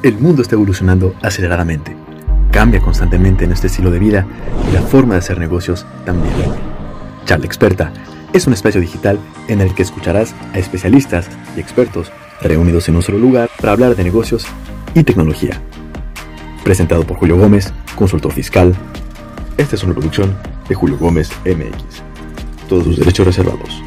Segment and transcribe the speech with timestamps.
[0.00, 1.96] El mundo está evolucionando aceleradamente.
[2.52, 4.26] Cambia constantemente nuestro estilo de vida
[4.68, 6.34] y la forma de hacer negocios también.
[7.24, 7.92] Charla Experta
[8.32, 13.02] es un espacio digital en el que escucharás a especialistas y expertos reunidos en un
[13.02, 14.46] solo lugar para hablar de negocios
[14.94, 15.60] y tecnología.
[16.62, 18.76] Presentado por Julio Gómez, consultor fiscal.
[19.56, 20.36] Esta es una producción
[20.68, 22.02] de Julio Gómez MX.
[22.68, 23.82] Todos sus derechos reservados.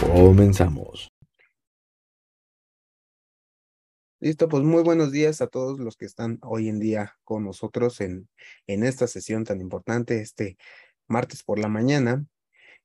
[0.00, 1.09] Comenzamos.
[4.22, 8.02] Listo, pues muy buenos días a todos los que están hoy en día con nosotros
[8.02, 8.28] en,
[8.66, 10.58] en esta sesión tan importante, este
[11.08, 12.26] martes por la mañana.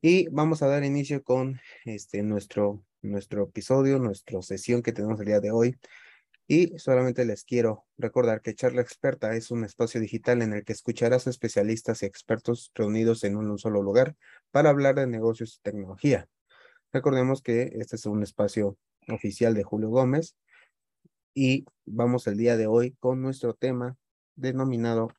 [0.01, 5.25] Y vamos a dar inicio con este nuestro, nuestro episodio, nuestra sesión que tenemos el
[5.25, 5.77] día de hoy.
[6.47, 10.71] Y solamente les quiero recordar que Charla Experta es un espacio digital en el que
[10.71, 14.15] escucharás especialistas y expertos reunidos en un solo lugar
[14.51, 16.29] para hablar de negocios y tecnología.
[16.93, 18.77] Recordemos que este es un espacio
[19.09, 20.37] oficial de Julio Gómez
[21.35, 23.97] y vamos el día de hoy con nuestro tema
[24.35, 25.09] denominado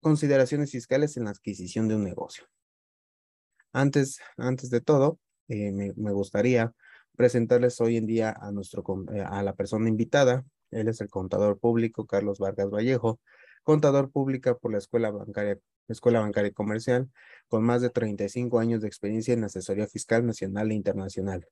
[0.00, 2.44] consideraciones fiscales en la adquisición de un negocio.
[3.72, 6.72] Antes, antes de todo, eh, me, gustaría
[7.16, 10.44] presentarles hoy en día a, nuestro, eh, a la persona invitada.
[10.72, 13.20] Él es el contador público Carlos Vargas Vallejo,
[13.62, 17.08] contador pública por la Escuela Bancaria, Escuela Bancaria Comercial,
[17.48, 21.46] con más de 35 años de experiencia en asesoría fiscal nacional e internacional.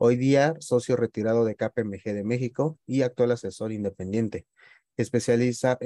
[0.00, 4.46] Hoy día, socio retirado de KPMG de México y actual asesor independiente.
[4.96, 5.76] Especialista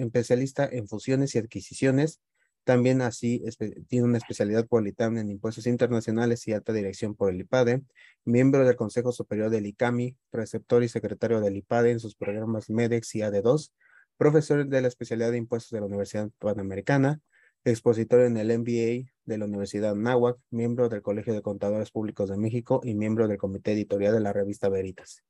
[0.70, 2.20] en fusiones y adquisiciones.
[2.64, 3.42] También así
[3.88, 7.84] tiene una especialidad por el ITAM en impuestos internacionales y alta dirección por el IPADE.
[8.26, 13.14] Miembro del Consejo Superior del ICAMI, preceptor y secretario del IPADE en sus programas MEDEX
[13.14, 13.72] y AD2.
[14.18, 17.22] Profesor de la especialidad de impuestos de la Universidad Panamericana
[17.64, 22.36] expositor en el MBA de la Universidad Náhuac, miembro del Colegio de Contadores Públicos de
[22.36, 25.22] México y miembro del Comité Editorial de la revista Veritas.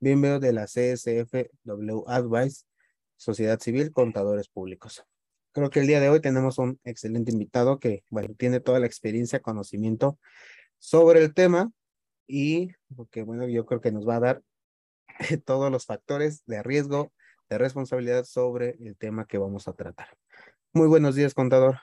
[0.00, 2.64] Miembro de la CSFW Advice,
[3.16, 5.04] Sociedad Civil, Contadores Públicos.
[5.52, 8.86] Creo que el día de hoy tenemos un excelente invitado que, bueno, tiene toda la
[8.86, 10.18] experiencia, conocimiento
[10.78, 11.72] sobre el tema
[12.26, 14.42] y, porque, bueno, yo creo que nos va a dar
[15.46, 17.12] todos los factores de riesgo,
[17.48, 20.08] de responsabilidad sobre el tema que vamos a tratar.
[20.72, 21.80] Muy buenos días, contador.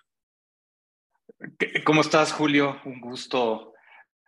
[1.85, 2.77] ¿Cómo estás, Julio?
[2.85, 3.73] Un gusto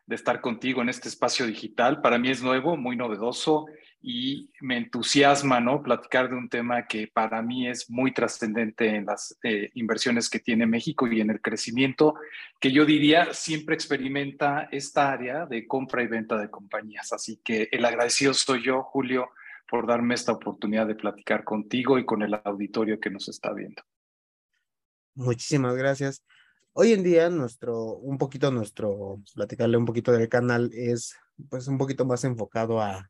[0.08, 2.02] de estar contigo en este espacio digital.
[2.02, 3.66] Para mí es nuevo, muy novedoso
[4.02, 5.84] y me entusiasma, ¿no?
[5.84, 10.40] Platicar de un tema que para mí es muy trascendente en las eh, inversiones que
[10.40, 12.16] tiene México y en el crecimiento
[12.60, 17.12] que yo diría siempre experimenta esta área de compra y venta de compañías.
[17.12, 19.32] Así que el agradecido soy yo, Julio,
[19.70, 23.84] por darme esta oportunidad de platicar contigo y con el auditorio que nos está viendo.
[25.18, 26.24] Muchísimas gracias.
[26.74, 31.16] Hoy en día nuestro, un poquito nuestro, platicarle un poquito del canal es
[31.50, 33.10] pues un poquito más enfocado a,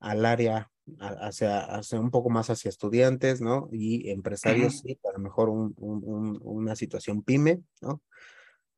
[0.00, 3.68] al área, hacia, hacia un poco más hacia estudiantes, ¿no?
[3.72, 8.00] Y empresarios, sí, a lo mejor un, un, una situación pyme, ¿no?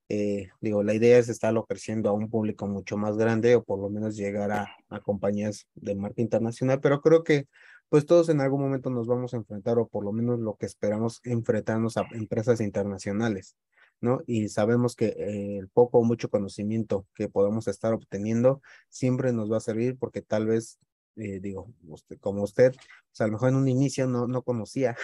[0.09, 3.79] Eh, digo, la idea es estarlo creciendo a un público mucho más grande o por
[3.79, 7.47] lo menos llegar a, a compañías de marca internacional, pero creo que
[7.89, 10.67] pues todos en algún momento nos vamos a enfrentar, o por lo menos lo que
[10.67, 13.57] esperamos, enfrentarnos a empresas internacionales,
[14.01, 14.21] ¿no?
[14.27, 19.51] Y sabemos que eh, el poco o mucho conocimiento que podemos estar obteniendo siempre nos
[19.51, 20.79] va a servir porque tal vez,
[21.17, 24.97] eh, digo, usted, como usted, pues a lo mejor en un inicio no, no conocía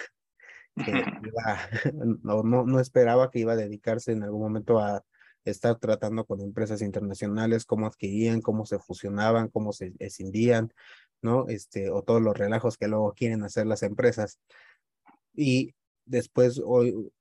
[0.75, 1.69] que iba,
[2.23, 5.03] no, no, no esperaba que iba a dedicarse en algún momento a
[5.45, 10.73] estar tratando con empresas internacionales, cómo adquirían, cómo se fusionaban, cómo se escindían,
[11.23, 11.47] ¿no?
[11.47, 14.39] Este, o todos los relajos que luego quieren hacer las empresas.
[15.33, 15.73] Y
[16.05, 17.11] después hoy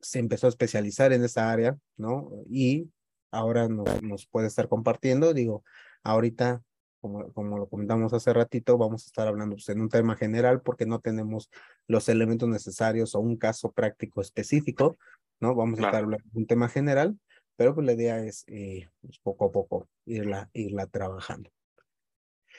[0.00, 2.30] se empezó a especializar en esa área, ¿no?
[2.48, 2.90] Y
[3.30, 5.64] ahora nos, puede estar compartiendo, digo,
[6.02, 6.62] ahorita,
[7.00, 10.62] como, como lo comentamos hace ratito, vamos a estar hablando pues, en un tema general
[10.62, 11.50] porque no tenemos
[11.86, 14.98] los elementos necesarios o un caso práctico específico,
[15.40, 15.54] ¿no?
[15.54, 17.18] Vamos a estar hablando de un tema general,
[17.56, 21.50] pero pues la idea es eh, pues, poco a poco irla, irla trabajando.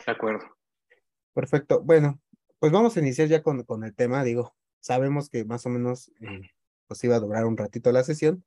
[0.05, 0.45] De acuerdo.
[1.35, 1.81] Perfecto.
[1.81, 2.19] Bueno,
[2.59, 4.23] pues vamos a iniciar ya con, con el tema.
[4.23, 6.49] Digo, sabemos que más o menos eh,
[6.87, 8.45] pues iba a durar un ratito la sesión.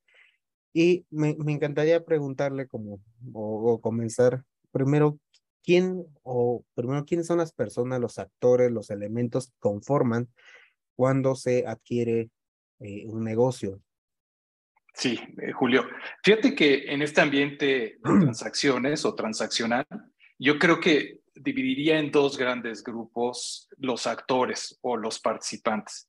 [0.72, 3.00] Y me, me encantaría preguntarle como,
[3.34, 5.18] o, comenzar primero,
[5.62, 10.28] ¿quién o primero quiénes son las personas, los actores, los elementos que conforman
[10.96, 12.30] cuando se adquiere
[12.80, 13.82] eh, un negocio?
[14.94, 15.84] Sí, eh, Julio.
[16.22, 19.86] Fíjate que en este ambiente de transacciones o transaccional,
[20.38, 26.08] yo creo que dividiría en dos grandes grupos los actores o los participantes.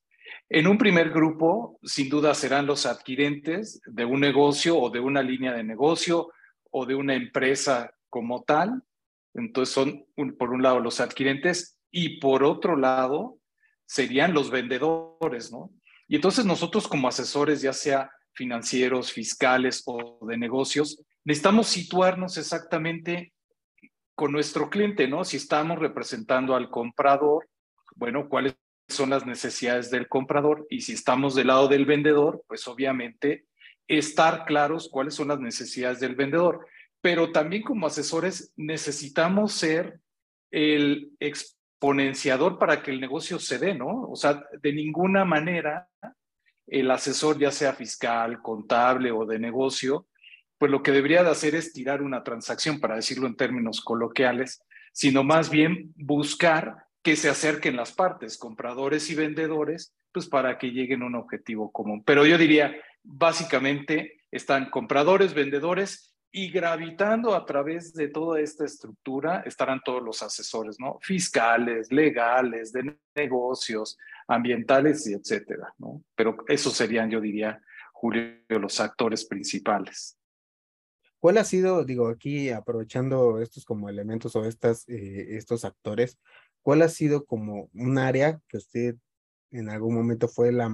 [0.50, 5.22] En un primer grupo, sin duda, serán los adquirentes de un negocio o de una
[5.22, 6.32] línea de negocio
[6.72, 8.84] o de una empresa como tal.
[9.34, 10.06] Entonces son,
[10.38, 13.40] por un lado, los adquirentes y por otro lado
[13.86, 15.72] serían los vendedores, ¿no?
[16.08, 23.34] Y entonces nosotros como asesores, ya sea financieros, fiscales o de negocios, necesitamos situarnos exactamente
[24.20, 25.24] con nuestro cliente, ¿no?
[25.24, 27.48] Si estamos representando al comprador,
[27.96, 28.58] bueno, cuáles
[28.90, 33.46] son las necesidades del comprador y si estamos del lado del vendedor, pues obviamente
[33.88, 36.68] estar claros cuáles son las necesidades del vendedor.
[37.00, 40.02] Pero también como asesores necesitamos ser
[40.52, 44.02] el exponenciador para que el negocio se dé, ¿no?
[44.02, 45.88] O sea, de ninguna manera
[46.68, 50.08] el asesor, ya sea fiscal, contable o de negocio,
[50.60, 54.62] pues lo que debería de hacer es tirar una transacción, para decirlo en términos coloquiales,
[54.94, 60.72] sino más bien buscar que se acerquen las partes, compradores y vendedores, pues para que
[60.72, 62.04] lleguen a un objetivo común.
[62.04, 69.42] Pero yo diría, básicamente están compradores, vendedores y gravitando a través de toda esta estructura
[69.46, 71.00] estarán todos los asesores, ¿no?
[71.02, 73.98] Fiscales, legales, de negocios,
[74.28, 76.04] ambientales y etcétera, ¿no?
[76.16, 77.62] Pero esos serían, yo diría,
[77.94, 80.19] Julio, los actores principales.
[81.20, 86.18] ¿Cuál ha sido, digo, aquí aprovechando estos como elementos o estas, eh, estos actores,
[86.62, 88.96] cuál ha sido como un área que usted
[89.52, 90.72] en algún momento fue la,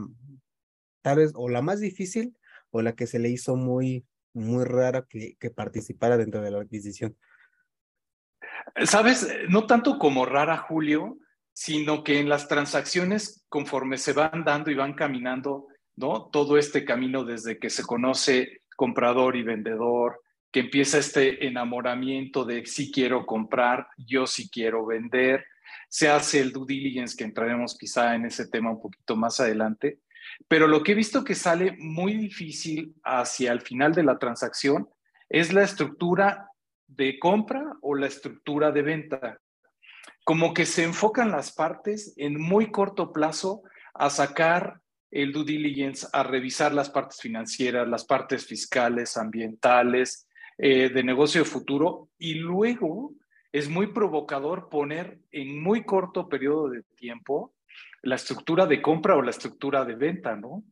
[1.01, 2.37] tal vez, o la más difícil
[2.69, 6.61] o la que se le hizo muy, muy rara que, que participara dentro de la
[6.61, 7.17] adquisición?
[8.83, 11.17] Sabes, no tanto como rara, Julio,
[11.53, 16.29] sino que en las transacciones, conforme se van dando y van caminando, ¿no?
[16.29, 20.21] Todo este camino desde que se conoce comprador y vendedor,
[20.55, 25.43] que empieza este enamoramiento de si quiero comprar, yo sí quiero vender,
[25.89, 29.99] se hace el due diligence, que entraremos quizá en ese tema un poquito más adelante,
[30.47, 34.87] pero lo que he visto que sale muy difícil hacia el final de la transacción
[35.27, 36.47] es la estructura
[36.87, 39.41] de compra o la estructura de venta.
[40.23, 43.63] Como que se enfocan las partes en muy corto plazo
[43.93, 44.79] a sacar
[45.11, 50.24] el due diligence, a revisar las partes financieras, las partes fiscales, ambientales,
[50.57, 53.13] eh, de negocio futuro y luego
[53.51, 57.53] es muy provocador poner en muy corto periodo de tiempo
[58.01, 60.63] la estructura de compra o la estructura de venta, ¿no?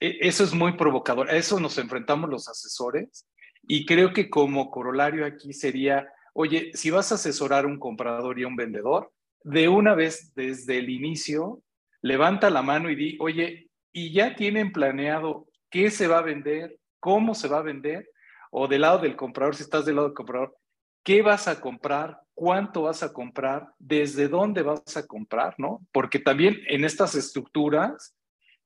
[0.00, 1.30] E, eso es muy provocador.
[1.30, 3.26] A eso nos enfrentamos los asesores
[3.66, 8.38] y creo que como corolario aquí sería, oye, si vas a asesorar a un comprador
[8.38, 9.12] y a un vendedor,
[9.42, 11.62] de una vez desde el inicio,
[12.02, 16.78] levanta la mano y di, oye, ¿y ya tienen planeado qué se va a vender?
[17.00, 18.08] ¿Cómo se va a vender?
[18.56, 20.56] O del lado del comprador, si estás del lado del comprador,
[21.02, 22.20] ¿qué vas a comprar?
[22.34, 23.72] ¿Cuánto vas a comprar?
[23.80, 25.56] ¿Desde dónde vas a comprar?
[25.58, 25.84] ¿No?
[25.90, 28.16] Porque también en estas estructuras,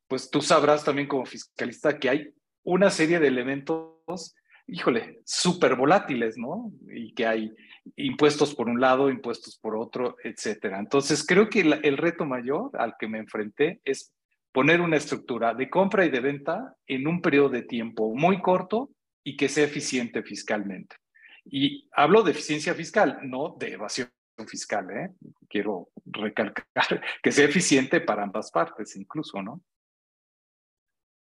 [0.06, 4.36] pues tú sabrás también como fiscalista que hay una serie de elementos,
[4.66, 6.70] híjole, súper volátiles, ¿no?
[6.86, 7.50] Y que hay
[7.96, 10.80] impuestos por un lado, impuestos por otro, etcétera.
[10.80, 14.12] Entonces, creo que el, el reto mayor al que me enfrenté es
[14.52, 18.90] poner una estructura de compra y de venta en un periodo de tiempo muy corto
[19.28, 20.96] y que sea eficiente fiscalmente.
[21.44, 24.08] Y hablo de eficiencia fiscal, no de evasión
[24.46, 25.10] fiscal, ¿eh?
[25.50, 26.64] Quiero recalcar
[27.22, 29.60] que sea eficiente para ambas partes, incluso, ¿no?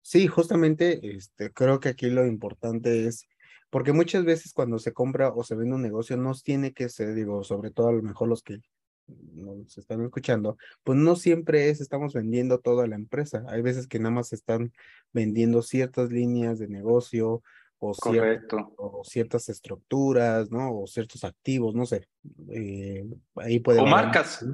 [0.02, 3.26] Sí, justamente, este, creo que aquí lo importante es,
[3.70, 7.14] porque muchas veces cuando se compra o se vende un negocio, no tiene que ser,
[7.14, 8.61] digo, sobre todo a lo mejor los que
[9.32, 13.44] nos están escuchando, pues no siempre es, estamos vendiendo toda la empresa.
[13.48, 14.72] Hay veces que nada más están
[15.15, 17.43] vendiendo ciertas líneas de negocio
[17.79, 17.94] o,
[18.77, 20.81] o, ciertas estructuras, ¿no?
[20.81, 22.08] O ciertos activos, no sé.
[22.51, 23.06] Eh,
[23.37, 24.44] ahí puede o marcas.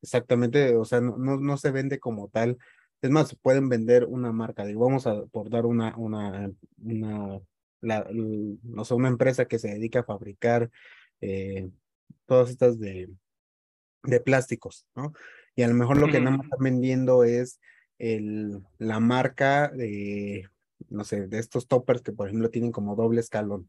[0.00, 2.58] Exactamente, o sea, no, no, se vende como tal.
[3.00, 6.50] Es más, pueden vender una marca, digo, vamos a por dar una, una,
[6.84, 7.40] una,
[7.80, 10.70] la, no sé, una empresa que se dedica a fabricar
[11.20, 11.68] eh,
[12.26, 13.10] todas estas de,
[14.04, 15.12] de plásticos, ¿no?
[15.54, 17.60] Y a lo mejor lo que nada más están vendiendo es
[17.98, 20.48] el, la marca de
[20.88, 23.66] no sé, de estos toppers que por ejemplo tienen como doble escalón,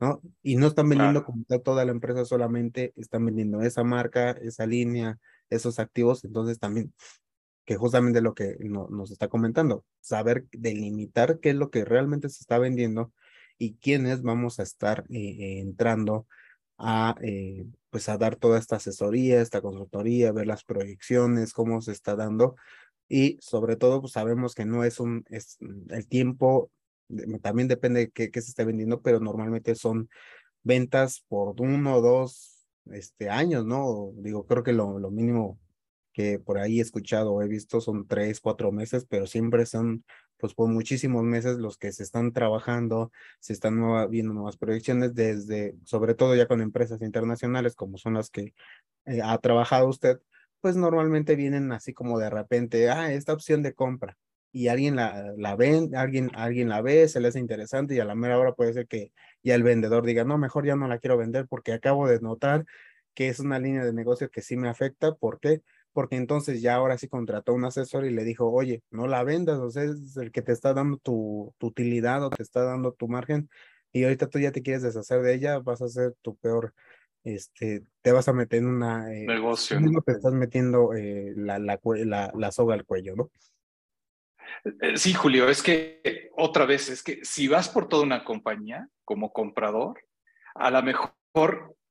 [0.00, 0.20] ¿no?
[0.42, 5.18] Y no están vendiendo como toda la empresa, solamente están vendiendo esa marca, esa línea,
[5.50, 6.92] esos activos, entonces también,
[7.64, 12.40] que justamente lo que nos está comentando, saber delimitar qué es lo que realmente se
[12.40, 13.12] está vendiendo
[13.58, 16.26] y quiénes vamos a estar eh, entrando
[16.78, 21.92] a, eh, pues a dar toda esta asesoría, esta consultoría, ver las proyecciones, cómo se
[21.92, 22.56] está dando,
[23.08, 25.58] y sobre todo pues sabemos que no es un, es
[25.90, 26.70] el tiempo,
[27.42, 30.08] también depende de qué, se esté vendiendo, pero normalmente son
[30.62, 34.12] ventas por uno o dos este, años, ¿no?
[34.16, 35.58] Digo, creo que lo, lo mínimo
[36.12, 40.04] que por ahí he escuchado o he visto son tres, cuatro meses, pero siempre son
[40.42, 43.80] pues por muchísimos meses los que se están trabajando, se están
[44.10, 48.52] viendo nuevas proyecciones desde, sobre todo ya con empresas internacionales como son las que
[49.06, 50.20] eh, ha trabajado usted,
[50.62, 54.16] pues normalmente vienen así como de repente, ah, esta opción de compra
[54.52, 58.04] y alguien la, la ve, alguien, alguien la ve, se le hace interesante y a
[58.04, 60.98] la mera hora puede ser que ya el vendedor diga, no, mejor ya no la
[60.98, 62.64] quiero vender porque acabo de notar
[63.14, 65.14] que es una línea de negocio que sí me afecta.
[65.14, 65.62] ¿Por qué?
[65.92, 69.58] Porque entonces ya ahora sí contrató un asesor y le dijo, oye, no la vendas,
[69.58, 72.92] o sea, es el que te está dando tu, tu utilidad o te está dando
[72.92, 73.50] tu margen
[73.92, 76.74] y ahorita tú ya te quieres deshacer de ella, vas a ser tu peor,
[77.24, 79.12] este, te vas a meter en una...
[79.12, 79.78] Eh, negocio.
[80.04, 83.30] Te estás metiendo eh, la, la, la, la soga al cuello, ¿no?
[84.80, 88.88] Eh, sí, Julio, es que otra vez, es que si vas por toda una compañía
[89.04, 90.00] como comprador,
[90.54, 91.14] a lo mejor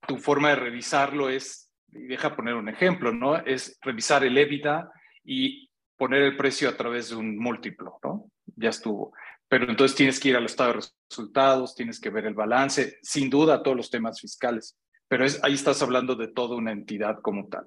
[0.06, 3.36] tu forma de revisarlo es, y deja poner un ejemplo, ¿no?
[3.36, 4.90] Es revisar el EBITDA
[5.24, 8.30] y poner el precio a través de un múltiplo, ¿no?
[8.56, 9.12] Ya estuvo.
[9.48, 13.28] Pero entonces tienes que ir al estado de resultados, tienes que ver el balance, sin
[13.28, 14.78] duda todos los temas fiscales,
[15.12, 17.66] pero es, ahí estás hablando de toda una entidad como tal.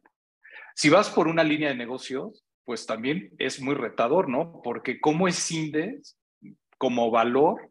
[0.73, 4.63] Si vas por una línea de negocios, pues también es muy retador, ¿no?
[4.63, 6.17] Porque cómo escindes
[6.79, 7.69] como valor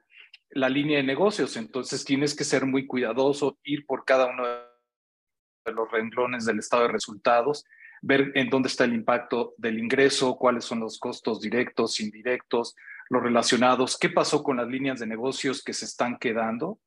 [0.50, 5.72] la línea de negocios, entonces tienes que ser muy cuidadoso, ir por cada uno de
[5.72, 7.64] los renglones del estado de resultados,
[8.00, 12.76] ver en dónde está el impacto del ingreso, cuáles son los costos directos, indirectos,
[13.10, 16.78] los relacionados, qué pasó con las líneas de negocios que se están quedando.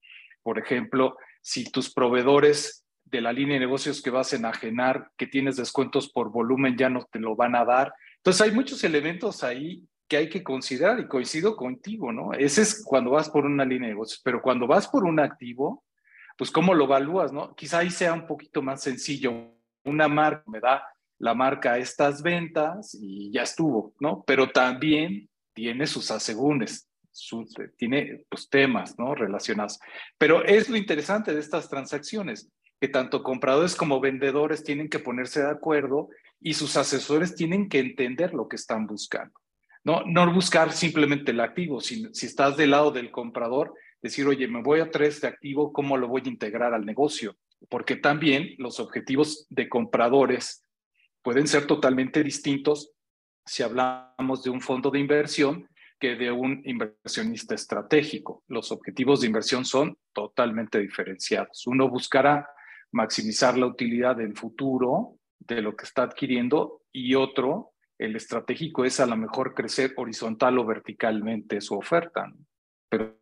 [0.42, 1.18] Por ejemplo,
[1.48, 6.10] si tus proveedores de la línea de negocios que vas a enajenar, que tienes descuentos
[6.10, 7.94] por volumen, ya no te lo van a dar.
[8.18, 12.34] Entonces hay muchos elementos ahí que hay que considerar y coincido contigo, ¿no?
[12.34, 15.86] Ese es cuando vas por una línea de negocios, pero cuando vas por un activo,
[16.38, 17.56] pues cómo lo evalúas, ¿no?
[17.56, 19.54] Quizá ahí sea un poquito más sencillo.
[19.86, 20.84] Una marca me da
[21.18, 24.22] la marca estas ventas y ya estuvo, ¿no?
[24.28, 26.90] Pero también tiene sus asegúnes,
[27.78, 29.16] tiene pues, temas, ¿no?
[29.16, 29.80] Relacionados.
[30.18, 35.42] Pero es lo interesante de estas transacciones que tanto compradores como vendedores tienen que ponerse
[35.42, 36.10] de acuerdo
[36.40, 39.34] y sus asesores tienen que entender lo que están buscando.
[39.84, 44.48] No, no buscar simplemente el activo, si, si estás del lado del comprador, decir, oye,
[44.48, 47.38] me voy a traer este activo, ¿cómo lo voy a integrar al negocio?
[47.70, 50.66] Porque también los objetivos de compradores
[51.24, 52.92] pueden ser totalmente distintos
[53.46, 55.68] si hablamos de un fondo de inversión
[56.00, 58.44] que de un inversionista estratégico.
[58.48, 61.66] Los objetivos de inversión son totalmente diferenciados.
[61.68, 62.50] Uno buscará
[62.92, 69.00] maximizar la utilidad en futuro de lo que está adquiriendo y otro, el estratégico es
[69.00, 72.32] a lo mejor crecer horizontal o verticalmente su oferta.
[72.90, 73.18] Pero,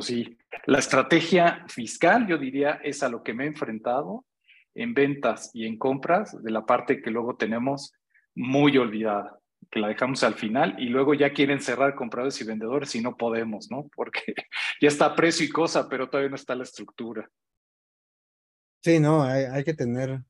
[0.00, 4.24] sí, la estrategia fiscal, yo diría, es a lo que me he enfrentado
[4.74, 7.92] en ventas y en compras de la parte que luego tenemos
[8.34, 9.38] muy olvidada,
[9.70, 13.16] que la dejamos al final y luego ya quieren cerrar compradores y vendedores y no
[13.16, 13.88] podemos, ¿no?
[13.94, 14.20] Porque
[14.80, 17.28] ya está precio y cosa, pero todavía no está la estructura.
[18.82, 20.20] Sí, no, hay, hay que tener,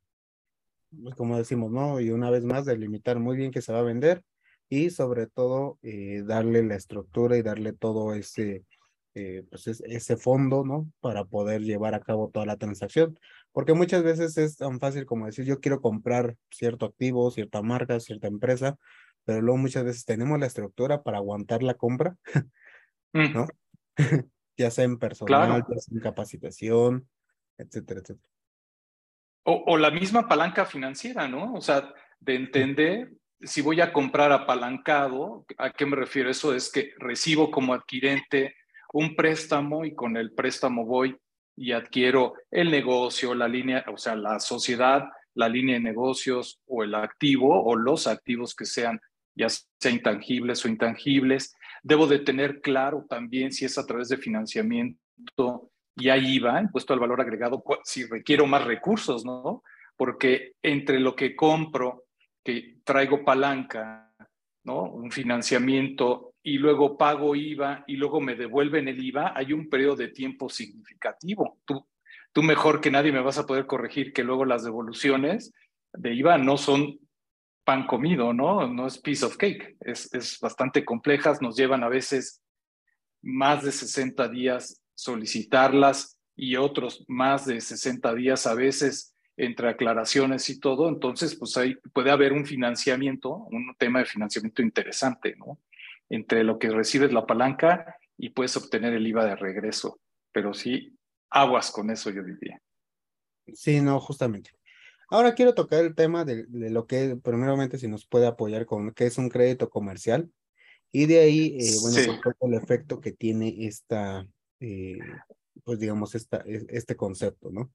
[1.03, 2.01] pues, como decimos, ¿no?
[2.01, 4.23] Y una vez más, delimitar muy bien que se va a vender
[4.69, 8.65] y sobre todo eh, darle la estructura y darle todo ese,
[9.15, 10.91] eh, pues ese fondo, ¿no?
[11.01, 13.19] Para poder llevar a cabo toda la transacción.
[13.53, 18.01] Porque muchas veces es tan fácil como decir, yo quiero comprar cierto activo, cierta marca,
[18.01, 18.77] cierta empresa,
[19.25, 22.17] pero luego muchas veces tenemos la estructura para aguantar la compra,
[23.13, 23.47] ¿no?
[24.57, 27.09] ya sea en personal, ya sea en capacitación,
[27.59, 28.29] etcétera, etcétera.
[29.47, 31.53] O, la misma palanca financiera, ¿no?
[31.53, 33.13] O sea, de entender
[33.43, 36.31] si voy a comprar apalancado, ¿a qué me refiero?
[36.31, 38.55] Eso es que recibo como adquirente
[38.95, 41.19] un préstamo y con el préstamo voy
[41.57, 45.05] y adquiero el negocio, la línea, o sea, la sociedad,
[45.35, 49.01] la línea de negocios o el activo o los activos que sean,
[49.35, 51.55] ya sea intangibles o intangibles.
[51.83, 56.93] Debo de tener claro también si es a través de financiamiento y ahí va, impuesto
[56.93, 59.63] al valor agregado, si requiero más recursos, ¿no?
[59.97, 62.07] Porque entre lo que compro,
[62.43, 64.13] que traigo palanca,
[64.65, 64.83] ¿no?
[64.83, 69.97] Un financiamiento y luego pago IVA y luego me devuelven el IVA, hay un periodo
[69.97, 71.59] de tiempo significativo.
[71.65, 71.87] Tú,
[72.33, 75.53] tú mejor que nadie me vas a poder corregir que luego las devoluciones
[75.93, 76.99] de IVA no son
[77.65, 78.67] pan comido, ¿no?
[78.69, 82.43] No es piece of cake, es, es bastante complejas, nos llevan a veces
[83.23, 90.49] más de 60 días solicitarlas y otros más de 60 días a veces entre aclaraciones
[90.49, 95.59] y todo, entonces pues ahí puede haber un financiamiento, un tema de financiamiento interesante, ¿no?
[96.09, 100.97] Entre lo que recibes la palanca y puedes obtener el IVA de regreso, pero sí,
[101.31, 102.61] aguas con eso yo diría.
[103.53, 104.51] Sí, no, justamente.
[105.11, 108.93] Ahora quiero tocar el tema de, de lo que, primeramente, si nos puede apoyar con
[108.93, 110.31] qué es un crédito comercial
[110.97, 114.25] Y de ahí, eh, bueno, pues, el efecto que tiene esta,
[114.61, 114.99] eh,
[115.65, 117.73] pues digamos, esta, este concepto, ¿no?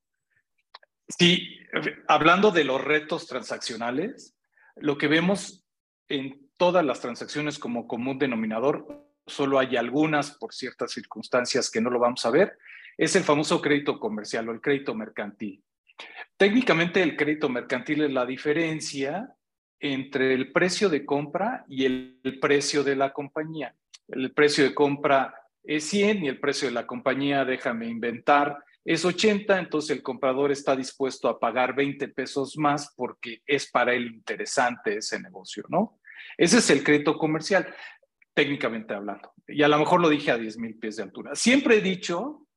[1.10, 1.60] Sí,
[2.08, 4.38] hablando de los retos transaccionales,
[4.78, 5.66] lo que vemos
[6.08, 11.90] en todas las transacciones como común denominador, solo hay algunas por ciertas circunstancias que no
[11.90, 12.58] lo vamos a ver,
[12.98, 15.62] es el famoso crédito comercial o el crédito mercantil.
[16.38, 19.36] Técnicamente el crédito mercantil es la diferencia
[19.80, 23.76] entre el precio de compra y el, precio de la compañía.
[24.08, 29.06] El precio de compra es 100 y el precio de la compañía, déjame inventar, es
[29.06, 34.08] 80, entonces el comprador está dispuesto a pagar 20 pesos más porque es para él
[34.08, 36.00] interesante ese negocio, ¿no?
[36.38, 37.74] Ese es el crédito comercial,
[38.34, 39.34] técnicamente hablando.
[39.48, 41.36] Y a lo mejor lo dije a 10 mil pies de altura.
[41.36, 42.48] Siempre he dicho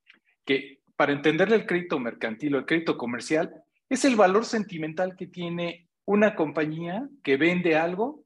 [0.45, 3.53] que para entenderle el crédito mercantil o el crédito comercial,
[3.89, 8.23] es el valor sentimental que tiene una compañía que vende algo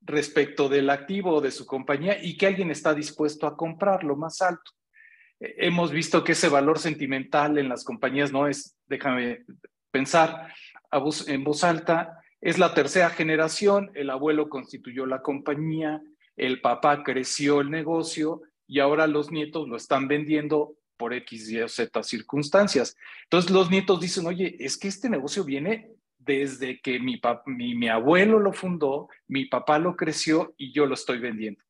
[0.00, 4.72] respecto del activo de su compañía y que alguien está dispuesto a comprarlo más alto.
[5.38, 9.44] Eh, hemos visto que ese valor sentimental en las compañías no es, déjame
[9.92, 10.52] pensar
[11.28, 16.02] en voz alta, es la tercera generación, el abuelo constituyó la compañía,
[16.34, 21.60] el papá creció el negocio y ahora los nietos lo están vendiendo por X, Y
[21.62, 22.96] o Z circunstancias.
[23.24, 28.52] Entonces los nietos dicen, oye, es que este negocio viene desde que mi, abuelo lo
[28.52, 31.64] fundó, mi papá lo creció y yo lo estoy vendiendo.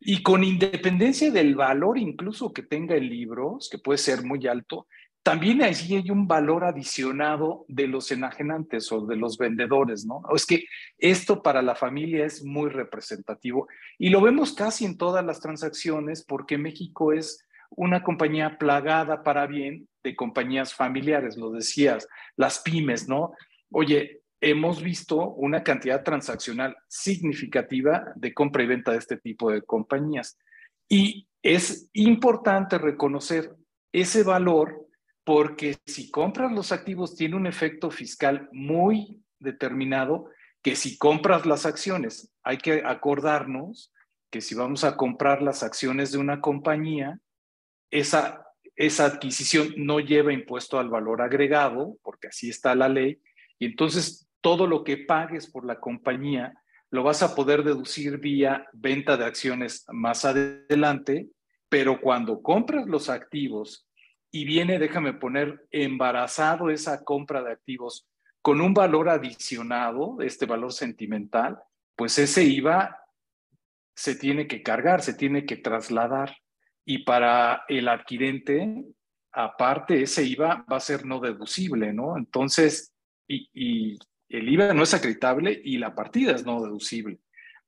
[0.00, 4.88] Y con independencia del valor incluso que tenga el libro, que puede ser muy alto,
[5.22, 10.20] también allí hay un valor adicionado de los enajenantes o de los vendedores, ¿no?
[10.34, 10.64] Es que
[10.98, 16.24] esto para la familia es muy representativo y lo vemos casi en todas las transacciones
[16.24, 23.08] porque México es una compañía plagada para bien de compañías familiares, lo decías, las pymes,
[23.08, 23.32] ¿no?
[23.70, 29.62] Oye, hemos visto una cantidad transaccional significativa de compra y venta de este tipo de
[29.62, 30.36] compañías.
[30.88, 33.54] Y es importante reconocer
[33.92, 34.86] ese valor
[35.24, 40.28] porque si compras los activos tiene un efecto fiscal muy determinado
[40.62, 43.92] que si compras las acciones, hay que acordarnos
[44.30, 47.20] que si vamos a comprar las acciones de una compañía,
[47.92, 53.20] esa, esa adquisición no lleva impuesto al valor agregado, porque así está la ley,
[53.60, 56.54] y entonces todo lo que pagues por la compañía
[56.90, 61.28] lo vas a poder deducir vía venta de acciones más adelante,
[61.68, 63.88] pero cuando compras los activos
[64.30, 68.08] y viene, déjame poner, embarazado esa compra de activos
[68.42, 71.58] con un valor adicionado, este valor sentimental,
[71.96, 72.98] pues ese IVA
[73.94, 76.36] se tiene que cargar, se tiene que trasladar.
[76.84, 78.84] Y para el adquirente,
[79.32, 82.16] aparte, ese IVA va a ser no deducible, ¿no?
[82.16, 82.92] Entonces,
[83.28, 87.18] y, el IVA no es acreditable y la partida es no deducible.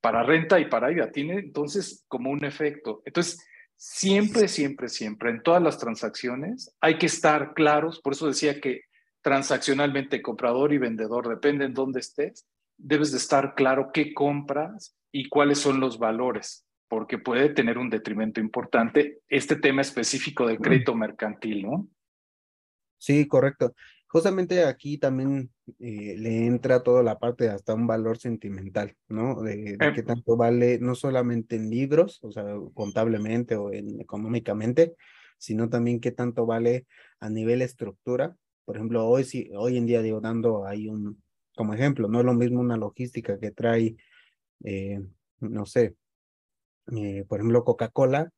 [0.01, 3.03] Para renta y para IVA tiene entonces como un efecto.
[3.05, 3.45] Entonces,
[3.77, 8.83] siempre, siempre, siempre, en todas las transacciones hay que estar claros, por eso decía que
[9.21, 12.47] transaccionalmente comprador y vendedor, depende en dónde estés,
[12.77, 17.91] debes de estar claro qué compras y cuáles son los valores, porque puede tener un
[17.91, 21.89] detrimento importante este tema específico del crédito mercantil, ¿no?
[22.99, 23.75] Sí, correcto
[24.15, 29.43] justamente aquí también eh, le entra toda la parte hasta un valor sentimental, ¿no?
[29.43, 32.45] De, de, qué tanto vale, no solamente en libros, o sea,
[32.75, 34.95] contablemente o en, económicamente,
[35.37, 36.87] sino también qué tanto vale
[37.19, 38.37] a nivel estructura.
[38.65, 41.21] Por ejemplo, hoy, sí, hoy en día, digo, dando ahí un,
[41.57, 43.97] como ejemplo, no es lo mismo una logística que trae,
[44.63, 45.03] eh,
[45.41, 45.97] no sé,
[46.93, 48.31] eh, por ejemplo, Coca-Cola,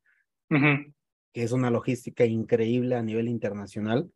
[0.49, 4.11] que es una logística increíble a nivel internacional,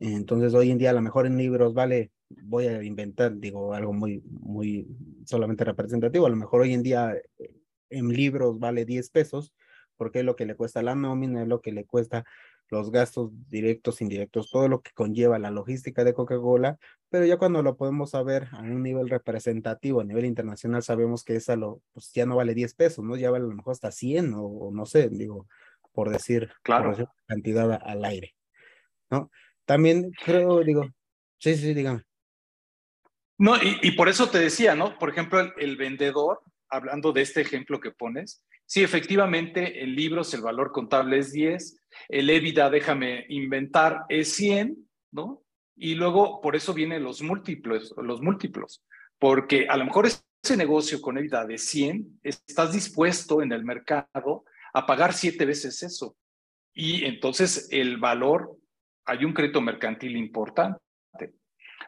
[0.00, 3.92] entonces, hoy en día, a lo mejor en libros vale, voy a inventar, digo, algo
[3.92, 4.88] muy, muy
[5.26, 6.24] solamente representativo.
[6.26, 7.54] A lo mejor hoy en día eh,
[7.90, 9.52] en libros vale 10 pesos,
[9.96, 12.24] porque es lo que le cuesta la nómina, es lo que le cuesta
[12.70, 16.78] los gastos directos, indirectos, todo lo que conlleva la logística de Coca-Cola,
[17.08, 21.36] pero ya cuando lo podemos saber a un nivel representativo, a nivel internacional, sabemos que
[21.36, 23.16] esa lo, pues ya no vale 10 pesos, ¿no?
[23.16, 25.46] Ya vale a lo mejor hasta 100 o, no sé, digo,
[25.92, 26.94] por decir, claro.
[27.26, 28.34] cantidad al aire,
[29.10, 29.30] ¿no?
[29.64, 30.88] También creo, digo,
[31.38, 32.04] sí, sí, dígame.
[33.40, 34.98] No, y, por eso te decía, ¿no?
[34.98, 40.42] Por ejemplo, el, vendedor, hablando de este ejemplo que pones, sí, efectivamente, en libros el
[40.42, 44.76] valor contable es 10, el EBITDA, déjame inventar, es 100,
[45.12, 45.42] ¿no?
[45.76, 48.84] Y luego, por eso vienen los múltiplos, los múltiplos,
[49.18, 54.44] porque a lo mejor ese negocio con EBITDA de 100, estás dispuesto en el mercado
[54.72, 56.16] a pagar siete veces eso.
[56.72, 58.56] Y entonces el valor
[59.04, 60.80] hay un crédito mercantil importante,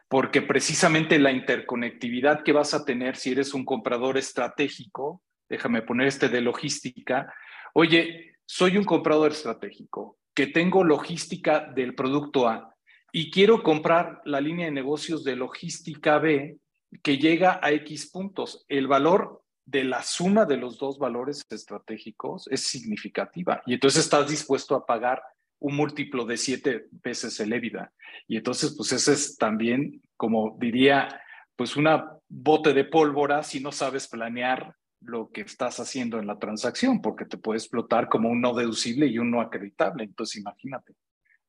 [0.07, 5.21] porque precisamente la interconectividad que vas a tener si eres un comprador estratégico
[5.53, 7.31] déjame poner este de logística.
[7.73, 12.75] Oye, soy un comprador estratégico que tengo logística del producto A
[13.11, 16.57] y quiero comprar la línea de negocios de logística B
[17.03, 18.65] que llega a X puntos.
[18.67, 24.27] El valor de la suma de los dos valores estratégicos es significativa y entonces estás
[24.27, 25.21] dispuesto a pagar
[25.63, 27.91] un múltiplo de siete veces el EBITDA.
[28.27, 31.21] Y entonces, pues ese es también, como diría,
[31.55, 36.37] pues una bote de pólvora si no sabes planear lo que estás haciendo en la
[36.37, 40.03] transacción, porque te puede explotar como un no deducible y un no acreditable.
[40.03, 40.95] Entonces, imagínate,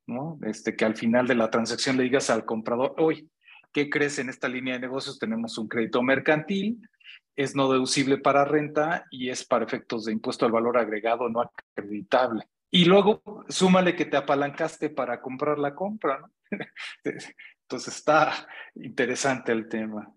[0.07, 0.39] ¿no?
[0.43, 3.27] Este, que al final de la transacción le digas al comprador, oye,
[3.73, 5.19] ¿qué crees en esta línea de negocios?
[5.19, 6.89] Tenemos un crédito mercantil,
[7.35, 11.41] es no deducible para renta y es para efectos de impuesto al valor agregado no
[11.41, 12.47] acreditable.
[12.75, 16.33] Y luego súmale que te apalancaste para comprar la compra, ¿no?
[17.63, 20.13] Entonces está interesante el tema.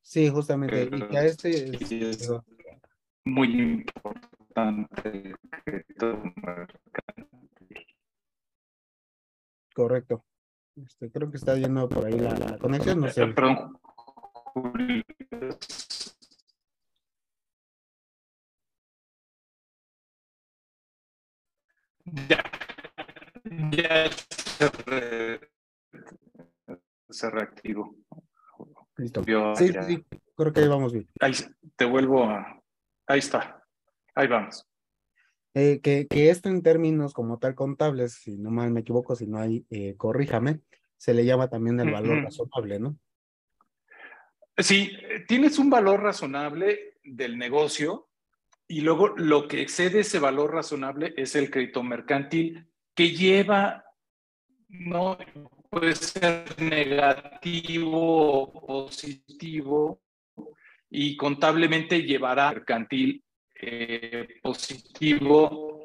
[0.00, 0.88] Sí, justamente.
[0.90, 1.76] y este
[2.08, 2.32] es,
[3.26, 5.34] muy importante.
[9.74, 10.24] Correcto.
[10.74, 13.26] Este, creo que está yendo por ahí la, la conexión, no sé.
[13.26, 13.78] Perdón.
[22.04, 22.42] Ya,
[23.70, 25.40] ya se, re,
[27.10, 27.94] se reactivó.
[28.96, 29.22] Listo.
[29.56, 30.04] Sí, sí,
[30.36, 31.08] creo que ahí vamos bien.
[31.20, 31.32] Ahí
[31.76, 32.60] te vuelvo a.
[33.06, 33.62] Ahí está.
[34.14, 34.66] Ahí vamos.
[35.54, 39.26] Eh, que, que, esto en términos como tal contables, si no mal me equivoco, si
[39.26, 40.60] no hay, eh, corríjame,
[40.96, 42.24] se le llama también el valor uh -huh.
[42.24, 42.96] razonable, ¿no?
[44.56, 44.92] Sí,
[45.28, 48.08] tienes un valor razonable del negocio
[48.72, 53.84] y luego lo que excede ese valor razonable es el crédito mercantil que lleva,
[54.70, 55.18] no
[55.68, 60.00] puede ser negativo o positivo
[60.88, 63.22] y contablemente llevará mercantil
[63.60, 65.84] eh, positivo,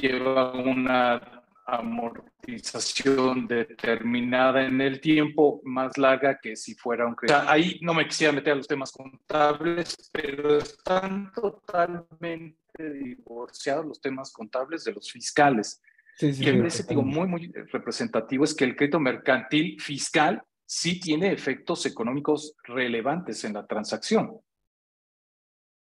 [0.00, 1.35] lleva una
[1.66, 7.38] amortización determinada en el tiempo más larga que si fuera un crédito.
[7.38, 13.84] O sea, ahí no me quisiera meter a los temas contables, pero están totalmente divorciados
[13.84, 15.82] los temas contables de los fiscales.
[16.16, 20.42] Sí, sí, y me parece digo, muy, muy representativo es que el crédito mercantil fiscal
[20.64, 24.40] sí tiene efectos económicos relevantes en la transacción.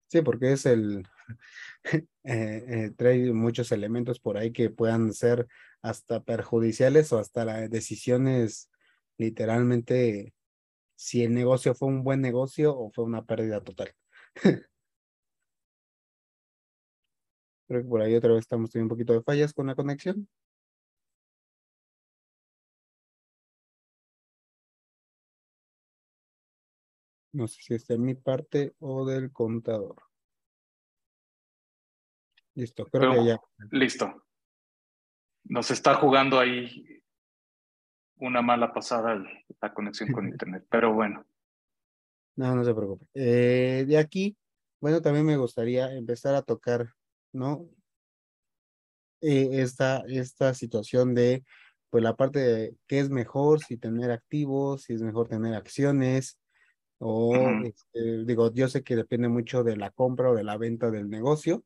[0.08, 1.06] Sí, porque es el,
[2.23, 5.47] eh, eh, trae muchos elementos por ahí que puedan ser
[5.82, 8.69] hasta perjudiciales o hasta decisiones
[9.17, 10.34] literalmente
[10.95, 13.93] si el negocio fue un buen negocio o fue una pérdida total.
[17.67, 20.28] Creo que por ahí otra vez estamos teniendo un poquito de fallas con la conexión.
[27.32, 30.07] No sé si está en mi parte o del contador.
[32.58, 33.39] Listo, creo Pero, que ya.
[33.70, 34.26] Listo.
[35.43, 37.04] Nos está jugando ahí
[38.15, 39.24] una mala pasada
[39.62, 41.24] la conexión con internet, pero bueno.
[42.36, 43.06] No, no se preocupe.
[43.13, 44.36] Eh, de aquí,
[44.82, 46.93] bueno, también me gustaría empezar a tocar,
[47.32, 47.70] ¿no?
[49.22, 51.43] Eh, esta, esta situación de,
[51.91, 56.39] pues la parte de qué es mejor, si tener activos, si es mejor tener acciones,
[56.98, 57.67] o, uh -huh.
[57.67, 61.08] este, digo, yo sé que depende mucho de la compra o de la venta del
[61.08, 61.63] negocio,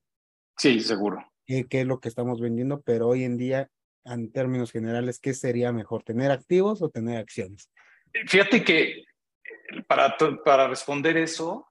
[0.57, 1.25] Sí, seguro.
[1.45, 3.69] Qué, qué es lo que estamos vendiendo, pero hoy en día,
[4.05, 7.69] en términos generales, ¿qué sería mejor, tener activos o tener acciones?
[8.27, 9.03] Fíjate que
[9.87, 11.67] para, para responder eso,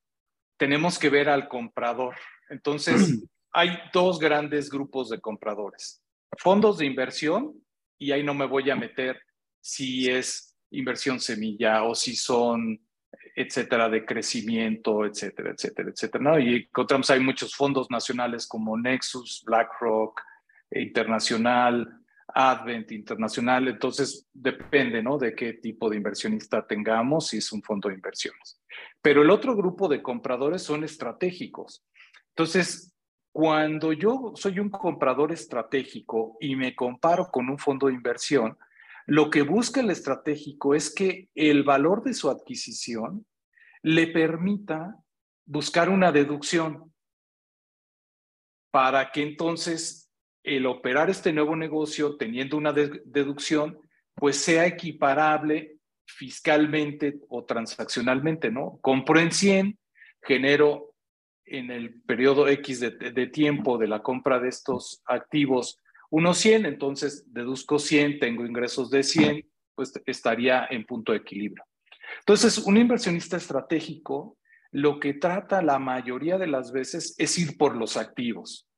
[0.57, 2.17] tenemos que ver al comprador.
[2.49, 2.95] Entonces,
[3.53, 6.03] hay dos grandes grupos de compradores.
[6.39, 7.55] Fondos de inversión,
[7.99, 9.21] y ahí no me voy a meter
[9.61, 12.81] si es inversión semilla o si son
[13.35, 16.25] etcétera, de crecimiento, etcétera, etcétera, etcétera.
[16.25, 16.39] ¿no?
[16.39, 20.21] Y encontramos, hay muchos fondos nacionales como Nexus, BlackRock,
[20.73, 22.01] Internacional,
[22.35, 25.19] Advent Internacional, entonces depende, ¿no?
[25.19, 28.61] De qué tipo de inversionista tengamos, si es un fondo de inversiones.
[29.03, 31.85] Pero el otro grupo de compradores son estratégicos.
[32.29, 32.95] Entonces,
[33.33, 38.57] cuando yo soy un comprador estratégico y me comparo con un fondo de inversión,
[39.07, 43.27] lo que busca el estratégico es que el valor de su adquisición
[43.83, 44.97] le permita
[45.47, 46.93] buscar una deducción
[48.71, 50.11] para que entonces
[50.43, 53.79] el operar este nuevo negocio teniendo una de deducción
[54.15, 58.79] pues sea equiparable fiscalmente o transaccionalmente, ¿no?
[58.81, 59.79] Compro en 100,
[60.23, 60.95] genero
[61.45, 65.79] en el periodo X de tiempo de la compra de estos activos
[66.11, 71.65] unos 100, entonces deduzco 100, tengo ingresos de 100, pues estaría en punto de equilibrio.
[72.19, 74.37] Entonces, un inversionista estratégico
[74.73, 78.69] lo que trata la mayoría de las veces es ir por los activos,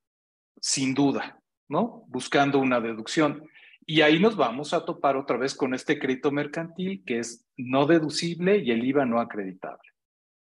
[0.60, 2.04] sin duda, ¿no?
[2.08, 3.46] Buscando una deducción.
[3.84, 7.86] Y ahí nos vamos a topar otra vez con este crédito mercantil que es no
[7.86, 9.90] deducible y el IVA no acreditable.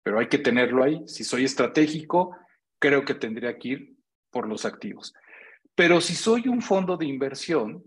[0.03, 1.03] Pero hay que tenerlo ahí.
[1.07, 2.37] Si soy estratégico,
[2.79, 3.97] creo que tendría que ir
[4.31, 5.13] por los activos.
[5.77, 7.85] Pero si soy un fondo de inversión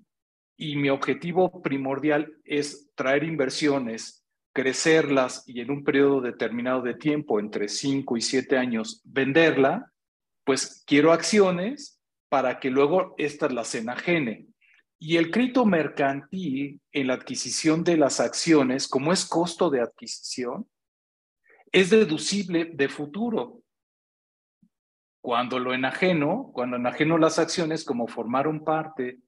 [0.56, 4.24] y mi objetivo primordial es traer inversiones,
[4.54, 9.92] crecerlas y en un periodo determinado de tiempo, entre 5 y 7 años, venderla,
[10.46, 12.00] pues quiero acciones
[12.30, 14.46] para que luego estas las enajene.
[15.00, 20.70] Y el crédito mercantil en la adquisición de las acciones, como es costo de adquisición,
[21.72, 23.64] es deducible de futuro.
[25.22, 29.20] Cuando lo enajeno, cuando enajeno las acciones como formaron parte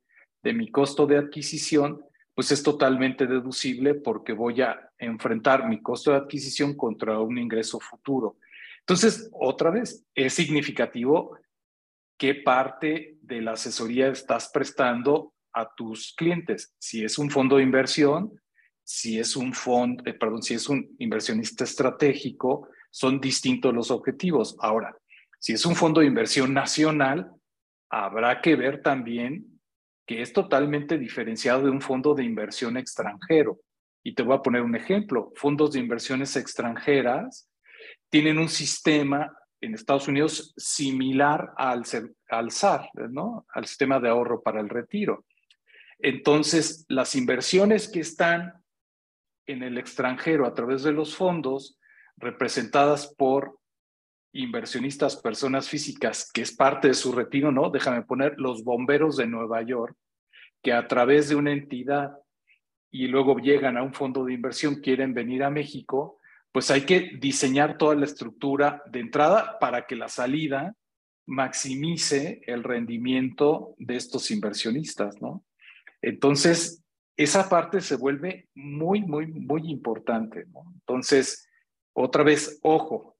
[0.43, 2.01] de mi costo de adquisición,
[2.33, 7.79] pues es totalmente deducible porque voy a enfrentar mi costo de adquisición contra un ingreso
[7.79, 8.37] futuro.
[8.79, 11.37] Entonces, otra vez, es significativo
[12.17, 16.73] qué parte de la asesoría estás prestando a tus clientes.
[16.79, 18.39] Si es un fondo de inversión,
[18.83, 24.55] si es un fondo, eh, perdón, si es un inversionista estratégico, son distintos los objetivos.
[24.59, 24.95] Ahora,
[25.41, 27.31] si es un fondo de inversión nacional,
[27.89, 29.59] habrá que ver también
[30.05, 33.59] que es totalmente diferenciado de un fondo de inversión extranjero.
[34.03, 35.31] Y te voy a poner un ejemplo.
[35.35, 37.49] Fondos de inversiones extranjeras
[38.11, 41.83] tienen un sistema en Estados Unidos similar al,
[42.29, 43.47] al SAR, ¿no?
[43.51, 45.25] Al sistema de ahorro para el retiro.
[45.97, 48.63] Entonces, las inversiones que están
[49.47, 51.79] en el extranjero a través de los fondos,
[52.17, 53.60] representadas por
[54.33, 57.69] inversionistas, personas físicas, que es parte de su retiro, ¿no?
[57.69, 59.95] Déjame poner los bomberos de Nueva York,
[60.61, 62.17] que a través de una entidad
[62.91, 66.19] y luego llegan a un fondo de inversión, quieren venir a México,
[66.51, 70.75] pues hay que diseñar toda la estructura de entrada para que la salida
[71.25, 75.45] maximice el rendimiento de estos inversionistas, ¿no?
[76.01, 76.83] Entonces,
[77.15, 80.45] esa parte se vuelve muy, muy, muy importante.
[80.47, 80.63] ¿no?
[80.73, 81.47] Entonces,
[81.93, 83.10] otra vez, ojo,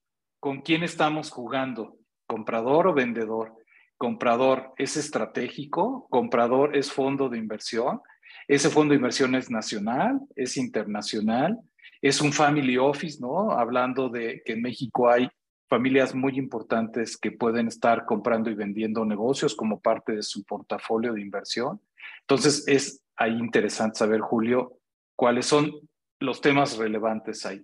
[0.42, 1.98] ¿con quién estamos jugando?
[2.28, 3.56] ¿Comprador o vendedor?
[3.98, 8.02] Comprador es estratégico, comprador es fondo de inversión,
[8.48, 11.60] ese fondo de inversión es nacional, es internacional,
[12.02, 13.52] es un family office, ¿no?
[13.52, 15.30] Hablando de que en México hay
[15.70, 21.14] familias muy importantes que pueden estar comprando y vendiendo negocios como parte de su portafolio
[21.14, 21.80] de inversión.
[22.22, 24.80] Entonces, es ahí interesante saber, Julio,
[25.16, 25.72] cuáles son
[26.20, 27.64] los temas relevantes ahí.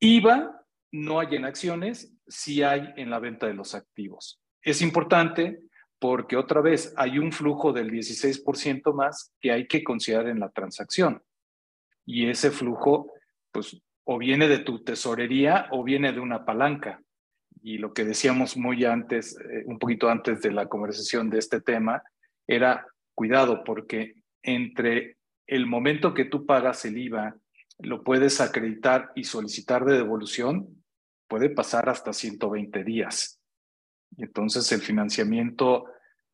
[0.00, 0.63] IVA
[0.94, 4.40] no hay en acciones, sí hay en la venta de los activos.
[4.62, 5.58] Es importante
[5.98, 10.50] porque otra vez hay un flujo del 16% más que hay que considerar en la
[10.50, 11.20] transacción.
[12.06, 13.12] Y ese flujo,
[13.50, 17.02] pues, o viene de tu tesorería o viene de una palanca.
[17.60, 21.60] Y lo que decíamos muy antes, eh, un poquito antes de la conversación de este
[21.60, 22.04] tema,
[22.46, 25.16] era cuidado porque entre
[25.48, 27.34] el momento que tú pagas el IVA,
[27.80, 30.83] lo puedes acreditar y solicitar de devolución,
[31.28, 33.40] puede pasar hasta 120 días.
[34.16, 35.86] Y entonces el financiamiento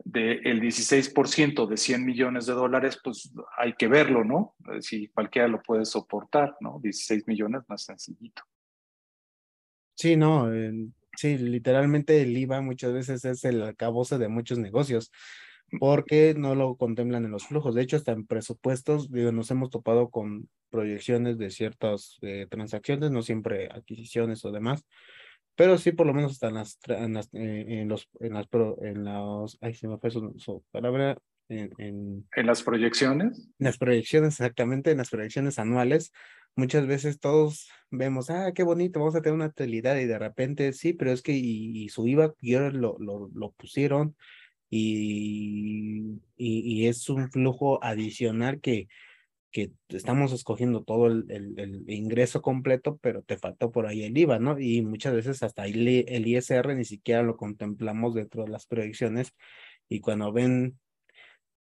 [0.04, 4.54] del 16% de 100 millones de dólares, pues hay que verlo, ¿no?
[4.80, 6.80] Si cualquiera lo puede soportar, ¿no?
[6.82, 8.42] 16 millones más sencillito.
[9.94, 10.50] Sí, no,
[11.16, 15.12] sí, literalmente el IVA muchas veces es el acabose de muchos negocios
[15.78, 17.74] porque no lo contemplan en los flujos.
[17.74, 23.10] De hecho, hasta en presupuestos, digo, nos hemos topado con proyecciones de ciertas eh, transacciones,
[23.10, 24.84] no siempre adquisiciones o demás,
[25.54, 28.48] pero sí por lo menos están las, en, las, eh, en los, en las,
[28.82, 33.38] en los, ay, se me fue su, palabra, en, en, en, las proyecciones.
[33.58, 36.12] En las proyecciones, exactamente, en las proyecciones anuales.
[36.56, 40.72] Muchas veces todos vemos, ah, qué bonito, vamos a tener una utilidad y de repente
[40.72, 42.34] sí, pero es que y, su IVA
[42.72, 44.16] lo, lo, lo pusieron
[44.70, 48.88] y, y, es un flujo adicional que,
[49.50, 54.38] que estamos escogiendo todo el, el, ingreso completo, pero te faltó por ahí el IVA,
[54.38, 54.58] ¿no?
[54.60, 59.34] Y muchas veces hasta el, el ISR ni siquiera lo contemplamos dentro de las proyecciones
[59.88, 60.78] y cuando ven,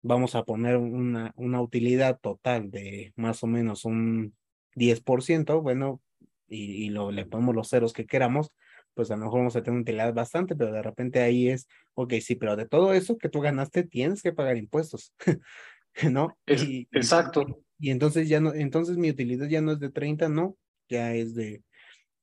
[0.03, 4.35] vamos a poner una, una utilidad total de más o menos un
[4.75, 6.01] 10%, bueno,
[6.47, 8.51] y, y lo, le ponemos los ceros que queramos,
[8.93, 12.13] pues a lo mejor vamos a tener utilidad bastante, pero de repente ahí es, ok,
[12.21, 15.13] sí, pero de todo eso que tú ganaste tienes que pagar impuestos,
[16.11, 16.37] ¿no?
[16.45, 17.63] exacto.
[17.79, 20.55] Y, entonces ya no, entonces mi utilidad ya no es de 30, no,
[20.87, 21.63] ya es de,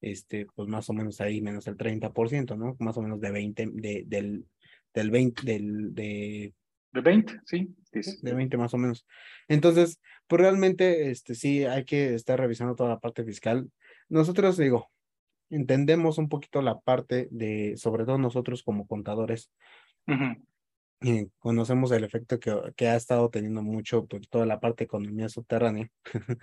[0.01, 2.77] este, pues más o menos ahí menos el 30%, ¿no?
[2.79, 4.47] Más o menos de 20, de, del,
[4.95, 6.55] del 20, del, de...
[6.93, 7.75] De 20, sí.
[8.23, 9.07] De 20 más o menos.
[9.49, 13.71] Entonces, pues realmente, este, sí, hay que estar revisando toda la parte fiscal.
[14.09, 14.91] Nosotros, digo,
[15.51, 19.51] entendemos un poquito la parte de, sobre todo nosotros como contadores,
[21.01, 24.87] y conocemos el efecto que, que, ha estado teniendo mucho pues, toda la parte de
[24.87, 25.91] economía subterránea,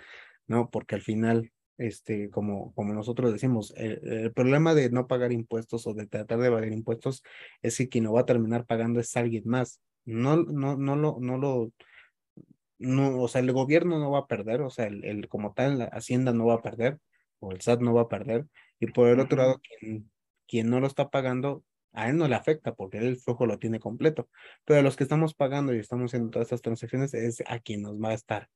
[0.47, 0.69] ¿no?
[0.69, 5.93] Porque al final, este, como, como nosotros decimos, el, problema de no pagar impuestos o
[5.93, 7.23] de tratar de evadir impuestos
[7.61, 9.81] es que quien lo va a terminar pagando es alguien más.
[10.05, 11.71] No, no, no lo, no lo,
[12.77, 15.79] no, o sea, el gobierno no va a perder, o sea, el, el como tal,
[15.79, 16.99] la Hacienda no va a perder,
[17.39, 18.45] o el SAT no va a perder,
[18.79, 20.11] y por el otro lado, quien,
[20.47, 23.57] quien no lo está pagando, a él no le afecta porque él el flujo lo
[23.57, 24.29] tiene completo,
[24.65, 27.95] pero los que estamos pagando y estamos haciendo todas estas transacciones es a quien nos
[28.01, 28.49] va a estar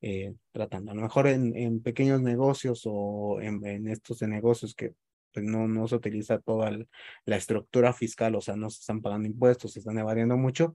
[0.00, 0.92] eh, tratando.
[0.92, 4.92] A lo mejor en, en pequeños negocios o en, en, estos de negocios que
[5.32, 6.72] pues no, no se utiliza toda
[7.24, 10.74] la estructura fiscal, o sea, no se están pagando impuestos, se están evadiendo mucho,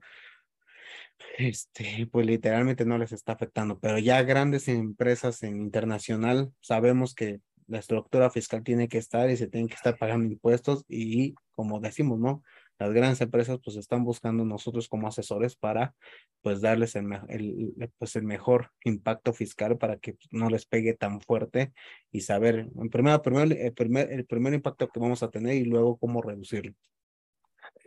[1.38, 7.40] este, pues literalmente no les está afectando, pero ya grandes empresas en internacional sabemos que
[7.68, 11.80] la estructura fiscal tiene que estar y se tienen que estar pagando impuestos y como
[11.80, 12.42] decimos, ¿no?
[12.78, 15.94] Las grandes empresas pues están buscando nosotros como asesores para
[16.42, 21.20] pues darles el, el, pues, el mejor impacto fiscal para que no les pegue tan
[21.20, 21.72] fuerte
[22.12, 25.64] y saber, en primero, primero, el, primer, el primer impacto que vamos a tener y
[25.64, 26.74] luego cómo reducirlo.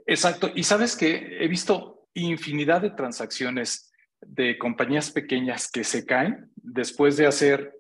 [0.08, 0.50] Exacto.
[0.56, 7.16] Y sabes que he visto infinidad de transacciones de compañías pequeñas que se caen después
[7.16, 7.79] de hacer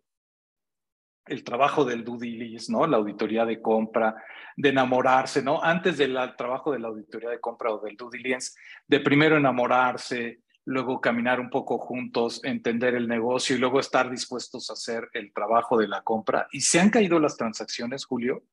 [1.29, 2.85] el trabajo del due diligence, ¿no?
[2.87, 4.15] La auditoría de compra,
[4.55, 5.63] de enamorarse, ¿no?
[5.63, 10.41] Antes del trabajo de la auditoría de compra o del due diligence, de primero enamorarse,
[10.65, 15.31] luego caminar un poco juntos, entender el negocio y luego estar dispuestos a hacer el
[15.33, 16.47] trabajo de la compra.
[16.51, 18.43] Y se han caído las transacciones, Julio,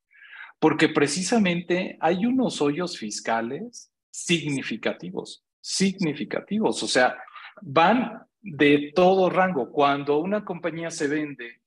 [0.58, 7.18] porque precisamente hay unos hoyos fiscales significativos significativos, o sea,
[7.60, 9.72] van de todo rango.
[9.72, 11.60] Cuando una compañía se vende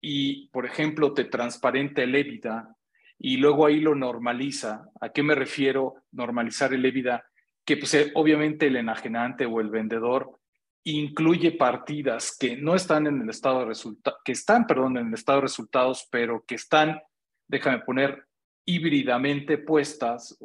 [0.00, 2.76] y, por ejemplo, te transparenta el EBITDA
[3.18, 7.24] y luego ahí lo normaliza, ¿a qué me refiero normalizar el EBITDA?
[7.64, 10.38] Que pues, eh, obviamente el enajenante o el vendedor
[10.84, 15.14] incluye partidas que no están en el estado de resultados, que están, perdón, en el
[15.14, 17.00] estado de resultados, pero que están,
[17.48, 18.24] déjame poner,
[18.64, 20.38] híbridamente puestas,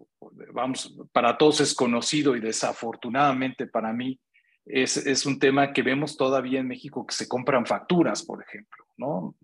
[0.53, 4.19] vamos, para todos es conocido y desafortunadamente para mí
[4.65, 9.35] es, un tema que vemos todavía en México que se compran facturas, por ejemplo, ¿no?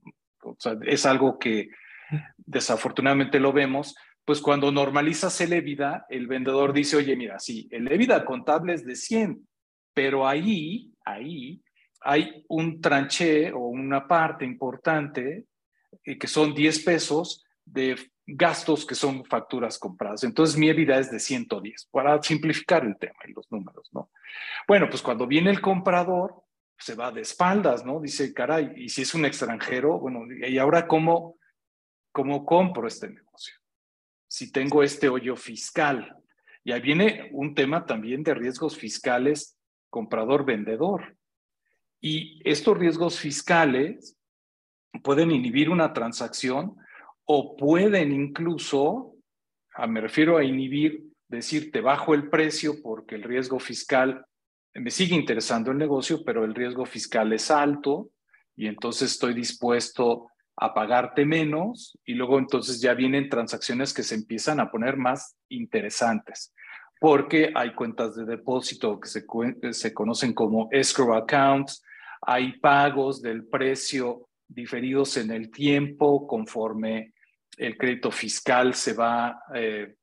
[0.44, 1.70] O sea, es algo que
[2.38, 7.92] desafortunadamente lo vemos, pues cuando normalizas el EBITDA, el vendedor dice, oye, mira, sí, el
[7.92, 9.48] EBITDA contable es de 100,
[9.94, 11.62] pero ahí, ahí
[12.02, 15.46] hay un tranché o una parte importante
[16.04, 20.24] eh, que son 10 pesos de gastos que son facturas compradas.
[20.24, 24.12] Entonces mi EBITDA es de 110, para simplificar el tema y los números, ¿no?
[24.68, 26.44] Bueno, pues cuando viene el comprador,
[26.78, 28.00] se va de espaldas, ¿no?
[28.00, 31.38] Dice, caray, y si es un extranjero, bueno, ¿y ahora cómo,
[32.12, 33.56] cómo compro este negocio?
[34.28, 36.16] Si tengo este hoyo fiscal.
[36.64, 39.58] Y ahí viene un tema también de riesgos fiscales
[39.90, 41.18] comprador-vendedor.
[42.00, 44.18] Y estos riesgos fiscales
[45.02, 46.76] pueden inhibir una transacción
[47.28, 49.16] o pueden incluso,
[49.88, 54.26] me refiero a inhibir, decir, te bajo el precio porque el riesgo fiscal,
[54.74, 58.10] me sigue interesando el negocio, pero el riesgo fiscal es alto
[58.56, 64.16] y entonces estoy dispuesto a pagarte menos y luego entonces ya vienen transacciones que se
[64.16, 66.54] empiezan a poner más interesantes
[67.00, 69.26] porque hay cuentas de depósito que se,
[69.74, 71.84] se conocen como escrow accounts,
[72.22, 77.14] hay pagos del precio diferidos en el tiempo conforme
[77.58, 79.96] el crédito fiscal se va eh,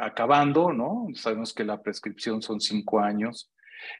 [0.00, 1.06] acabando, ¿no?
[1.14, 3.50] Sabemos que la prescripción son cinco años.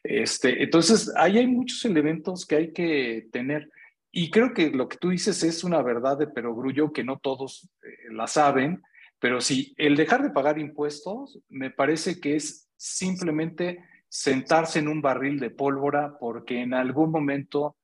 [0.03, 3.69] Este, entonces, ahí hay muchos elementos que hay que tener.
[4.11, 7.69] Y creo que lo que tú dices es una verdad de perogrullo que no todos
[7.83, 8.81] eh, la saben,
[9.19, 15.01] pero sí, el dejar de pagar impuestos me parece que es simplemente sentarse en un
[15.01, 17.77] barril de pólvora porque en algún momento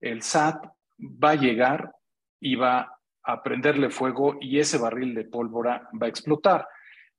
[0.00, 0.64] el SAT
[0.98, 1.92] va a llegar
[2.40, 2.93] y va
[3.24, 6.66] a prenderle fuego y ese barril de pólvora va a explotar.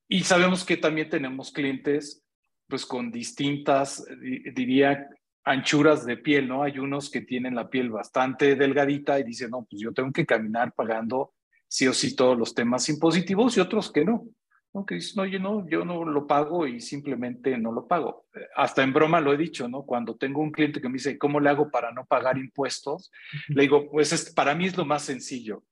[0.07, 2.23] Y sabemos que también tenemos clientes
[2.67, 4.05] pues con distintas,
[4.55, 5.07] diría,
[5.43, 6.63] anchuras de piel, ¿no?
[6.63, 10.25] Hay unos que tienen la piel bastante delgadita y dicen, no, pues yo tengo que
[10.25, 11.33] caminar pagando
[11.67, 14.25] sí o sí todos los temas impositivos y otros que no.
[14.73, 14.85] ¿no?
[14.85, 18.25] Que dicen, oye, no, yo no lo pago y simplemente no lo pago.
[18.55, 19.83] Hasta en broma lo he dicho, ¿no?
[19.83, 23.11] Cuando tengo un cliente que me dice, ¿cómo le hago para no pagar impuestos?
[23.47, 25.63] Le digo, pues es, para mí es lo más sencillo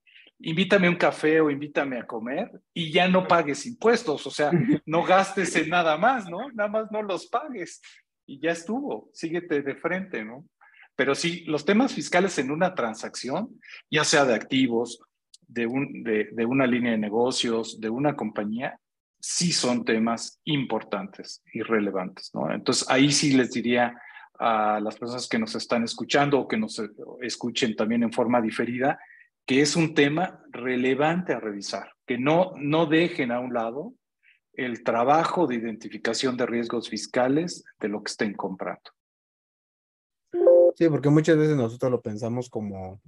[0.43, 4.51] invítame un café o invítame a comer y ya no pagues impuestos, o sea,
[4.85, 6.49] no gastes en nada más, ¿no?
[6.51, 7.81] Nada más no los pagues
[8.25, 10.45] y ya estuvo, síguete de frente, ¿no?
[10.95, 14.99] Pero sí, los temas fiscales en una transacción, ya sea de activos,
[15.47, 18.79] de, un, de, de una línea de negocios, de una compañía,
[19.19, 22.51] sí son temas importantes y relevantes, ¿no?
[22.51, 23.95] Entonces ahí sí les diría
[24.37, 26.81] a las personas que nos están escuchando o que nos
[27.21, 28.99] escuchen también en forma diferida,
[29.45, 33.93] que es un tema relevante a revisar, que no, no dejen a un lado
[34.53, 38.91] el trabajo de identificación de riesgos fiscales de lo que estén comprando.
[40.75, 43.01] Sí, porque muchas veces nosotros lo pensamos como,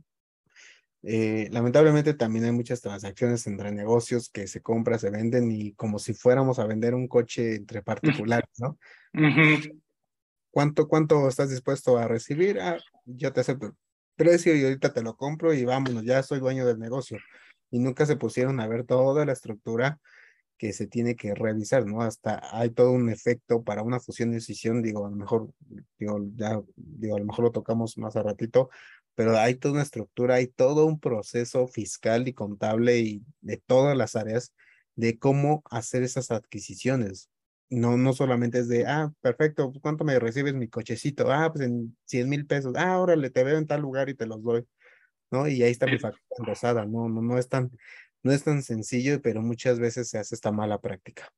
[1.04, 6.00] eh, lamentablemente también hay muchas transacciones entre negocios que se compran, se venden y como
[6.00, 8.78] si fuéramos a vender un coche entre particulares, ¿no?
[10.52, 12.60] ¿Cuánto, ¿Cuánto estás dispuesto a recibir?
[12.60, 13.76] Ah, yo te acepto
[14.16, 17.18] precio y ahorita te lo compro y vámonos, ya soy dueño del negocio.
[17.72, 20.00] Y nunca se pusieron a ver toda la estructura
[20.58, 22.02] que se tiene que revisar, ¿no?
[22.02, 25.50] Hasta hay todo un efecto para una fusión de decisión, digo, a lo mejor,
[26.00, 28.70] digo, ya, digo, a lo mejor lo tocamos más a ratito,
[29.16, 33.98] pero hay toda una estructura, hay todo un proceso fiscal y contable y de todas
[33.98, 34.54] las áreas
[34.96, 37.30] de cómo hacer esas adquisiciones.
[37.70, 41.32] No, no solamente es de, ah, perfecto, ¿cuánto me recibes mi cochecito?
[41.32, 42.74] Ah, pues en 100 mil pesos.
[42.78, 44.66] Ah, órale, te veo en tal lugar y te los doy.
[45.32, 45.48] ¿No?
[45.48, 47.72] Y ahí está mi factura engrosada, no, no, no es tan,
[48.26, 51.32] no es tan sencillo, pero muchas veces se hace esta mala práctica.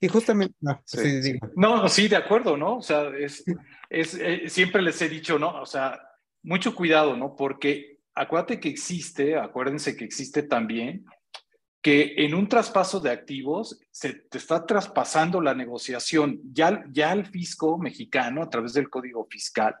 [0.00, 2.76] Y justamente, no, sí, no, sí, de acuerdo, ¿no?
[2.76, 3.44] O sea, es,
[3.90, 5.60] es eh, siempre les he dicho, ¿no?
[5.60, 6.00] O sea,
[6.42, 7.36] mucho cuidado, ¿no?
[7.36, 11.04] Porque acuérdate que existe, acuérdense que existe también
[11.84, 16.40] que en un traspaso de activos se te está traspasando la negociación.
[16.50, 19.74] Ya, ya el fisco mexicano, a través del código fiscal,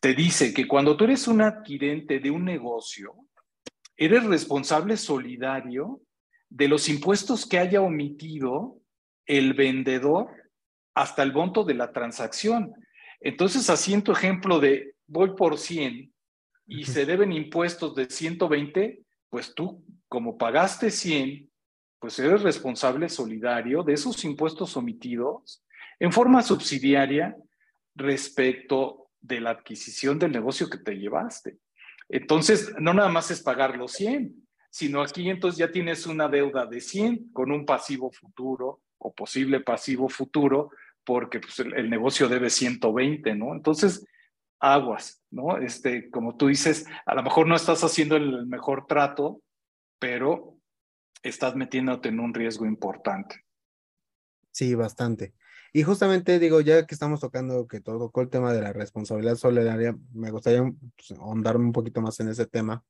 [0.00, 3.14] te dice que cuando tú eres un adquirente de un negocio,
[3.96, 6.00] eres responsable solidario
[6.48, 8.80] de los impuestos que haya omitido
[9.26, 10.26] el vendedor
[10.92, 12.72] hasta el monto de la transacción.
[13.20, 16.12] Entonces, así en tu ejemplo de voy por 100
[16.66, 19.84] y se deben impuestos de 120, pues tú,
[20.14, 21.50] como pagaste 100,
[21.98, 25.64] pues eres responsable solidario de esos impuestos omitidos
[25.98, 27.36] en forma subsidiaria
[27.96, 31.58] respecto de la adquisición del negocio que te llevaste.
[32.08, 34.36] Entonces, no nada más es pagar los 100,
[34.70, 39.62] sino aquí entonces ya tienes una deuda de 100 con un pasivo futuro o posible
[39.62, 40.70] pasivo futuro,
[41.02, 43.52] porque pues, el, negocio debe 120, ¿no?
[43.52, 44.06] Entonces,
[44.60, 45.58] aguas, ¿no?
[45.58, 49.40] Este, como tú dices, a lo mejor no estás haciendo el mejor trato,
[50.04, 50.60] pero
[51.22, 53.46] estás metiéndote en un riesgo importante.
[54.52, 55.32] Sí, bastante.
[55.72, 59.96] Y justamente digo, ya que estamos tocando que tocó el tema de la responsabilidad solidaria,
[60.12, 62.84] me gustaría pues, ahondarme un poquito más en ese tema.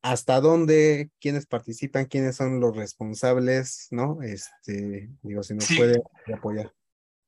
[0.00, 4.22] ¿Hasta dónde, quiénes participan, quiénes son los responsables, no?
[4.22, 6.00] Este, digo, si nos puede
[6.34, 6.72] apoyar.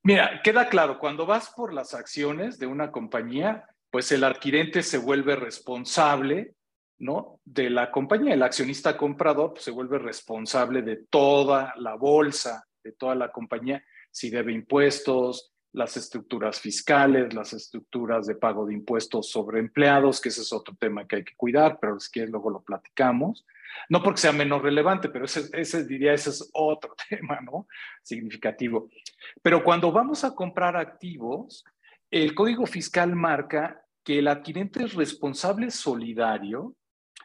[0.02, 4.96] Mira, queda claro, cuando vas por las acciones de una compañía, pues el adquirente se
[4.96, 6.54] vuelve responsable,
[7.02, 7.40] ¿no?
[7.44, 8.34] De la compañía.
[8.34, 13.82] El accionista comprador pues, se vuelve responsable de toda la bolsa, de toda la compañía
[14.10, 20.28] si debe impuestos, las estructuras fiscales, las estructuras de pago de impuestos sobre empleados, que
[20.28, 23.44] ese es otro tema que hay que cuidar, pero es que luego lo platicamos.
[23.88, 27.66] No porque sea menos relevante, pero ese, ese diría, ese es otro tema, ¿no?
[28.02, 28.90] Significativo.
[29.40, 31.64] Pero cuando vamos a comprar activos,
[32.10, 36.76] el Código Fiscal marca que el adquirente es responsable solidario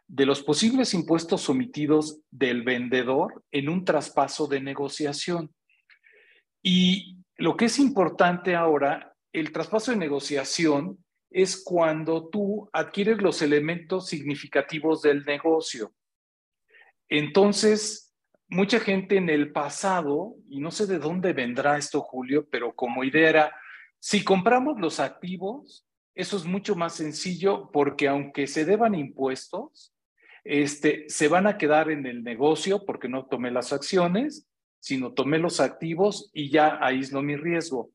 [0.08, 5.54] de los posibles impuestos omitidos del vendedor en un traspaso de negociación.
[6.64, 13.42] Y lo que es importante ahora, el traspaso de negociación es cuando tú adquieres los
[13.42, 15.94] elementos significativos del negocio.
[17.10, 18.16] Entonces,
[18.48, 23.04] mucha gente en el pasado, y no sé de dónde vendrá esto, Julio, pero como
[23.04, 23.56] idea era,
[24.00, 25.86] si compramos los activos,
[26.16, 29.94] eso es mucho más sencillo porque aunque se deban impuestos,
[30.48, 34.48] este, se van a quedar en el negocio porque no tomé las acciones
[34.80, 37.92] sino tomé los activos y ya aíslo mi riesgo.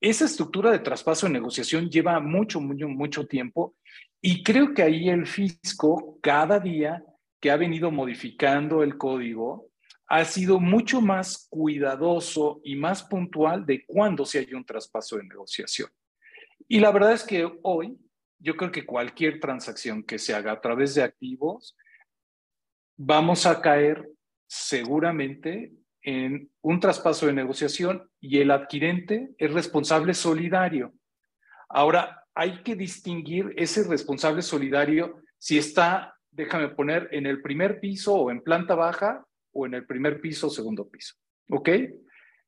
[0.00, 3.74] Esa estructura de traspaso de negociación lleva mucho, mucho, mucho tiempo
[4.20, 7.02] y creo que ahí el fisco cada día
[7.40, 9.70] que ha venido modificando el código
[10.08, 15.24] ha sido mucho más cuidadoso y más puntual de cuándo se hay un traspaso de
[15.24, 15.90] negociación.
[16.68, 17.98] Y la verdad es que hoy
[18.38, 21.76] yo creo que cualquier transacción que se haga a través de activos,
[22.96, 24.08] vamos a caer
[24.46, 25.72] seguramente
[26.02, 30.94] en un traspaso de negociación y el adquirente es responsable solidario.
[31.68, 38.14] Ahora, hay que distinguir ese responsable solidario si está, déjame poner, en el primer piso
[38.14, 41.14] o en planta baja o en el primer piso o segundo piso.
[41.50, 41.70] ¿Ok?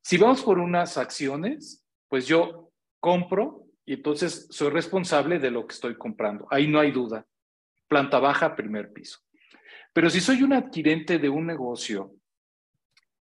[0.01, 5.73] Si vamos por unas acciones, pues yo compro y entonces soy responsable de lo que
[5.73, 6.47] estoy comprando.
[6.49, 7.25] Ahí no hay duda.
[7.87, 9.19] Planta baja, primer piso.
[9.93, 12.13] Pero si soy un adquirente de un negocio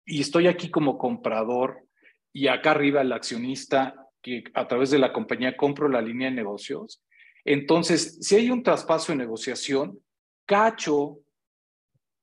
[0.04, 1.84] y estoy aquí como comprador
[2.32, 6.36] y acá arriba el accionista que a través de la compañía compro la línea de
[6.36, 7.02] negocios,
[7.44, 10.00] entonces si hay un traspaso de negociación,
[10.44, 11.18] cacho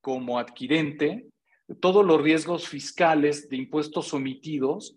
[0.00, 1.26] como adquirente
[1.80, 4.96] todos los riesgos fiscales de impuestos omitidos,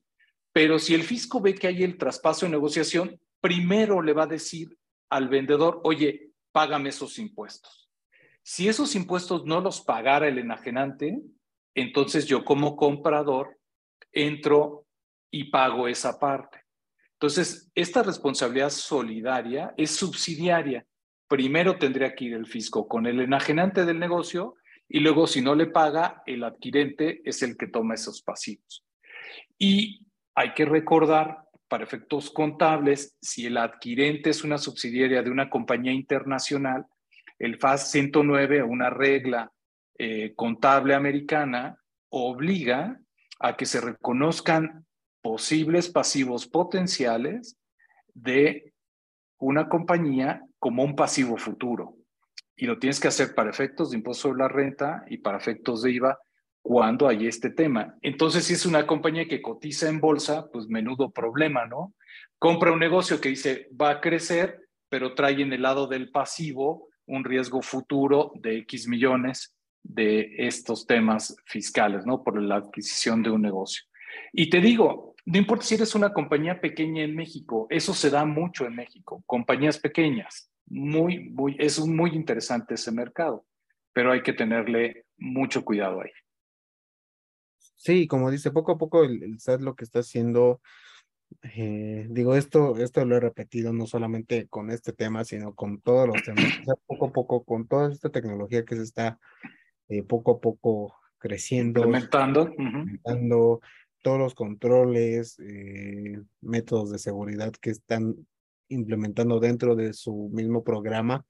[0.51, 4.27] pero si el fisco ve que hay el traspaso de negociación, primero le va a
[4.27, 4.77] decir
[5.09, 7.86] al vendedor, oye, págame esos impuestos.
[8.49, 11.19] Si esos impuestos no los pagara el enajenante,
[11.75, 13.59] entonces yo como comprador
[14.13, 14.85] entro
[15.29, 16.63] y pago esa parte.
[17.15, 20.85] Entonces, esta responsabilidad solidaria es subsidiaria.
[21.27, 24.55] Primero tendría que ir el fisco con el enajenante del negocio
[24.87, 28.85] y luego si no le paga, el adquirente es el que toma esos pasivos.
[29.57, 35.49] Y hay que recordar, para efectos contables, si el adquirente es una subsidiaria de una
[35.49, 36.85] compañía internacional,
[37.39, 39.51] el FAS 109, una regla
[39.97, 41.77] eh, contable americana,
[42.09, 42.99] obliga
[43.39, 44.85] a que se reconozcan
[45.21, 47.57] posibles pasivos potenciales
[48.13, 48.73] de
[49.39, 51.97] una compañía como un pasivo futuro
[52.55, 55.83] y lo tienes que hacer para efectos de impuesto sobre la renta y para efectos
[55.83, 56.19] de IVA
[56.61, 57.95] cuando hay este tema.
[58.01, 61.93] Entonces, si es una compañía que cotiza en bolsa, pues menudo problema, ¿no?
[62.39, 66.89] Compra un negocio que dice va a crecer, pero trae en el lado del pasivo
[67.08, 72.24] un riesgo futuro de X millones de estos temas fiscales, ¿no?
[72.24, 73.84] Por la adquisición de un negocio.
[74.34, 78.26] Y te digo, no importa si eres una compañía pequeña en México, eso se da
[78.26, 83.45] mucho en México, compañías pequeñas muy, muy, es muy interesante ese mercado,
[83.93, 86.12] pero hay que tenerle mucho cuidado ahí.
[87.76, 90.62] Sí, como dice, poco a poco el, SAT lo que está haciendo,
[91.43, 96.07] eh, digo, esto, esto lo he repetido no solamente con este tema, sino con todos
[96.07, 99.19] los temas, poco a poco, con toda esta tecnología que se está
[99.89, 103.61] eh, poco a poco creciendo, implementando,
[104.03, 108.15] todos los controles, eh, métodos de seguridad que están
[108.69, 111.25] implementando dentro de su mismo programa.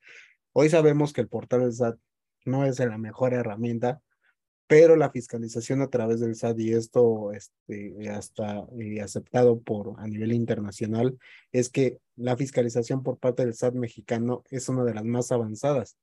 [0.54, 1.98] Hoy sabemos que el portal del SAT
[2.46, 4.02] no es la mejor herramienta,
[4.68, 10.08] pero la fiscalización a través del SAT y esto este, hasta eh, aceptado por a
[10.08, 11.18] nivel internacional
[11.52, 15.98] es que la fiscalización por parte del SAT mexicano es una de las más avanzadas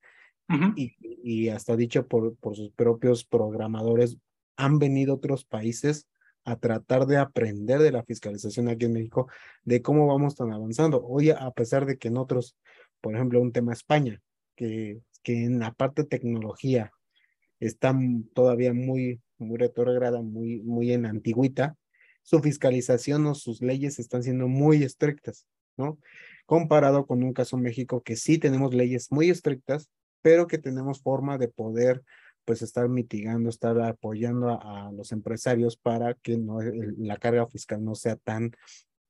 [0.77, 4.19] y, y, hasta dicho por, por sus propios programadores
[4.57, 6.07] han venido otros países
[6.45, 9.29] a tratar de aprender de la fiscalización aquí en México,
[9.63, 11.03] de cómo vamos tan avanzando.
[11.03, 12.59] Hoy, a pesar de que en otros,
[13.01, 14.21] por ejemplo, un tema España,
[14.55, 16.93] que, que en la parte de tecnología
[17.61, 17.97] está
[18.35, 21.77] todavía muy, muy retrógrada, muy, muy en antigüita,
[22.23, 25.47] su fiscalización o sus leyes están siendo muy estrictas,
[25.77, 25.99] ¿no?
[26.47, 29.91] Comparado con un caso México que sí tenemos leyes muy estrictas,
[30.23, 32.03] pero que tenemos forma de poder
[32.45, 36.61] pues estar mitigando, estar apoyando a, los empresarios para que no,
[36.99, 38.53] la carga fiscal no sea tan,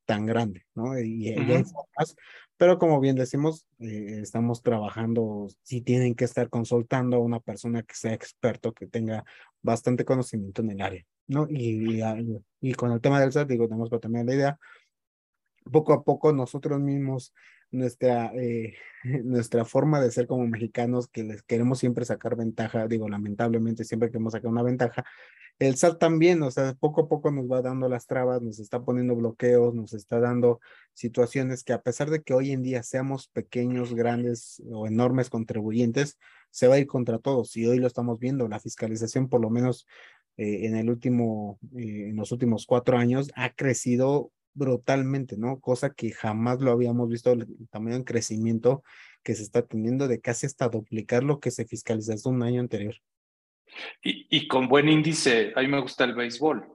[0.05, 0.99] tan grande, ¿no?
[0.99, 1.35] Y,
[2.57, 7.83] pero como bien decimos, eh, estamos trabajando, si tienen que estar consultando a una persona
[7.83, 9.25] que sea experto, que tenga
[9.63, 11.47] bastante conocimiento en el área, ¿no?
[11.49, 12.03] Y,
[12.61, 14.59] y, con el tema del SAT, digo, tenemos que tener la idea,
[15.71, 17.33] poco a poco nosotros mismos
[17.75, 18.75] nuestra, eh,
[19.25, 24.11] nuestra forma de ser como mexicanos, que les queremos siempre sacar ventaja, digo, lamentablemente siempre
[24.11, 25.05] queremos sacar una ventaja,
[25.61, 28.83] el SAT también, o sea, poco a poco nos va dando las trabas, nos está
[28.83, 30.61] poniendo bloqueos, nos está dando
[30.95, 36.19] situaciones que a pesar de que hoy en día seamos pequeños, grandes o enormes contribuyentes,
[36.51, 39.51] se va a ir contra todos y hoy lo estamos viendo, la fiscalización por lo
[39.51, 39.87] menos
[40.37, 45.61] eh, en el último, eh, en los últimos cuatro años ha crecido brutalmente, ¿no?
[45.61, 48.83] Cosa que jamás lo habíamos visto, el tamaño de crecimiento
[49.23, 52.95] que se está teniendo de casi hasta duplicar lo que se fiscalizó un año anterior.
[54.03, 56.67] Y, y con buen índice, a mí me gusta el béisbol,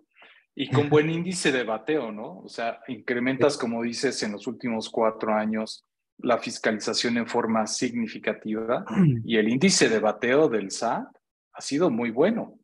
[0.55, 2.39] y con buen índice de bateo, ¿no?
[2.39, 5.86] O sea, incrementas, como dices, en los últimos cuatro años
[6.21, 8.86] la fiscalización en forma significativa
[9.25, 11.07] y el índice de bateo del SAT
[11.53, 12.59] ha sido muy bueno.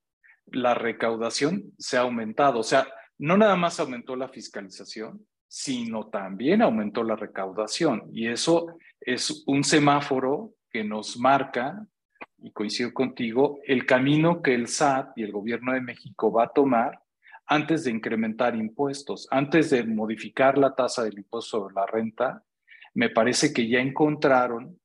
[0.47, 2.87] La recaudación se ha aumentado, o sea,
[3.17, 8.09] no nada más aumentó la fiscalización, sino también aumentó la recaudación.
[8.11, 11.87] Y eso es un semáforo que nos marca,
[12.37, 16.53] y coincido contigo, el camino que el SAT y el gobierno de México va a
[16.53, 17.01] tomar
[17.47, 22.43] antes de incrementar impuestos, antes de modificar la tasa del impuesto sobre la renta.
[22.93, 24.79] Me parece que ya encontraron,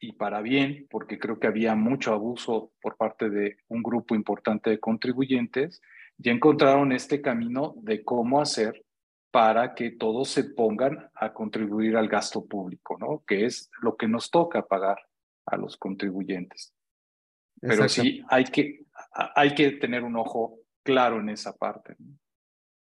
[0.00, 4.70] y para bien, porque creo que había mucho abuso por parte de un grupo importante
[4.70, 5.80] de contribuyentes,
[6.18, 8.84] ya encontraron este camino de cómo hacer
[9.30, 13.22] para que todos se pongan a contribuir al gasto público, ¿no?
[13.26, 14.98] Que es lo que nos toca pagar
[15.44, 16.72] a los contribuyentes.
[17.60, 21.96] Pero sí hay que, hay que tener un ojo claro en esa parte.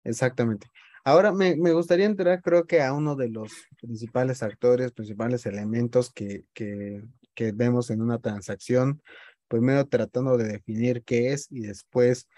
[0.04, 0.66] Exactamente.
[1.04, 6.12] Ahora me, me, gustaría entrar, creo que a uno de los principales actores, principales elementos
[6.12, 7.02] que, que,
[7.34, 9.02] que vemos en una transacción,
[9.48, 12.28] primero tratando de definir qué es y después,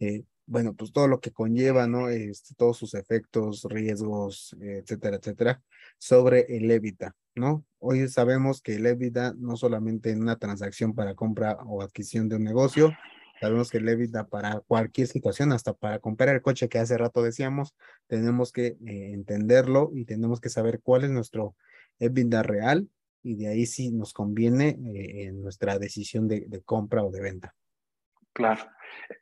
[0.00, 2.08] eh, bueno, pues todo lo que conlleva, ¿no?
[2.08, 5.62] Este, todos sus efectos, riesgos, etcétera, etcétera,
[5.98, 7.64] sobre el EBITDA, ¿no?
[7.78, 12.36] Hoy sabemos que el EBITDA no solamente en una transacción para compra o adquisición de
[12.36, 12.92] un negocio,
[13.40, 17.22] Sabemos que el EBITDA para cualquier situación, hasta para comprar el coche que hace rato
[17.22, 17.76] decíamos,
[18.08, 21.54] tenemos que eh, entenderlo y tenemos que saber cuál es nuestro
[22.00, 22.88] EBITDA real
[23.22, 27.54] y de ahí sí nos conviene eh, en nuestra decisión de, compra o de venta.
[28.32, 28.62] Claro.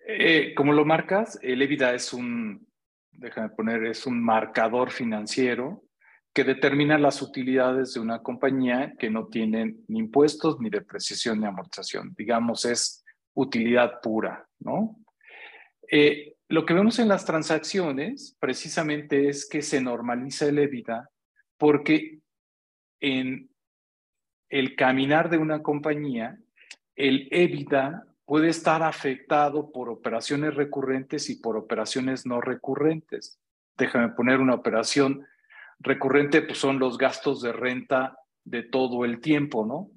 [0.07, 2.67] Eh, como lo marcas, el EBITDA es un,
[3.13, 5.83] déjame poner, es un marcador financiero
[6.33, 11.47] que determina las utilidades de una compañía que no tiene ni impuestos, ni depreciación, ni
[11.47, 12.15] amortización.
[12.17, 13.05] Digamos, es
[13.35, 14.99] utilidad pura, ¿no?
[15.91, 21.09] Eh, lo que vemos en las transacciones precisamente es que se normaliza el EBITDA
[21.57, 22.21] porque
[23.01, 23.51] en
[24.49, 26.39] el caminar de una compañía,
[26.95, 33.39] el EBITDA puede estar afectado por operaciones recurrentes y por operaciones no recurrentes.
[33.79, 35.25] Déjame poner una operación
[35.79, 39.91] recurrente, pues son los gastos de renta de todo el tiempo, ¿no?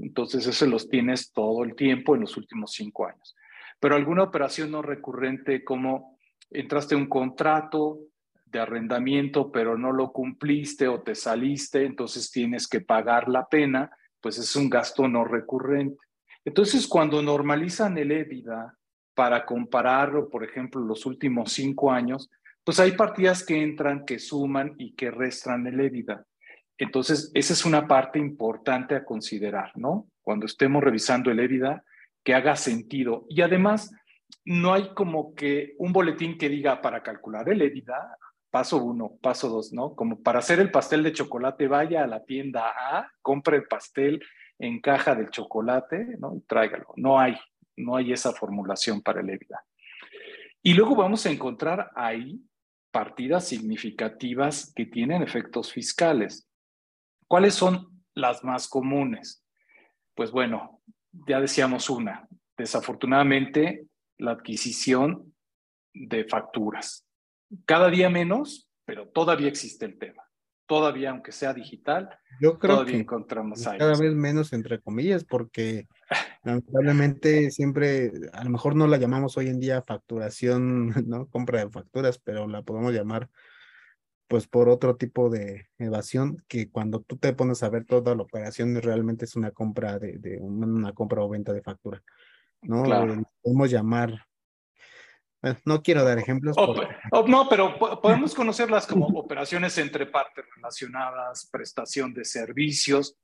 [0.00, 3.34] Entonces, eso los tienes todo el tiempo en los últimos cinco años.
[3.80, 6.18] Pero alguna operación no recurrente como
[6.50, 7.98] entraste a un contrato
[8.44, 13.90] de arrendamiento, pero no lo cumpliste o te saliste, entonces tienes que pagar la pena,
[14.20, 15.98] pues es un gasto no recurrente.
[16.44, 18.76] Entonces, cuando normalizan el EBITDA
[19.14, 22.30] para compararlo, por ejemplo, los últimos cinco años,
[22.64, 26.24] pues hay partidas que entran, que suman y que restan el EBITDA.
[26.78, 30.08] Entonces, esa es una parte importante a considerar, ¿no?
[30.22, 31.84] Cuando estemos revisando el EBITDA,
[32.24, 33.26] que haga sentido.
[33.28, 33.92] Y además,
[34.44, 38.16] no hay como que un boletín que diga para calcular el EBITDA,
[38.50, 39.94] paso uno, paso dos, ¿no?
[39.94, 44.22] Como para hacer el pastel de chocolate, vaya a la tienda A, compre el pastel
[44.58, 46.34] en caja del chocolate, ¿no?
[46.36, 46.92] Y tráigalo.
[46.96, 47.36] No hay,
[47.76, 49.64] no hay esa formulación para el EBITDA.
[50.62, 52.40] Y luego vamos a encontrar ahí
[52.92, 56.48] partidas significativas que tienen efectos fiscales.
[57.26, 59.44] ¿Cuáles son las más comunes?
[60.14, 60.80] Pues bueno,
[61.26, 63.86] ya decíamos una, desafortunadamente
[64.18, 65.34] la adquisición
[65.94, 67.06] de facturas.
[67.64, 70.22] Cada día menos, pero todavía existe el tema.
[70.72, 72.08] Todavía, aunque sea digital,
[72.40, 73.62] Yo creo todavía que encontramos.
[73.62, 75.86] Cada vez menos, entre comillas, porque
[76.44, 81.26] lamentablemente siempre, a lo mejor no la llamamos hoy en día facturación, ¿no?
[81.26, 83.28] Compra de facturas, pero la podemos llamar
[84.28, 88.22] pues por otro tipo de evasión que cuando tú te pones a ver toda la
[88.22, 92.02] operación realmente es una compra de, de una compra o venta de factura,
[92.62, 92.84] ¿no?
[92.84, 93.22] Claro.
[93.42, 94.24] Podemos llamar,
[95.42, 96.56] bueno, no quiero dar ejemplos.
[96.56, 96.74] O,
[97.10, 103.16] o, no, pero podemos conocerlas como operaciones entre partes relacionadas, prestación de servicios,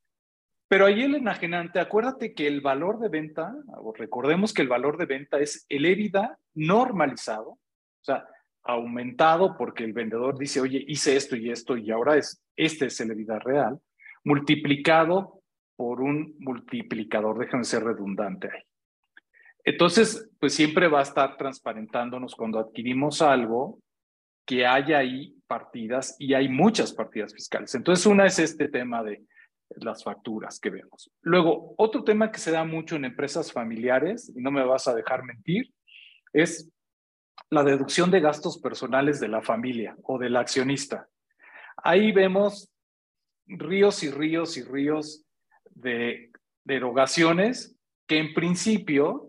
[0.68, 4.98] pero ahí el enajenante, acuérdate que el valor de venta, o recordemos que el valor
[4.98, 8.26] de venta es el EBITDA normalizado, o sea,
[8.64, 13.00] aumentado porque el vendedor dice, oye, hice esto y esto y ahora es, este es
[13.00, 13.80] el vida real,
[14.24, 15.40] multiplicado
[15.74, 18.62] por un multiplicador, déjame ser redundante ahí.
[19.68, 23.78] Entonces, pues siempre va a estar transparentándonos cuando adquirimos algo
[24.46, 27.74] que haya ahí partidas y hay muchas partidas fiscales.
[27.74, 29.26] Entonces, una es este tema de
[29.76, 31.10] las facturas que vemos.
[31.20, 34.94] Luego, otro tema que se da mucho en empresas familiares, y no me vas a
[34.94, 35.70] dejar mentir,
[36.32, 36.72] es
[37.50, 41.08] la deducción de gastos personales de la familia o del accionista.
[41.76, 42.72] Ahí vemos
[43.46, 45.26] ríos y ríos y ríos
[45.74, 46.30] de
[46.64, 49.27] derogaciones que en principio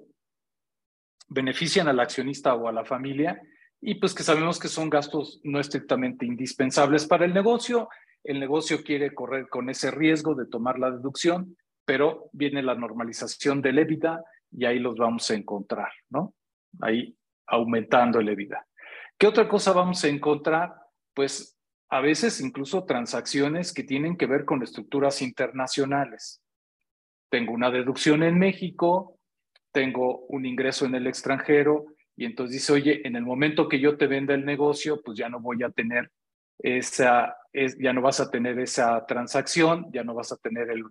[1.29, 3.41] benefician al accionista o a la familia
[3.81, 7.87] y pues que sabemos que son gastos no estrictamente indispensables para el negocio.
[8.23, 11.55] El negocio quiere correr con ese riesgo de tomar la deducción,
[11.85, 14.21] pero viene la normalización del EBITDA
[14.51, 16.33] y ahí los vamos a encontrar, ¿no?
[16.81, 17.15] Ahí
[17.47, 18.65] aumentando el EBITDA.
[19.17, 20.73] ¿Qué otra cosa vamos a encontrar?
[21.13, 21.57] Pues
[21.89, 26.41] a veces incluso transacciones que tienen que ver con estructuras internacionales.
[27.29, 29.18] Tengo una deducción en México,
[29.71, 33.97] tengo un ingreso en el extranjero y entonces dice, oye, en el momento que yo
[33.97, 36.11] te venda el negocio, pues ya no voy a tener
[36.57, 40.83] esa, es, ya no vas a tener esa transacción, ya no vas a tener el,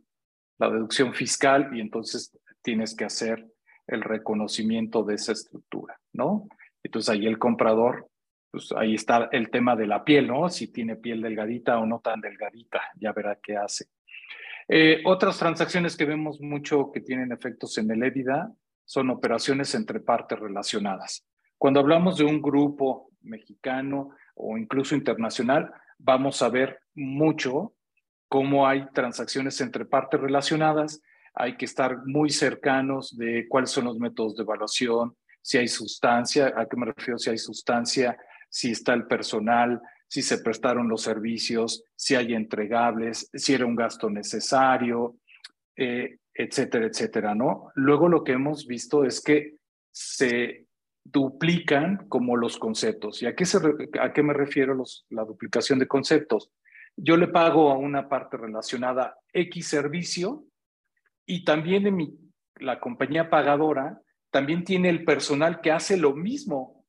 [0.59, 3.47] la deducción fiscal y entonces tienes que hacer
[3.87, 6.49] el reconocimiento de esa estructura, ¿no?
[6.83, 8.09] Entonces ahí el comprador,
[8.51, 10.49] pues ahí está el tema de la piel, ¿no?
[10.49, 13.87] Si tiene piel delgadita o no tan delgadita, ya verá qué hace.
[14.69, 18.53] Eh, otras transacciones que vemos mucho que tienen efectos en el EBITDA
[18.89, 21.23] son operaciones entre partes relacionadas.
[21.59, 27.75] Cuando hablamos de un grupo mexicano o incluso internacional, vamos a ver mucho
[28.29, 31.03] cómo hay transacciones entre partes relacionadas,
[31.35, 36.55] hay que estar muy cercanos de cuáles son los métodos de evaluación, si hay sustancia,
[36.57, 38.17] a qué me refiero si hay sustancia,
[38.49, 43.77] si está el personal, si se prestaron los servicios, si hay entregables, si era un
[43.77, 45.17] gasto necesario,
[45.77, 47.73] eh, etcétera, etcétera, ¿no?
[47.75, 49.57] Luego lo que hemos visto es que
[49.91, 50.67] se
[51.05, 53.21] duplican como los conceptos.
[53.23, 53.59] ¿Y a qué, se,
[54.01, 56.53] a qué me refiero los, la duplicación de conceptos?
[56.97, 60.45] Yo le pago a una parte relacionada X servicio
[61.27, 62.17] y también en mi,
[62.57, 66.85] la compañía pagadora también tiene el personal que hace lo mismo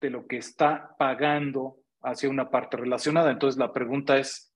[0.00, 3.30] de lo que está pagando hacia una parte relacionada.
[3.32, 4.54] Entonces la pregunta es,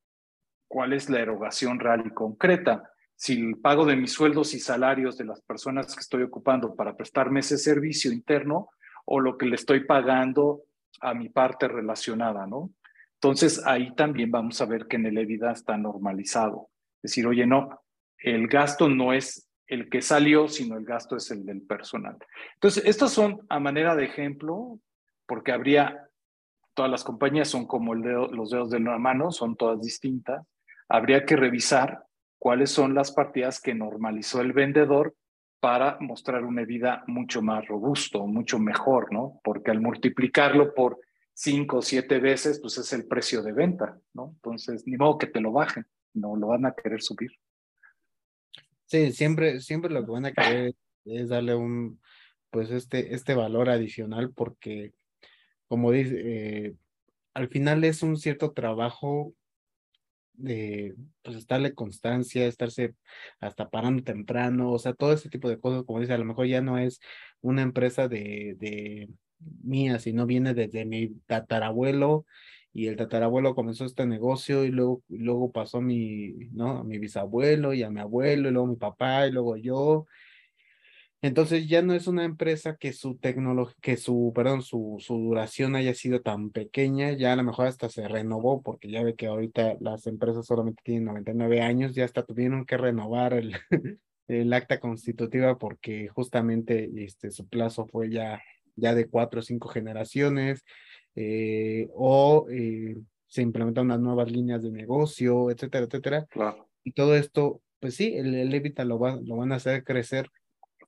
[0.69, 2.92] ¿cuál es la erogación real y concreta?
[3.23, 6.97] Si el pago de mis sueldos y salarios de las personas que estoy ocupando para
[6.97, 8.71] prestarme ese servicio interno
[9.05, 10.63] o lo que le estoy pagando
[11.01, 12.73] a mi parte relacionada, ¿no?
[13.15, 16.71] Entonces ahí también vamos a ver que en el EBITDA está normalizado.
[16.97, 17.85] Es decir, oye, no,
[18.19, 22.17] el gasto no es el que salió, sino el gasto es el del personal.
[22.55, 24.81] Entonces, estos son a manera de ejemplo,
[25.27, 26.09] porque habría
[26.75, 30.45] todas las compañías son como los dedos de una mano, son todas distintas.
[30.89, 32.03] Habría que revisar
[32.43, 35.15] cuáles son las partidas que normalizó el vendedor
[35.61, 39.41] para mostrar una vida mucho más robusto, mucho mejor, ¿no?
[39.45, 40.99] Porque al multiplicarlo por
[41.33, 44.33] cinco o siete veces, pues es el precio de venta, ¿no?
[44.35, 47.31] Entonces, ni modo que te lo bajen, no lo van a querer subir.
[48.87, 50.75] Sí, siempre, siempre lo que van a querer
[51.05, 52.01] es darle un,
[52.51, 54.95] pues este, este valor adicional porque
[55.69, 56.75] como dice, eh,
[57.35, 59.33] al final es un cierto trabajo
[60.43, 62.95] de pues estarle constancia, estarse
[63.41, 66.47] hasta parando temprano, o sea, todo ese tipo de cosas, como dice, a lo mejor
[66.47, 67.01] ya no es
[67.41, 69.09] una empresa de, de
[69.63, 72.27] mía, sino viene desde mi tatarabuelo
[72.73, 76.79] y el tatarabuelo comenzó este negocio y luego, luego pasó mi, ¿no?
[76.79, 80.07] a mi bisabuelo y a mi abuelo y luego mi papá y luego yo
[81.23, 85.77] entonces ya no es una empresa que su tecnología, que su, perdón, su, su duración
[85.77, 89.29] haya sido tan pequeña, ya a lo mejor hasta se renovó, porque ya ve que
[89.29, 93.55] ahorita las empresas solamente tienen 99 años, ya hasta tuvieron que renovar el,
[94.27, 98.43] el acta constitutiva porque justamente este, su plazo fue ya,
[98.75, 100.65] ya de cuatro o cinco generaciones,
[101.15, 102.97] eh, o eh,
[103.29, 106.27] se implementan unas nuevas líneas de negocio, etcétera, etcétera.
[106.83, 110.29] Y todo esto, pues sí, el, el Evita lo, va, lo van a hacer crecer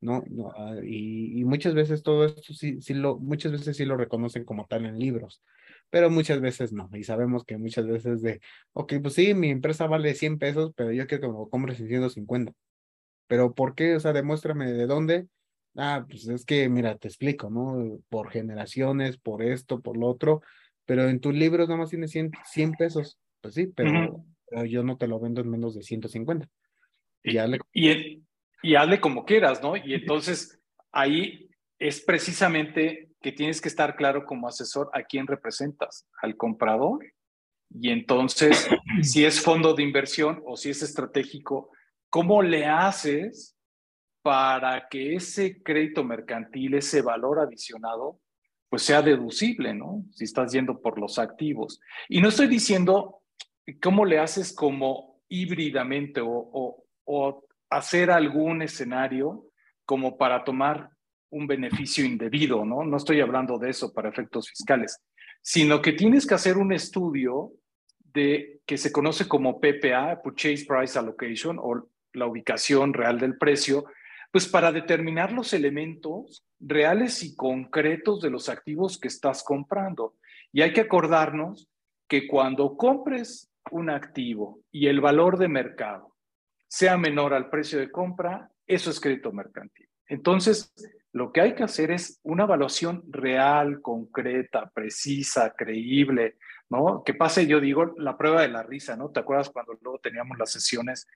[0.05, 0.23] ¿no?
[0.29, 3.97] no ah, y, y, muchas veces todo esto sí, sí lo, muchas veces sí lo
[3.97, 5.43] reconocen como tal en libros,
[5.91, 6.91] pero muchas veces no.
[6.93, 8.41] Y sabemos que muchas veces de,
[8.73, 11.81] ok, pues sí, mi empresa vale 100 pesos, pero yo quiero que me lo compres
[11.81, 12.53] en 150.
[13.27, 13.97] Pero ¿por qué?
[13.97, 15.29] O sea, demuéstrame de dónde.
[15.77, 17.99] Ah, pues es que, mira, te explico, ¿no?
[18.09, 20.43] Por generaciones, por esto, por lo otro,
[20.85, 23.19] pero en tus libros nada más tienes 100, 100 pesos.
[23.41, 26.49] Pues sí, pero, pero, yo no te lo vendo en menos de 150.
[27.23, 27.59] Y, ya le...
[27.73, 28.24] y,
[28.65, 29.77] y hazle como quieras, ¿no?
[29.77, 30.59] Y entonces
[30.91, 37.05] ahí es precisamente que tienes que estar claro como asesor a quién representas, al comprador.
[37.69, 38.67] Y entonces,
[39.03, 41.73] si es fondo de inversión o si es estratégico,
[42.09, 43.55] ¿cómo le haces
[44.23, 48.19] para que ese crédito mercantil, ese valor adicionado,
[48.71, 50.07] pues sea deducible, ¿no?
[50.13, 51.81] Si estás yendo por los activos.
[52.09, 53.21] Y no estoy diciendo
[53.83, 59.47] cómo le haces como híbridamente o, o, o hacer algún escenario
[59.85, 60.91] como para tomar
[61.31, 62.85] un beneficio indebido, ¿no?
[62.85, 65.03] No estoy hablando de eso para efectos fiscales,
[65.43, 67.53] sino que tienes que hacer un estudio
[67.99, 73.85] de que se conoce como PPA, Purchase Price Allocation, o la ubicación real del precio,
[74.31, 80.15] pues para determinar los elementos reales y concretos de los activos que estás comprando.
[80.53, 81.69] Y hay que acordarnos
[82.09, 86.14] que cuando compres un activo y el valor de mercado
[86.75, 89.89] sea menor al precio de compra, eso es crédito mercantil.
[90.09, 90.75] Entonces,
[91.13, 96.37] lo que hay que hacer es una evaluación real, concreta, precisa, creíble,
[96.69, 97.05] ¿no?
[97.05, 99.11] Que pase, yo digo, la prueba de la risa, ¿no?
[99.11, 101.07] ¿Te acuerdas cuando luego teníamos las sesiones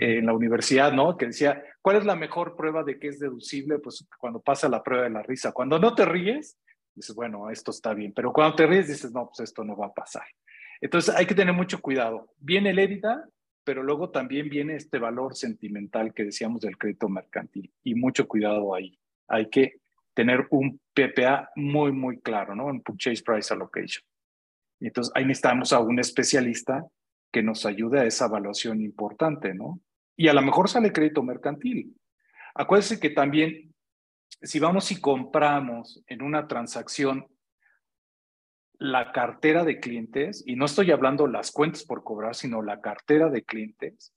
[0.00, 1.18] eh, en la universidad, ¿no?
[1.18, 3.80] Que decía, ¿cuál es la mejor prueba de que es deducible?
[3.80, 5.52] Pues cuando pasa la prueba de la risa.
[5.52, 6.56] Cuando no te ríes,
[6.94, 9.88] dices, bueno, esto está bien, pero cuando te ríes dices, no, pues esto no va
[9.88, 10.24] a pasar.
[10.80, 12.32] Entonces hay que tener mucho cuidado.
[12.38, 13.28] Viene el EDITA,
[13.64, 18.74] pero luego también viene este valor sentimental que decíamos del crédito mercantil y mucho cuidado
[18.74, 18.98] ahí.
[19.26, 19.80] Hay que
[20.12, 22.70] tener un PPA muy, muy claro, ¿no?
[22.70, 24.04] En Purchase Price Allocation.
[24.78, 26.86] Y entonces ahí necesitamos a un especialista
[27.32, 29.80] que nos ayude a esa evaluación importante, ¿no?
[30.16, 31.96] Y a lo mejor sale crédito mercantil.
[32.54, 33.74] Acuérdense que también,
[34.42, 37.26] si vamos y compramos en una transacción
[38.78, 43.30] la cartera de clientes, y no estoy hablando las cuentas por cobrar, sino la cartera
[43.30, 44.12] de clientes,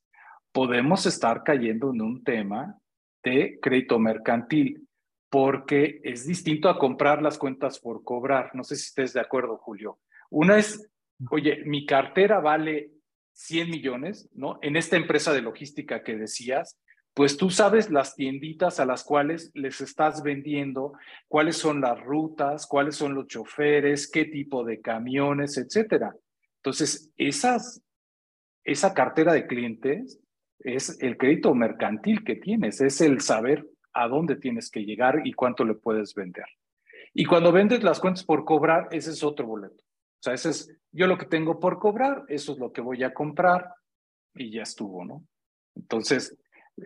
[0.52, 2.78] podemos estar cayendo en un tema
[3.24, 4.88] de crédito mercantil,
[5.30, 8.52] porque es distinto a comprar las cuentas por cobrar.
[8.56, 10.00] No sé si estés de acuerdo, Julio.
[10.30, 10.90] Una es,
[11.30, 12.92] oye, mi cartera vale
[13.34, 14.58] 100 millones, ¿no?
[14.62, 16.80] En esta empresa de logística que decías,
[17.18, 20.94] pues tú sabes las tienditas a las cuales les estás vendiendo,
[21.28, 26.16] cuáles son las rutas, cuáles son los choferes, qué tipo de camiones, etcétera.
[26.58, 27.82] Entonces, esas,
[28.64, 30.20] esa cartera de clientes
[30.60, 35.34] es el crédito mercantil que tienes, es el saber a dónde tienes que llegar y
[35.34, 36.46] cuánto le puedes vender.
[37.16, 39.84] Y cuando vendes las cuentas por cobrar, ese es otro boleto.
[39.84, 43.04] O sea, ese es yo lo que tengo por cobrar, eso es lo que voy
[43.04, 43.74] a comprar
[44.36, 45.26] y ya estuvo, ¿no?
[45.76, 46.38] Entonces,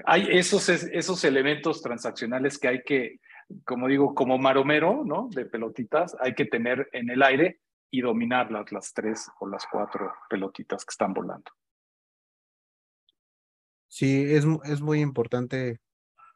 [0.05, 3.19] hay esos, esos elementos transaccionales que hay que,
[3.65, 5.29] como digo, como maromero, ¿no?
[5.31, 10.13] De pelotitas, hay que tener en el aire y dominarlas, las tres o las cuatro
[10.29, 11.51] pelotitas que están volando.
[13.87, 15.79] Sí, es, es muy importante,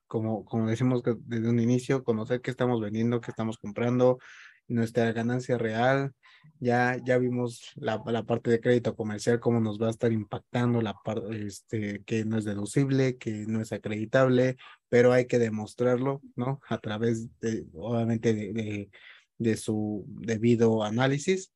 [0.07, 4.19] como, como decimos desde un inicio, conocer qué estamos vendiendo, qué estamos comprando,
[4.67, 6.13] nuestra ganancia real.
[6.59, 10.81] Ya, ya vimos la, la, parte de crédito comercial, cómo nos va a estar impactando
[10.81, 14.55] la parte este, que no es deducible, que no es acreditable,
[14.87, 16.61] pero hay que demostrarlo, ¿no?
[16.69, 18.89] A través de, obviamente, de, de,
[19.37, 21.51] de su debido análisis,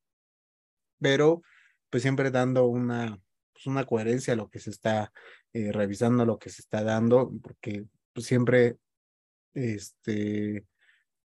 [1.00, 1.44] pero
[1.90, 3.20] pues siempre dando una,
[3.54, 5.12] pues una coherencia a lo que se está
[5.54, 8.78] eh, revisando, a lo que se está dando, porque pues siempre,
[9.54, 10.66] este,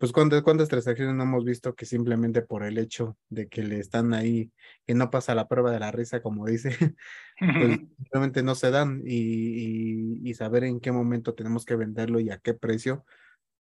[0.02, 3.78] pues cuántas, cuántas transacciones no hemos visto que simplemente por el hecho de que le
[3.78, 4.52] están ahí,
[4.88, 6.72] que no pasa la prueba de la risa, como dice,
[7.40, 12.32] pues simplemente no se dan y, y, saber en qué momento tenemos que venderlo y
[12.32, 13.06] a qué precio,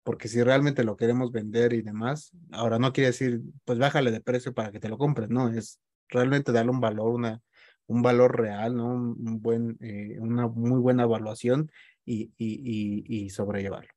[0.01, 4.19] porque si realmente lo queremos vender y demás, ahora no quiere decir, pues bájale de
[4.19, 5.79] precio para que te lo compres, no, es
[6.09, 7.43] realmente darle un valor, una,
[7.86, 8.88] un valor real, ¿no?
[8.88, 11.71] Un, buen, eh, una muy buena evaluación
[12.05, 13.93] y, y, y, y sobrellevarlo.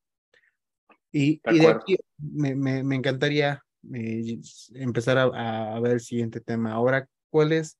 [1.13, 3.63] Y, de, de aquí me, me, me encantaría
[3.95, 4.41] eh,
[4.75, 6.73] empezar a, a, ver el siguiente tema.
[6.73, 7.79] Ahora, ¿cuáles,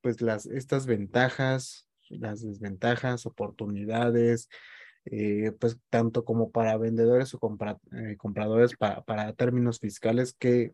[0.00, 4.48] pues, las, estas ventajas, las desventajas, oportunidades,
[5.04, 10.72] eh, pues, tanto como para vendedores o compra, eh, compradores para, para términos fiscales, ¿qué,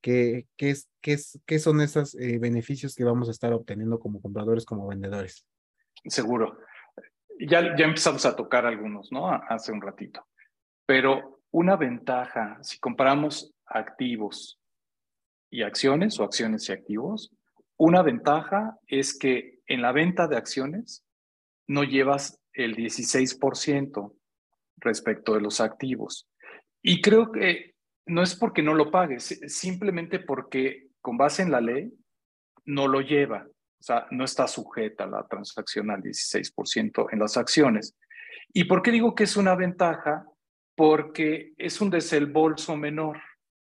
[0.00, 4.20] qué, qué, es, qué, es, qué son esos beneficios que vamos a estar obteniendo como
[4.20, 5.46] compradores, como vendedores?
[6.04, 6.58] Seguro.
[7.40, 9.28] Ya, ya empezamos a tocar algunos, ¿no?
[9.28, 10.24] Hace un ratito.
[10.86, 14.60] Pero una ventaja, si comparamos activos
[15.50, 17.30] y acciones o acciones y activos,
[17.76, 21.04] una ventaja es que en la venta de acciones
[21.66, 24.14] no llevas el 16%
[24.76, 26.28] respecto de los activos.
[26.82, 27.74] Y creo que
[28.06, 31.92] no es porque no lo pagues, simplemente porque con base en la ley
[32.66, 33.46] no lo lleva.
[33.46, 37.96] O sea, no está sujeta la transacción al 16% en las acciones.
[38.52, 40.26] ¿Y por qué digo que es una ventaja?
[40.74, 43.20] Porque es un desembolso menor.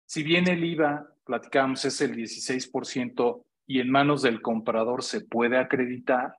[0.06, 5.58] Si bien el IVA, platicamos, es el 16% y en manos del comprador se puede
[5.58, 6.34] acreditar,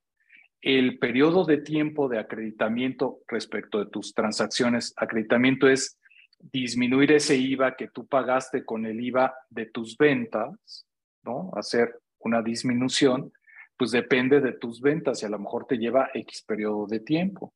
[0.61, 5.97] el periodo de tiempo de acreditamiento respecto de tus transacciones, acreditamiento es
[6.39, 10.85] disminuir ese IVA que tú pagaste con el IVA de tus ventas,
[11.23, 11.51] ¿no?
[11.55, 13.31] Hacer una disminución,
[13.75, 17.53] pues depende de tus ventas y a lo mejor te lleva X periodo de tiempo.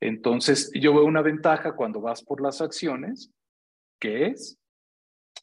[0.00, 3.30] Entonces, yo veo una ventaja cuando vas por las acciones,
[4.00, 4.58] que es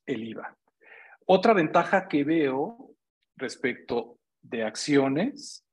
[0.05, 0.57] el IVA.
[1.25, 2.95] Otra ventaja que veo
[3.35, 5.63] respecto de acciones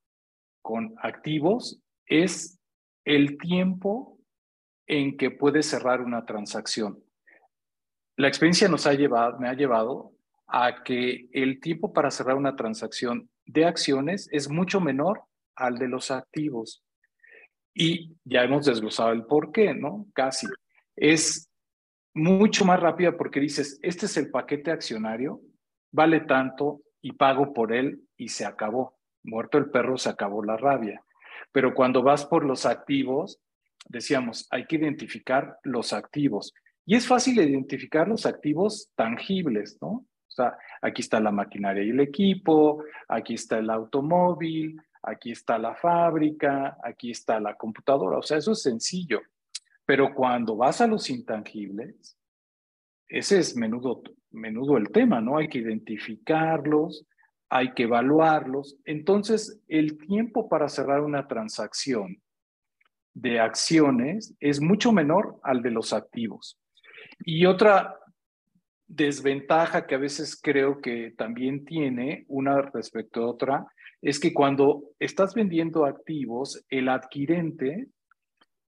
[0.62, 2.58] con activos es
[3.04, 4.18] el tiempo
[4.86, 7.02] en que puedes cerrar una transacción.
[8.16, 10.12] La experiencia nos ha llevado, me ha llevado
[10.46, 15.24] a que el tiempo para cerrar una transacción de acciones es mucho menor
[15.56, 16.83] al de los activos.
[17.74, 20.06] Y ya hemos desglosado el por qué, ¿no?
[20.14, 20.46] Casi.
[20.96, 21.50] Es
[22.14, 25.40] mucho más rápida porque dices, este es el paquete accionario,
[25.90, 28.96] vale tanto y pago por él y se acabó.
[29.24, 31.02] Muerto el perro, se acabó la rabia.
[31.50, 33.40] Pero cuando vas por los activos,
[33.88, 36.54] decíamos, hay que identificar los activos.
[36.86, 39.88] Y es fácil identificar los activos tangibles, ¿no?
[39.88, 45.58] O sea, aquí está la maquinaria y el equipo, aquí está el automóvil, aquí está
[45.58, 49.20] la fábrica, aquí está la computadora, o sea, eso es sencillo.
[49.86, 52.16] Pero cuando vas a los intangibles,
[53.08, 55.36] ese es menudo, menudo el tema, ¿no?
[55.36, 57.06] Hay que identificarlos,
[57.50, 58.78] hay que evaluarlos.
[58.84, 62.20] Entonces, el tiempo para cerrar una transacción
[63.12, 66.58] de acciones es mucho menor al de los activos.
[67.20, 67.98] Y otra
[68.86, 73.66] desventaja que a veces creo que también tiene una respecto a otra
[74.04, 77.88] es que cuando estás vendiendo activos, el adquirente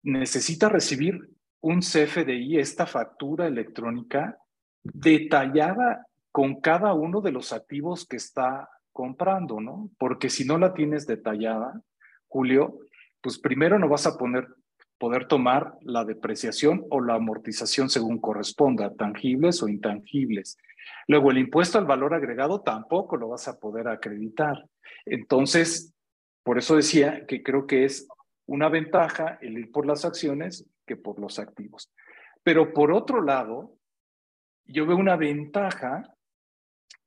[0.01, 1.19] necesita recibir
[1.61, 4.39] un CFDI, esta factura electrónica
[4.81, 9.91] detallada con cada uno de los activos que está comprando, ¿no?
[9.99, 11.79] Porque si no la tienes detallada,
[12.27, 12.79] Julio,
[13.21, 19.61] pues primero no vas a poder tomar la depreciación o la amortización según corresponda, tangibles
[19.61, 20.57] o intangibles.
[21.07, 24.65] Luego, el impuesto al valor agregado tampoco lo vas a poder acreditar.
[25.05, 25.93] Entonces,
[26.43, 28.07] por eso decía que creo que es
[28.45, 31.91] una ventaja el ir por las acciones que por los activos.
[32.43, 33.75] Pero por otro lado,
[34.65, 36.15] yo veo una ventaja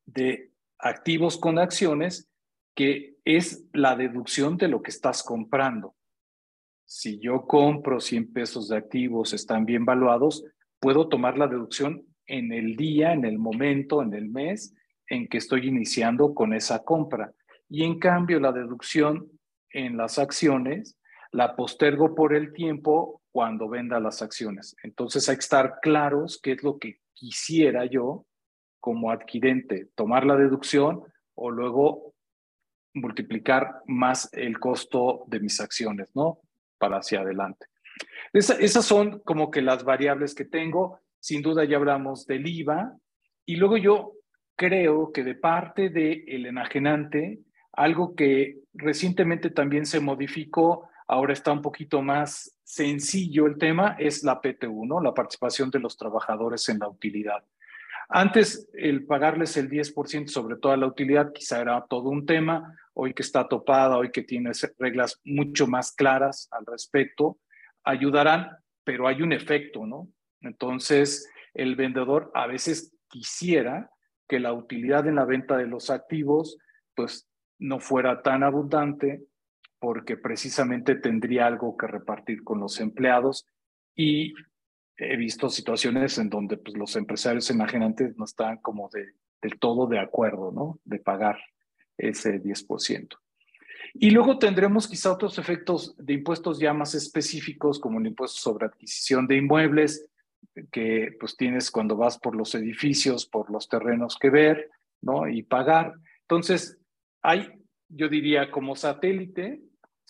[0.04, 2.28] de activos con acciones
[2.74, 5.94] que es la deducción de lo que estás comprando.
[6.84, 10.44] Si yo compro 100 pesos de activos, están bien valuados,
[10.80, 14.74] puedo tomar la deducción en el día, en el momento, en el mes
[15.08, 17.32] en que estoy iniciando con esa compra.
[17.74, 19.30] Y en cambio, la deducción
[19.70, 20.98] en las acciones
[21.30, 24.76] la postergo por el tiempo cuando venda las acciones.
[24.82, 28.26] Entonces hay que estar claros qué es lo que quisiera yo
[28.78, 31.00] como adquirente, tomar la deducción
[31.34, 32.14] o luego
[32.92, 36.40] multiplicar más el costo de mis acciones, ¿no?
[36.76, 37.64] Para hacia adelante.
[38.34, 41.00] esas son como que las variables que tengo.
[41.20, 42.94] Sin duda ya hablamos del IVA.
[43.46, 44.12] Y luego yo
[44.56, 47.40] creo que de parte del el enajenante,
[47.72, 54.22] algo que recientemente también se modificó, ahora está un poquito más sencillo el tema, es
[54.24, 55.00] la PTU, ¿no?
[55.00, 57.44] La participación de los trabajadores en la utilidad.
[58.08, 63.14] Antes, el pagarles el 10% sobre toda la utilidad quizá era todo un tema, hoy
[63.14, 67.38] que está topada, hoy que tiene reglas mucho más claras al respecto,
[67.84, 68.50] ayudarán,
[68.84, 70.08] pero hay un efecto, ¿no?
[70.42, 73.90] Entonces, el vendedor a veces quisiera
[74.28, 76.58] que la utilidad en la venta de los activos,
[76.94, 77.28] pues,
[77.62, 79.22] no fuera tan abundante
[79.78, 83.46] porque precisamente tendría algo que repartir con los empleados
[83.94, 84.34] y
[84.96, 89.86] he visto situaciones en donde pues, los empresarios enajenantes no están como de, del todo
[89.86, 90.80] de acuerdo, ¿no?
[90.84, 91.38] De pagar
[91.96, 93.08] ese 10%.
[93.94, 98.66] Y luego tendremos quizá otros efectos de impuestos ya más específicos, como el impuesto sobre
[98.66, 100.08] adquisición de inmuebles,
[100.70, 105.28] que pues tienes cuando vas por los edificios, por los terrenos que ver, ¿no?
[105.28, 105.94] Y pagar.
[106.22, 106.78] Entonces,
[107.22, 107.48] hay,
[107.88, 109.62] yo diría, como satélite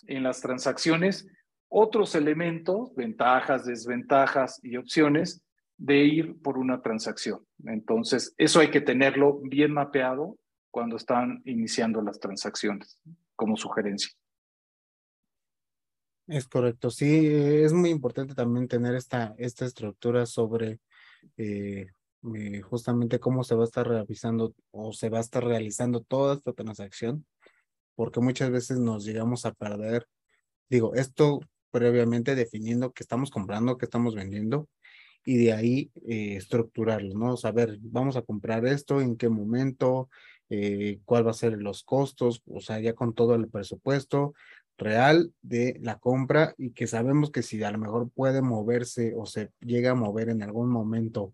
[0.07, 1.27] en las transacciones,
[1.69, 5.43] otros elementos, ventajas, desventajas y opciones
[5.77, 7.45] de ir por una transacción.
[7.65, 10.37] Entonces, eso hay que tenerlo bien mapeado
[10.69, 12.99] cuando están iniciando las transacciones,
[13.35, 14.11] como sugerencia.
[16.27, 20.79] Es correcto, sí, es muy importante también tener esta, esta estructura sobre
[21.37, 21.87] eh,
[22.35, 26.35] eh, justamente cómo se va a estar realizando o se va a estar realizando toda
[26.35, 27.25] esta transacción,
[27.95, 30.07] porque muchas veces nos llegamos a perder.
[30.69, 34.69] Digo, esto previamente definiendo qué estamos comprando, qué estamos vendiendo
[35.25, 37.37] y de ahí eh, estructurarlo, ¿no?
[37.37, 40.09] Saber, vamos a comprar esto, en qué momento,
[40.49, 44.33] eh, cuál va a ser los costos, o sea, ya con todo el presupuesto
[44.77, 49.25] real de la compra y que sabemos que si a lo mejor puede moverse o
[49.25, 51.33] se llega a mover en algún momento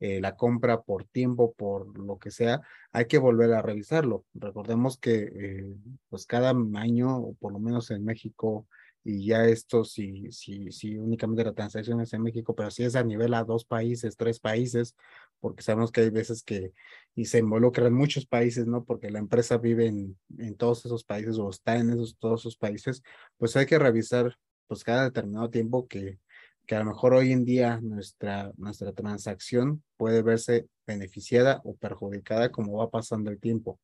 [0.00, 2.60] eh, la compra por tiempo, por lo que sea,
[2.92, 4.24] hay que volver a revisarlo.
[4.34, 5.66] Recordemos que
[6.08, 8.66] pues cada año, o por lo menos en México,
[9.06, 12.96] y ya esto si, si, si únicamente la transacción es en México, pero si es
[12.96, 14.96] a nivel a dos países, tres países,
[15.38, 16.72] porque sabemos que hay veces que
[17.14, 18.84] y se involucran muchos países, ¿no?
[18.84, 22.56] Porque la empresa vive en, en todos esos países o está en esos, todos esos
[22.56, 23.02] países,
[23.38, 24.36] pues hay que revisar
[24.66, 26.18] pues cada determinado tiempo que,
[26.66, 32.50] que a lo mejor hoy en día nuestra, nuestra transacción puede verse beneficiada o perjudicada
[32.50, 33.80] como va pasando el tiempo.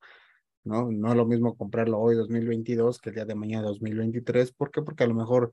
[0.64, 0.90] ¿no?
[0.92, 4.52] No es lo mismo comprarlo hoy 2022 que el día de mañana 2023.
[4.52, 4.82] ¿Por qué?
[4.82, 5.52] Porque a lo mejor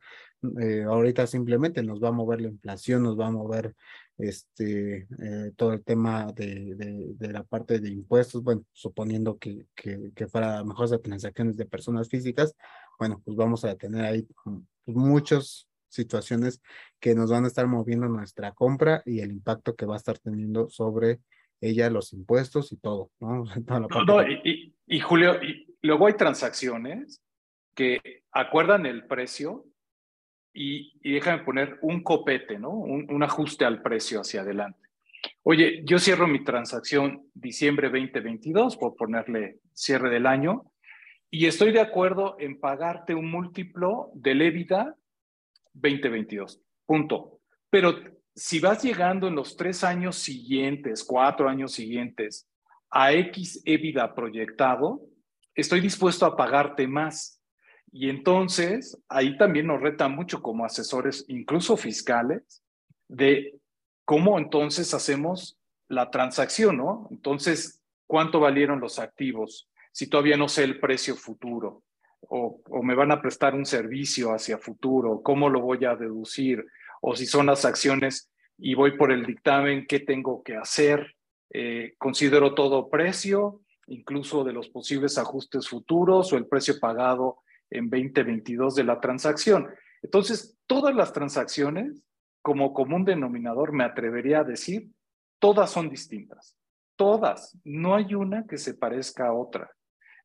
[0.61, 3.75] eh, ahorita simplemente nos va a mover la inflación, nos va a mover
[4.17, 10.11] este, eh, todo el tema de, de, la parte de impuestos, bueno, suponiendo que, que,
[10.13, 12.53] que fuera mejor de transacciones de personas físicas,
[12.99, 16.61] bueno, pues vamos a tener ahí pues, muchas situaciones
[16.99, 20.17] que nos van a estar moviendo nuestra compra y el impacto que va a estar
[20.19, 21.19] teniendo sobre
[21.61, 23.43] ella los impuestos y todo, ¿no?
[24.07, 27.21] no, y, Julio, y luego hay transacciones
[27.75, 29.65] que acuerdan el precio
[30.53, 32.71] y, y déjame poner un copete, ¿no?
[32.71, 34.79] Un, un, ajuste al precio hacia adelante.
[35.43, 40.71] Oye, yo cierro mi transacción diciembre 2022 por ponerle cierre del año
[41.29, 44.95] y estoy de acuerdo en pagarte un múltiplo del EBITDA
[45.81, 46.61] 2022.
[46.85, 47.39] Punto.
[47.69, 47.95] Pero
[48.35, 52.47] si vas llegando en los tres años siguientes, cuatro años siguientes,
[52.89, 55.01] a X EBITDA proyectado,
[55.53, 57.41] estoy dispuesto a pagarte más.
[57.91, 62.63] Y entonces, ahí también nos reta mucho como asesores, incluso fiscales,
[63.07, 63.59] de
[64.05, 67.07] cómo entonces hacemos la transacción, ¿no?
[67.11, 69.69] Entonces, ¿cuánto valieron los activos?
[69.91, 71.83] Si todavía no sé el precio futuro,
[72.21, 76.65] o, me van a prestar un servicio hacia futuro, ¿cómo lo voy a deducir?
[77.01, 81.15] O si son las acciones y voy por el dictamen, ¿qué tengo que hacer?
[81.51, 87.39] Eh, considero todo precio, incluso de los posibles ajustes futuros o el precio pagado
[87.69, 89.67] en 2022 de la transacción.
[90.01, 92.03] Entonces, todas las transacciones,
[92.41, 94.89] como común denominador, me atrevería a decir,
[95.39, 96.55] todas son distintas.
[96.95, 97.57] Todas.
[97.63, 99.71] No hay una que se parezca a otra.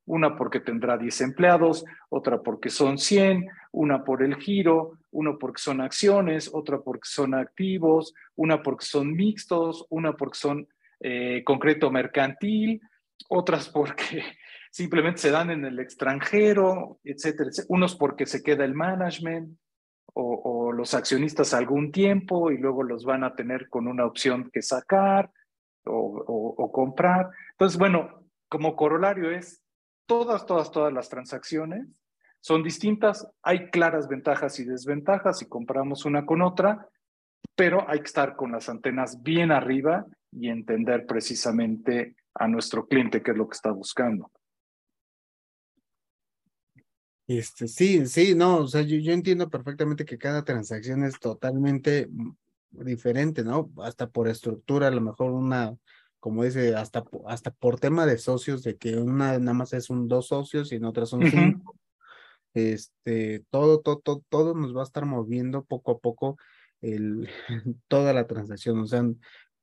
[0.06, 5.62] Una porque tendrá 10 empleados, otra porque son 100, una por el giro, una porque
[5.62, 10.68] son acciones, otra porque son activos, una porque son mixtos, una porque son
[11.00, 12.80] eh, concreto mercantil,
[13.28, 14.22] otras porque
[14.70, 19.56] simplemente se dan en el extranjero, etcétera, Unos porque se queda el management
[20.14, 24.62] o, los accionistas algún tiempo y luego los van a tener con una opción que
[24.62, 25.30] sacar
[25.84, 27.30] o, o comprar.
[27.52, 29.63] Entonces, bueno, como corolario es
[30.06, 31.86] todas, todas, todas las transacciones
[32.40, 36.88] son distintas, hay claras ventajas y desventajas si compramos una con otra,
[37.54, 43.22] pero hay que estar con las antenas bien arriba y entender precisamente a nuestro cliente
[43.22, 44.30] qué es lo que está buscando.
[47.26, 52.10] Este, sí, sí, no, o sea, yo, yo entiendo perfectamente que cada transacción es totalmente
[52.70, 53.70] diferente, ¿no?
[53.78, 55.74] Hasta por estructura, a lo mejor una,
[56.24, 60.08] como dice, hasta, hasta por tema de socios, de que una nada más es un
[60.08, 61.78] dos socios y en otra son cinco.
[62.54, 66.38] Este, todo, todo, todo, todo nos va a estar moviendo poco a poco
[66.80, 67.28] el,
[67.88, 68.78] toda la transacción.
[68.78, 69.02] O sea,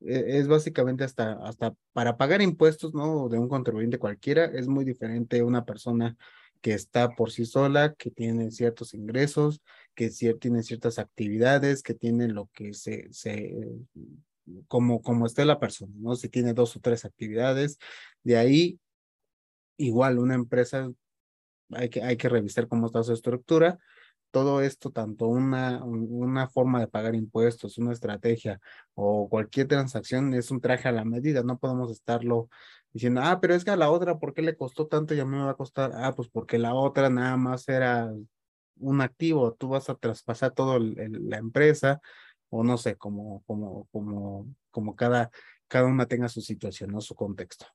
[0.01, 3.28] e, es básicamente hasta, hasta para pagar impuestos, ¿no?
[3.28, 6.16] De un contribuyente cualquiera, es muy diferente una persona
[6.62, 9.64] que está por sí sola, que tiene ciertos ingresos,
[9.95, 13.57] que tiene ciertas actividades, que tiene lo que se, se
[14.67, 16.15] como, como esté la persona, ¿no?
[16.15, 17.77] Si tiene dos o tres actividades,
[18.23, 18.79] de ahí,
[19.77, 20.91] igual una empresa,
[21.71, 23.79] hay que, hay que revisar cómo está su estructura,
[24.31, 28.59] todo esto, tanto una, una forma de pagar impuestos, una estrategia
[28.95, 31.43] o cualquier transacción es un traje a la medida.
[31.43, 32.49] No podemos estarlo
[32.93, 35.25] diciendo, ah, pero es que a la otra, ¿por qué le costó tanto y a
[35.25, 35.91] mí me va a costar?
[35.95, 38.11] Ah, pues porque la otra nada más era
[38.77, 42.01] un activo, tú vas a traspasar todo la empresa
[42.51, 45.31] o no sé, como, como, como, como cada,
[45.67, 47.01] cada una tenga su situación, ¿no?
[47.01, 47.65] Su contexto.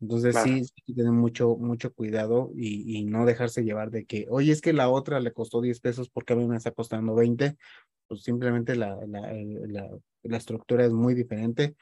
[0.00, 4.26] Entonces sí, hay que tener mucho, mucho cuidado y, y, no dejarse llevar de que,
[4.28, 7.14] oye, es que la otra le costó 10 pesos porque a mí me está costando
[7.14, 7.56] 20.
[8.08, 9.88] Pues simplemente la, la, la,
[10.24, 11.76] la estructura es muy diferente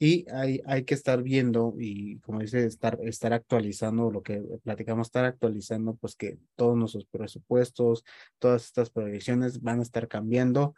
[0.00, 5.08] y hay, hay que estar viendo y como dice, estar, estar actualizando lo que platicamos,
[5.08, 8.02] estar actualizando, pues que todos nuestros presupuestos,
[8.38, 10.74] todas estas proyecciones van a estar cambiando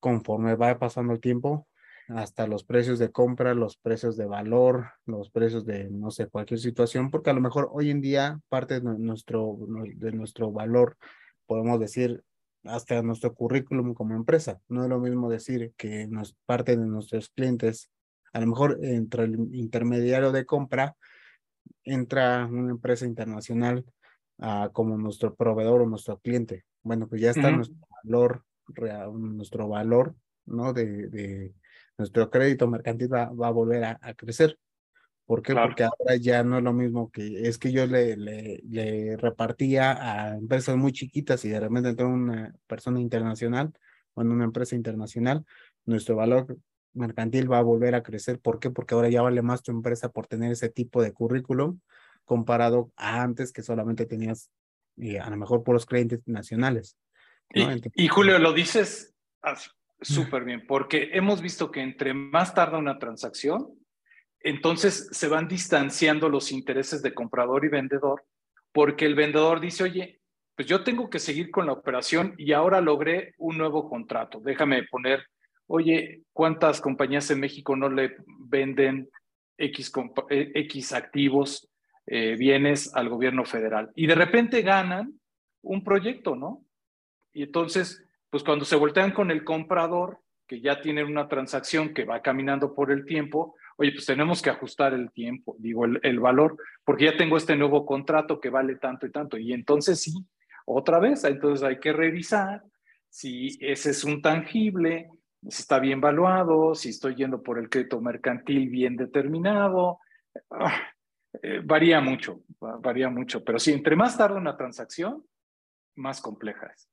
[0.00, 1.66] conforme va pasando el tiempo
[2.08, 6.60] hasta los precios de compra, los precios de valor, los precios de, no sé, cualquier
[6.60, 9.56] situación, porque a lo mejor hoy en día parte de nuestro,
[9.96, 10.96] de nuestro valor,
[11.46, 12.22] podemos decir,
[12.64, 14.60] hasta nuestro currículum como empresa.
[14.68, 17.90] No es lo mismo decir que nos, parte de nuestros clientes,
[18.32, 20.96] a lo mejor entre el intermediario de compra,
[21.84, 23.84] entra una empresa internacional
[24.38, 26.64] uh, como nuestro proveedor o nuestro cliente.
[26.82, 28.44] Bueno, pues ya está nuestro valor,
[29.12, 30.14] nuestro valor,
[30.46, 30.72] ¿no?
[30.72, 31.54] De, de,
[31.98, 34.58] nuestro crédito mercantil va, va a volver a, a crecer.
[35.24, 35.54] ¿Por qué?
[35.54, 39.92] Porque ahora ya no es lo mismo que es que yo le, le, le, repartía
[40.00, 43.72] a empresas muy chiquitas y de repente entró una persona internacional
[44.14, 45.44] o en una empresa internacional,
[45.84, 46.56] nuestro valor
[46.92, 48.40] mercantil va a volver a crecer.
[48.40, 48.70] ¿Por qué?
[48.70, 51.80] Porque ahora ya vale más tu empresa por tener ese tipo de currículum
[52.24, 54.50] comparado a antes que solamente tenías
[54.96, 56.96] eh, a lo mejor por los clientes nacionales.
[57.54, 57.72] ¿No?
[57.72, 59.14] Y, y, Julio, lo dices
[60.00, 63.68] súper bien, porque hemos visto que entre más tarda una transacción,
[64.40, 68.24] entonces se van distanciando los intereses de comprador y vendedor,
[68.72, 70.20] porque el vendedor dice, oye,
[70.54, 74.40] pues yo tengo que seguir con la operación y ahora logré un nuevo contrato.
[74.40, 75.26] Déjame poner,
[75.66, 79.08] oye, ¿cuántas compañías en México no le venden
[79.58, 79.92] X,
[80.30, 81.68] eh, X activos,
[82.06, 83.90] eh, bienes al gobierno federal?
[83.94, 85.20] Y de repente ganan
[85.62, 86.65] un proyecto, ¿no?
[87.36, 92.04] Y entonces pues cuando se voltean con el comprador, que ya tiene una transacción que
[92.04, 96.20] va caminando por el tiempo, oye, pues tenemos que ajustar el tiempo, digo, el, el,
[96.20, 99.38] valor, porque ya tengo este nuevo contrato que vale tanto y tanto.
[99.38, 100.12] Y entonces sí,
[100.66, 102.62] otra vez, entonces hay que revisar
[103.08, 105.08] si ese es un tangible,
[105.48, 110.00] si está bien valuado, si estoy yendo por el crédito mercantil bien determinado.
[110.50, 110.82] Ah,
[111.42, 115.24] eh, varía mucho, varía mucho, pero sí, entre más tarda una transacción,
[115.94, 116.88] más compleja es.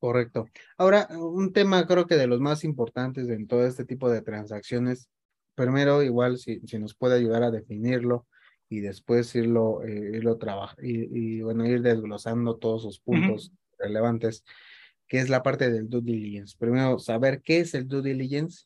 [0.00, 0.46] Correcto.
[0.78, 5.10] Ahora, un tema creo que de los más importantes en todo este tipo de transacciones,
[5.54, 8.26] primero igual si, si nos puede ayudar a definirlo
[8.70, 14.42] y después irlo, eh, irlo trabajar y, bueno, ir desglosando todos los puntos relevantes,
[15.06, 16.56] que es la parte del due diligence.
[16.58, 18.64] Primero, saber qué es el due diligence,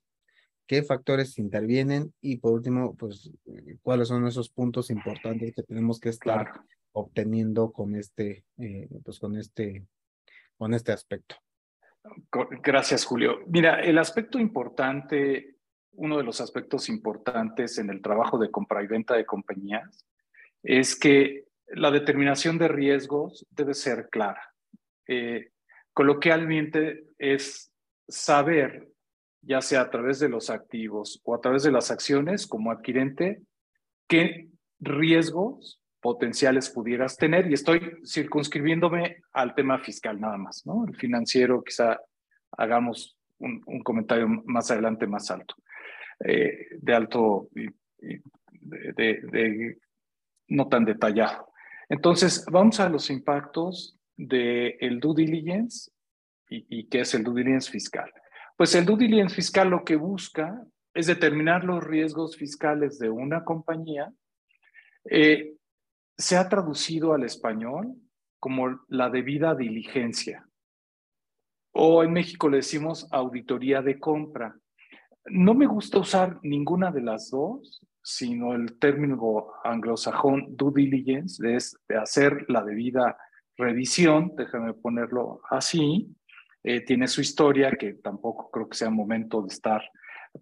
[0.69, 3.29] qué factores intervienen y por último, pues,
[3.83, 6.53] cuáles son esos puntos importantes que tenemos que estar
[6.93, 9.85] obteniendo con este, eh, pues, con este,
[10.57, 11.37] con este aspecto.
[12.63, 13.41] Gracias, Julio.
[13.47, 15.57] Mira, el aspecto importante,
[15.93, 20.07] uno de los aspectos importantes en el trabajo de compra y venta de compañías
[20.63, 24.55] es que la determinación de riesgos debe ser clara.
[25.07, 25.51] Eh,
[25.93, 27.73] coloquialmente es
[28.07, 28.95] saber
[29.47, 33.43] ya sea a través de los activos o a través de las acciones como adquirente,
[34.09, 34.49] qué
[34.81, 37.51] riesgos potenciales pudieras tener.
[37.51, 40.85] Y estoy circunscribiéndome al tema fiscal nada más, ¿no?
[40.87, 41.99] El financiero quizá
[42.59, 45.55] hagamos un, comentario más adelante más alto,
[46.23, 47.49] eh, de alto,
[48.51, 49.79] de,
[50.49, 51.49] no tan detallado.
[51.89, 55.91] Entonces, vamos a los impactos del el due diligence
[56.51, 58.13] y, y qué es el due diligence fiscal.
[58.59, 60.63] Pues el due diligence fiscal lo que busca
[60.93, 64.13] es determinar los riesgos fiscales de una compañía.
[65.11, 65.55] Eh,
[66.17, 67.95] se ha traducido al español
[68.39, 70.47] como la debida diligencia.
[71.73, 74.57] O en México le decimos auditoría de compra.
[75.27, 81.77] No me gusta usar ninguna de las dos, sino el término anglosajón due diligence, es
[81.89, 83.17] de hacer la debida
[83.57, 86.15] revisión, déjame ponerlo así,
[86.63, 89.83] eh, tiene su historia, que tampoco creo que sea momento de estar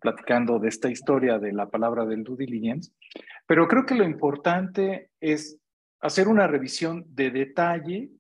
[0.01, 2.91] platicando de esta historia de la palabra del due diligence,
[3.47, 5.62] pero creo que lo importante es
[6.03, 8.11] hacer una revisión de detalle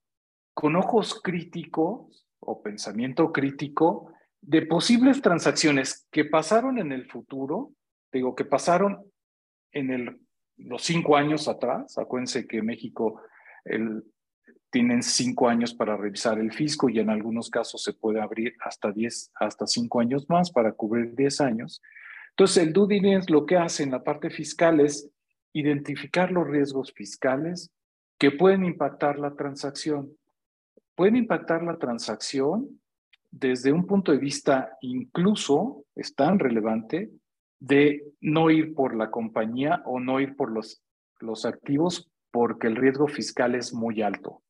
[0.55, 7.73] con ojos críticos o pensamiento crítico de posibles transacciones que pasaron en el futuro,
[8.13, 9.05] digo, que pasaron
[9.73, 10.27] en
[10.57, 13.21] los cinco años atrás, acuérdense que México,
[13.65, 14.05] el,
[14.71, 18.93] tienen cinco años para revisar el fisco y en algunos casos se puede abrir hasta
[18.93, 21.83] diez, hasta cinco años más para cubrir diez años.
[22.31, 25.11] Entonces, el due diligence lo que hace en la parte fiscal es
[25.53, 27.70] identificar los riesgos fiscales
[28.19, 30.16] que pueden impactar la transacción.
[30.95, 32.81] Pueden impactar la transacción
[33.31, 37.11] desde un punto de vista incluso, es tan relevante,
[37.59, 40.83] de no ir por la compañía o no ir por los,
[41.20, 44.43] los activos porque el riesgo fiscal es muy alto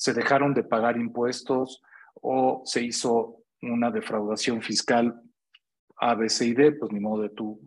[0.00, 1.82] se dejaron de pagar impuestos
[2.14, 5.20] o se hizo una defraudación fiscal
[5.98, 7.60] A, pues ni modo de tú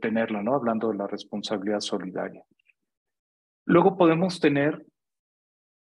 [0.00, 0.54] tenerla, ¿no?
[0.54, 2.42] Hablando de la responsabilidad solidaria.
[3.66, 4.84] Luego podemos tener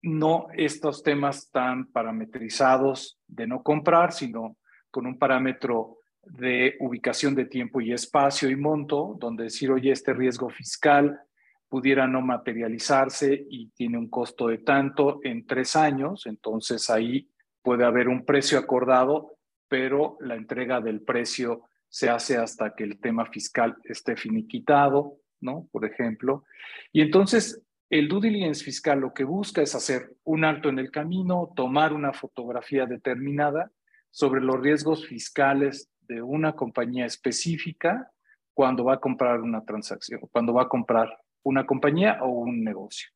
[0.02, 4.58] no estos temas tan parametrizados de no comprar, sino
[4.92, 10.14] con un parámetro de ubicación de tiempo y espacio y monto, donde decir, oye, este
[10.14, 11.20] riesgo fiscal
[11.68, 17.30] pudiera no materializarse y tiene un costo de tanto en tres años, entonces ahí
[17.64, 19.38] puede haber un precio acordado,
[19.68, 21.64] pero la entrega del precio
[21.94, 25.68] se hace hasta que el tema fiscal esté finiquitado, ¿no?
[25.72, 26.44] Por ejemplo.
[26.92, 30.90] Y entonces el due diligence fiscal lo que busca es hacer un alto en el
[30.90, 33.70] camino, tomar una fotografía determinada
[34.10, 38.10] sobre los riesgos fiscales de una compañía específica
[38.56, 43.10] cuando va a comprar una transacción, cuando va a comprar una compañía o un negocio.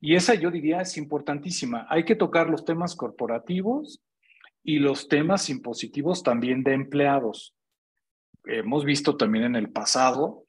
[0.00, 1.86] Y esa yo diría es importantísima.
[1.90, 4.02] Hay que tocar los temas corporativos
[4.64, 7.54] y los temas impositivos también de empleados.
[8.44, 10.44] Hemos visto también en el pasado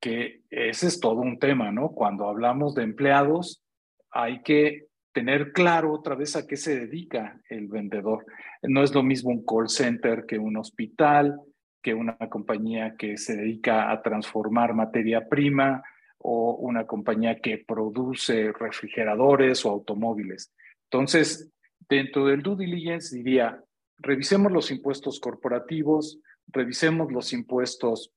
[0.00, 1.90] que ese es todo un tema, ¿no?
[1.90, 3.62] Cuando hablamos de empleados,
[4.10, 8.24] hay que tener claro otra vez a qué se dedica el vendedor.
[8.62, 11.38] No es lo mismo un call center que un hospital,
[11.82, 15.82] que una compañía que se dedica a transformar materia prima,
[16.22, 20.52] o una compañía que produce refrigeradores o automóviles.
[20.84, 21.50] Entonces,
[21.88, 23.60] dentro del due diligence diría,
[23.98, 26.20] revisemos los impuestos corporativos,
[26.52, 28.12] revisemos los impuestos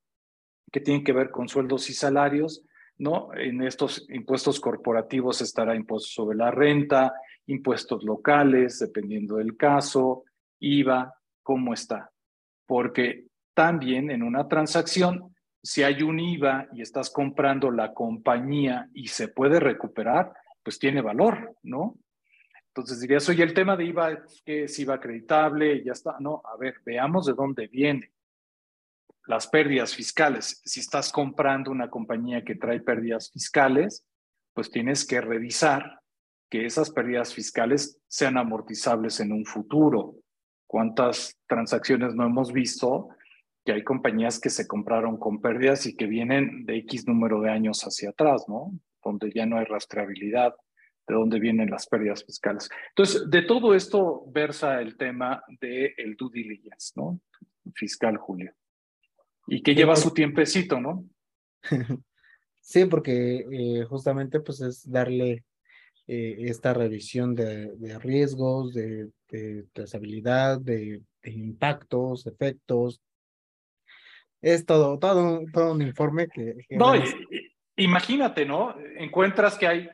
[0.72, 2.64] que tienen que ver con sueldos y salarios,
[2.98, 3.34] ¿no?
[3.34, 7.14] En estos impuestos corporativos estará impuesto sobre la renta,
[7.48, 10.24] impuestos locales, dependiendo del caso,
[10.60, 11.14] IVA,
[11.44, 12.12] cómo está.
[12.66, 15.36] Porque también en una transacción
[15.66, 20.32] si hay un IVA y estás comprando la compañía y se puede recuperar,
[20.62, 21.98] pues tiene valor, ¿no?
[22.68, 26.18] Entonces dirías, oye, el tema de IVA es que es IVA acreditable, ya está.
[26.20, 28.12] No, a ver, veamos de dónde viene
[29.28, 30.62] las pérdidas fiscales.
[30.66, 34.06] Si estás comprando una compañía que trae pérdidas fiscales,
[34.54, 36.00] pues tienes que revisar
[36.50, 40.16] que esas pérdidas fiscales sean amortizables en un futuro.
[40.68, 43.10] ¿Cuántas transacciones no hemos visto
[43.66, 47.50] que hay compañías que se compraron con pérdidas y que vienen de X número de
[47.50, 48.72] años hacia atrás, ¿no?
[49.04, 50.54] Donde ya no hay rastreabilidad
[51.08, 52.70] de dónde vienen las pérdidas fiscales.
[52.90, 57.20] Entonces, de todo esto versa el tema del el due diligence, ¿no?
[57.74, 58.54] Fiscal, Julio.
[59.48, 61.06] Y que lleva su tiempecito, ¿no?
[62.68, 65.44] Sí, porque eh, justamente pues es darle
[66.08, 69.12] eh, esta revisión de, riesgos, de,
[69.72, 73.04] trazabilidad, de, impactos, efectos.
[74.42, 76.56] Es todo, todo, todo un informe que...
[76.72, 76.94] no,
[77.76, 78.76] imagínate, ¿no?
[78.98, 79.90] Encuentras que hay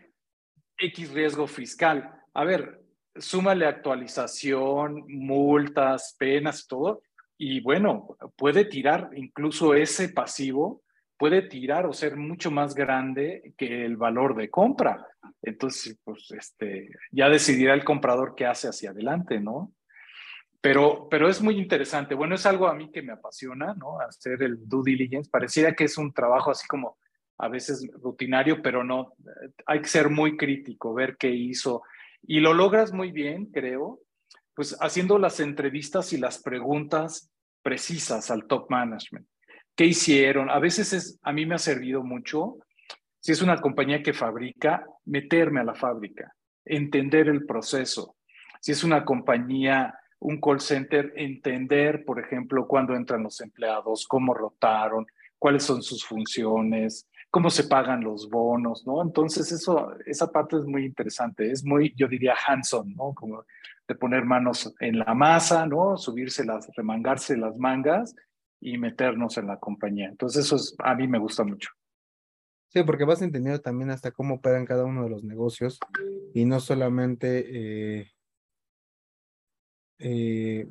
[0.78, 2.10] X riesgo fiscal.
[2.34, 2.82] A ver,
[3.15, 7.02] súmale actualización, multas, penas, todo,
[7.43, 10.84] y bueno, puede tirar incluso ese pasivo,
[11.18, 15.07] puede tirar o ser mucho más grande que el valor de compra.
[15.41, 19.73] Entonces, pues, este, ya decidirá el comprador qué hace hacia adelante, ¿no?
[20.61, 22.13] Pero, pero es muy interesante.
[22.13, 23.99] Bueno, es algo a mí que me apasiona, ¿no?
[23.99, 25.27] Hacer el due diligence.
[25.27, 26.99] Pareciera que es un trabajo así como
[27.39, 29.15] a veces rutinario, pero no,
[29.65, 31.81] hay que ser muy crítico, ver qué hizo.
[32.22, 33.99] Y lo logras muy bien, creo,
[34.56, 39.28] pues haciendo las entrevistas y las preguntas precisas al top management.
[39.76, 40.49] ¿Qué hicieron?
[40.49, 42.57] A veces es, a mí me ha servido mucho,
[43.19, 46.34] si es una compañía que fabrica, meterme a la fábrica,
[46.65, 48.15] entender el proceso.
[48.60, 54.34] Si es una compañía, un call center, entender, por ejemplo, cuándo entran los empleados, cómo
[54.34, 55.06] rotaron,
[55.40, 59.01] cuáles son sus funciones, cómo se pagan los bonos, ¿no?
[59.01, 63.13] Entonces, eso, esa parte es muy interesante, es muy, yo diría, hands-on, ¿no?
[63.13, 63.45] Como
[63.87, 65.97] de poner manos en la masa, ¿no?
[65.97, 68.13] Subirse las, remangarse las mangas
[68.59, 70.09] y meternos en la compañía.
[70.09, 71.69] Entonces, eso es, a mí me gusta mucho.
[72.67, 75.79] Sí, porque vas entendiendo también hasta cómo operan cada uno de los negocios
[76.33, 78.11] y no solamente, eh,
[79.99, 80.69] eh,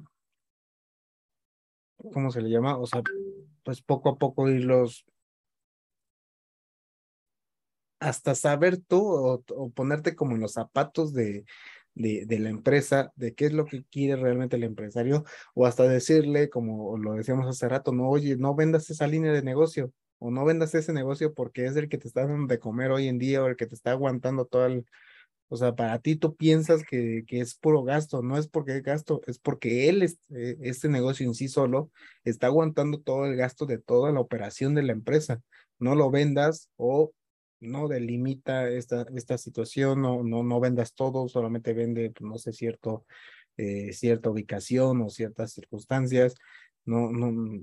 [2.13, 2.79] ¿cómo se le llama?
[2.79, 3.03] O sea,
[3.65, 5.05] pues poco a poco irlos
[8.01, 11.45] hasta saber tú o, ponerte como en los zapatos de,
[11.95, 15.25] de, la empresa, de qué es lo que quiere realmente el empresario,
[15.55, 19.43] o hasta decirle, como lo decíamos hace rato, no, oye, no vendas esa línea de
[19.43, 22.91] negocio, o no vendas ese negocio porque es el que te está dando de comer
[22.91, 24.87] hoy en día, o el que te está aguantando todo el...
[25.53, 28.83] O sea, para ti tú piensas que, que es puro gasto, no es porque es
[28.85, 31.91] gasto, es porque él, eh, este negocio en sí solo,
[32.23, 35.43] está aguantando todo el gasto de toda la operación de la empresa.
[35.81, 37.13] No lo vendas o
[37.61, 42.53] no delimita esta, esta situación, no, no, no vendas todo, solamente vende, pues, no sé,
[42.53, 43.07] cierto,
[43.57, 46.35] eh, cierta ubicación o ciertas circunstancias,
[46.85, 47.61] no, no,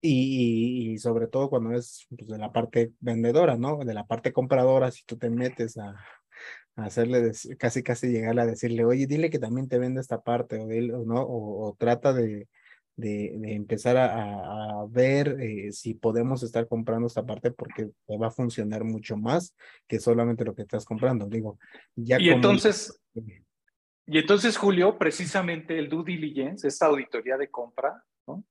[0.00, 3.78] y, y, sobre todo cuando es pues, de la parte vendedora, ¿no?
[3.84, 5.94] De la parte compradora, si tú te metes a,
[6.76, 11.04] hacerle casi casi llegar a decirle, oye, dile que también te vende esta parte, o,
[11.04, 11.24] ¿no?
[11.26, 12.48] o trata de,
[12.96, 18.30] de, empezar a, ver eh, si podemos estar comprando esta parte porque te va a
[18.30, 19.54] funcionar mucho más
[19.88, 21.26] que solamente lo que estás comprando.
[21.26, 21.58] Digo,
[21.96, 23.00] ya y entonces,
[24.06, 28.44] y entonces, Julio, precisamente el due diligence, esta auditoría de compra, ¿no?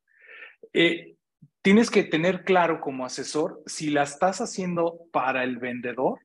[0.73, 1.15] Eh,
[1.61, 6.19] tienes que tener claro como asesor si la estás haciendo para el vendedor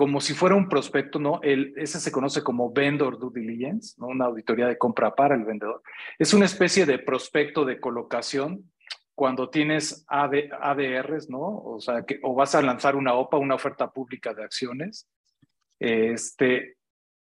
[0.00, 1.40] como si fuera un prospecto, ¿no?
[1.42, 4.06] Ese se conoce como vendor due diligence, ¿no?
[4.06, 5.82] Una auditoría de compra para el vendedor.
[6.18, 8.72] Es una especie de prospecto de colocación
[9.14, 11.40] cuando tienes AD, ADRs, ¿no?
[11.42, 15.06] O sea, o vas a lanzar una OPA, una oferta pública de acciones,
[15.78, 16.78] este,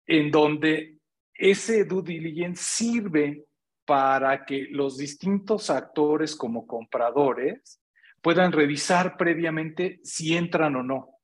[0.07, 0.99] en donde
[1.35, 3.45] ese due diligence sirve
[3.87, 7.81] para que los distintos actores como compradores
[8.23, 11.18] puedan revisar previamente si entran o no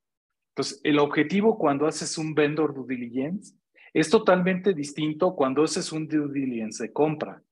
[0.55, 3.53] entonces, el objetivo cuando haces un vendor due diligence
[3.93, 7.43] es totalmente distinto cuando haces un due diligence de compra.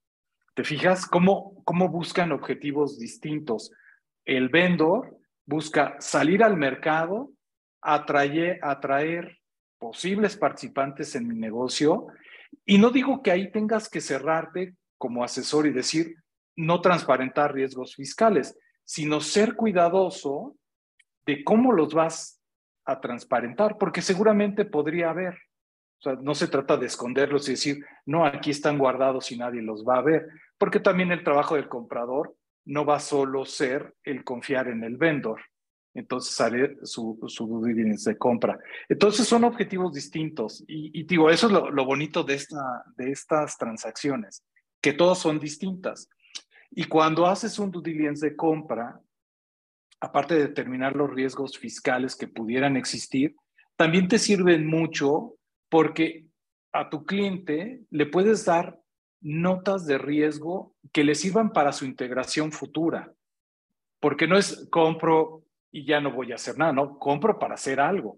[0.54, 3.74] ¿Te fijas cómo, cómo buscan objetivos distintos?
[4.24, 7.34] El vendor busca salir al mercado,
[7.82, 9.40] atraer, atraer
[9.78, 12.08] posibles participantes en mi negocio
[12.66, 16.16] y no digo que ahí tengas que cerrarte como asesor y decir
[16.56, 20.56] no transparentar riesgos fiscales, sino ser cuidadoso
[21.26, 22.40] de cómo los vas
[22.86, 25.34] a transparentar, porque seguramente podría haber.
[26.00, 29.62] O sea, no se trata de esconderlos y decir, no, aquí están guardados y nadie
[29.62, 30.28] los va a ver,
[30.58, 32.36] porque también el trabajo del comprador
[32.66, 35.42] no va solo ser el confiar en el vendor,
[35.94, 38.60] entonces haré su, su due diligence de compra.
[38.90, 43.58] Entonces son objetivos distintos y, digo, eso es lo, lo, bonito de, esta, de estas
[43.58, 44.44] transacciones,
[44.82, 46.10] que todas son distintas.
[46.72, 49.00] Y cuando haces un due diligence de compra,
[50.04, 53.38] aparte de determinar los riesgos fiscales que pudieran existir,
[53.78, 55.36] también te sirven mucho
[55.70, 56.26] porque
[56.74, 58.78] a tu cliente le puedes dar
[59.22, 63.14] notas de riesgo que le sirvan para su integración futura.
[64.02, 67.80] Porque no es compro y ya no voy a hacer nada, no, compro para hacer
[67.80, 68.18] algo.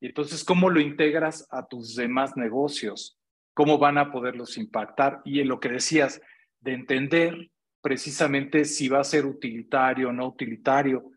[0.00, 3.18] Y entonces, ¿cómo lo integras a tus demás negocios?
[3.52, 5.20] ¿Cómo van a poderlos impactar?
[5.26, 6.18] Y en lo que decías,
[6.60, 7.50] de entender
[7.82, 11.12] precisamente si va a ser utilitario o no utilitario.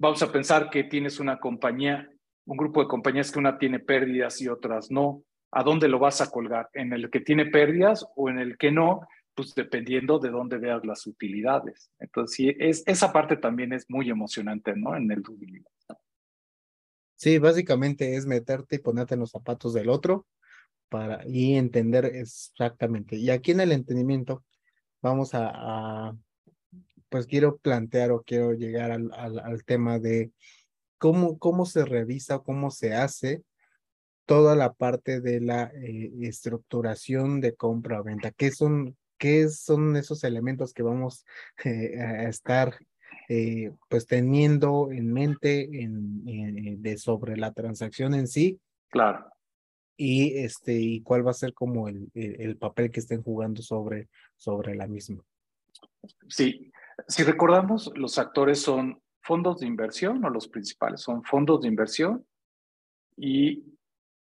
[0.00, 2.10] Vamos a pensar que tienes una compañía,
[2.46, 5.24] un grupo de compañías que una tiene pérdidas y otras no.
[5.52, 6.70] ¿A dónde lo vas a colgar?
[6.72, 9.06] ¿En el que tiene pérdidas o en el que no?
[9.34, 11.90] Pues dependiendo de dónde veas las utilidades.
[11.98, 14.96] Entonces, sí, es, esa parte también es muy emocionante, ¿no?
[14.96, 15.36] En el due
[17.16, 20.26] Sí, básicamente es meterte y ponerte en los zapatos del otro
[20.88, 23.16] para y entender exactamente.
[23.16, 24.46] Y aquí en el entendimiento
[25.02, 26.16] vamos a,
[27.10, 30.30] pues quiero plantear o quiero llegar al, al, tema de
[30.96, 33.42] cómo, cómo se revisa o cómo se hace
[34.26, 38.30] toda la parte de la eh, estructuración de compra o venta.
[38.30, 41.26] ¿Qué son, qué son esos elementos que vamos
[41.64, 42.78] eh, a estar
[43.28, 48.60] eh, pues teniendo en mente en, de sobre la transacción en sí?
[48.88, 49.26] Claro.
[49.96, 54.08] Y este, y cuál va a ser como el, el, papel que estén jugando sobre,
[54.36, 55.22] sobre la misma.
[56.28, 56.70] Sí,
[57.08, 62.24] si recordamos, los actores son fondos de inversión o los principales son fondos de inversión
[63.16, 63.64] y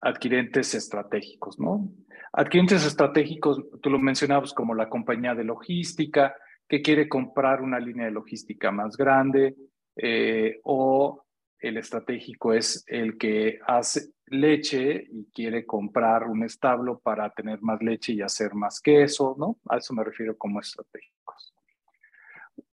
[0.01, 1.93] adquirentes estratégicos, ¿no?
[2.33, 6.35] Adquirentes estratégicos, tú lo mencionabas como la compañía de logística
[6.69, 9.57] que quiere comprar una línea de logística más grande
[9.97, 11.25] eh, o
[11.59, 17.83] el estratégico es el que hace leche y quiere comprar un establo para tener más
[17.83, 19.59] leche y hacer más queso, ¿no?
[19.69, 21.53] A eso me refiero como estratégicos.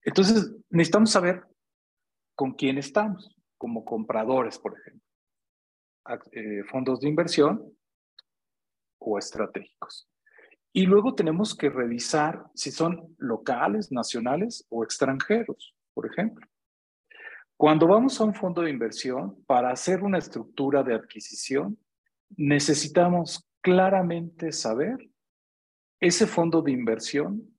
[0.03, 1.44] Entonces, necesitamos saber
[2.36, 5.07] con quién estamos, como compradores, por ejemplo.
[6.32, 7.78] Eh, fondos de inversión
[8.99, 10.10] o estratégicos.
[10.72, 16.48] Y luego tenemos que revisar si son locales, nacionales o extranjeros, por ejemplo.
[17.57, 21.78] Cuando vamos a un fondo de inversión, para hacer una estructura de adquisición,
[22.36, 24.98] necesitamos claramente saber
[25.99, 27.56] ese fondo de inversión,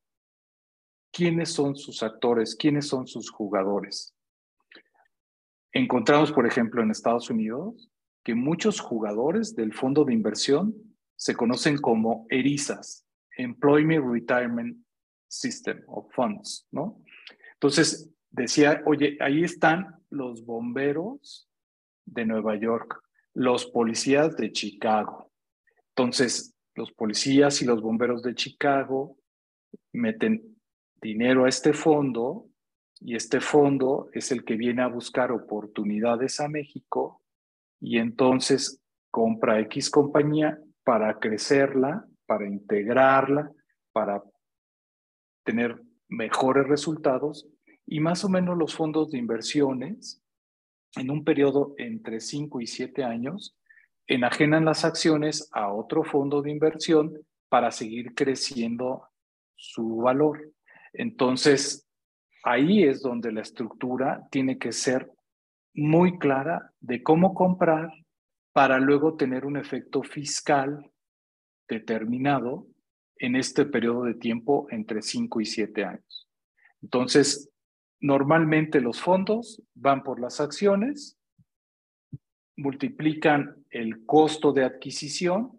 [1.18, 4.14] quiénes son sus actores, quiénes son sus jugadores.
[5.72, 7.90] Encontramos, por ejemplo, en Estados Unidos
[8.22, 10.76] que muchos jugadores del fondo de inversión
[11.16, 13.04] se conocen como ERISAs,
[13.36, 14.76] Employment Retirement
[15.26, 17.02] System of Funds, ¿no?
[17.54, 21.50] Entonces, decía, oye, ahí están los bomberos
[22.04, 23.02] de Nueva York,
[23.34, 25.32] los policías de Chicago.
[25.96, 29.18] Entonces, los policías y los bomberos de Chicago
[29.92, 30.57] meten
[31.00, 32.46] dinero a este fondo
[33.00, 37.22] y este fondo es el que viene a buscar oportunidades a México
[37.80, 43.50] y entonces compra X compañía para crecerla, para integrarla,
[43.92, 44.22] para
[45.44, 47.46] tener mejores resultados
[47.86, 50.22] y más o menos los fondos de inversiones
[50.96, 53.56] en un periodo entre 5 y 7 años
[54.06, 57.14] enajenan las acciones a otro fondo de inversión
[57.48, 59.04] para seguir creciendo
[59.54, 60.52] su valor.
[60.92, 61.86] Entonces,
[62.44, 65.12] ahí es donde la estructura tiene que ser
[65.74, 67.92] muy clara de cómo comprar
[68.52, 70.90] para luego tener un efecto fiscal
[71.68, 72.66] determinado
[73.16, 76.28] en este periodo de tiempo entre 5 y 7 años.
[76.82, 77.50] Entonces,
[78.00, 81.18] normalmente los fondos van por las acciones,
[82.56, 85.58] multiplican el costo de adquisición,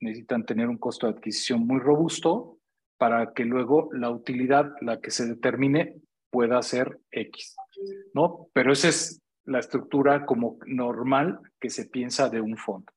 [0.00, 2.59] necesitan tener un costo de adquisición muy robusto
[3.00, 5.94] para que luego la utilidad, la que se determine,
[6.28, 7.56] pueda ser X,
[8.12, 8.48] ¿no?
[8.52, 12.92] Pero esa es la estructura como normal que se piensa de un fondo.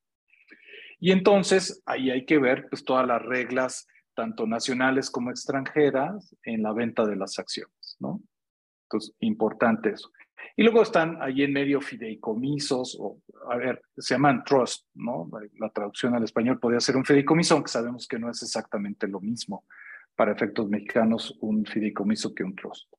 [1.00, 6.64] Y entonces ahí hay que ver pues todas las reglas, tanto nacionales como extranjeras, en
[6.64, 8.22] la venta de las acciones, ¿no?
[8.88, 10.12] Entonces, importante eso.
[10.58, 13.20] Y luego están ahí en medio fideicomisos, o,
[13.50, 15.30] a ver, se llaman trust, ¿no?
[15.60, 19.22] La traducción al español podría ser un fideicomiso, aunque sabemos que no es exactamente lo
[19.22, 19.64] mismo
[20.15, 22.91] para efectos mexicanos un fideicomiso que un trust.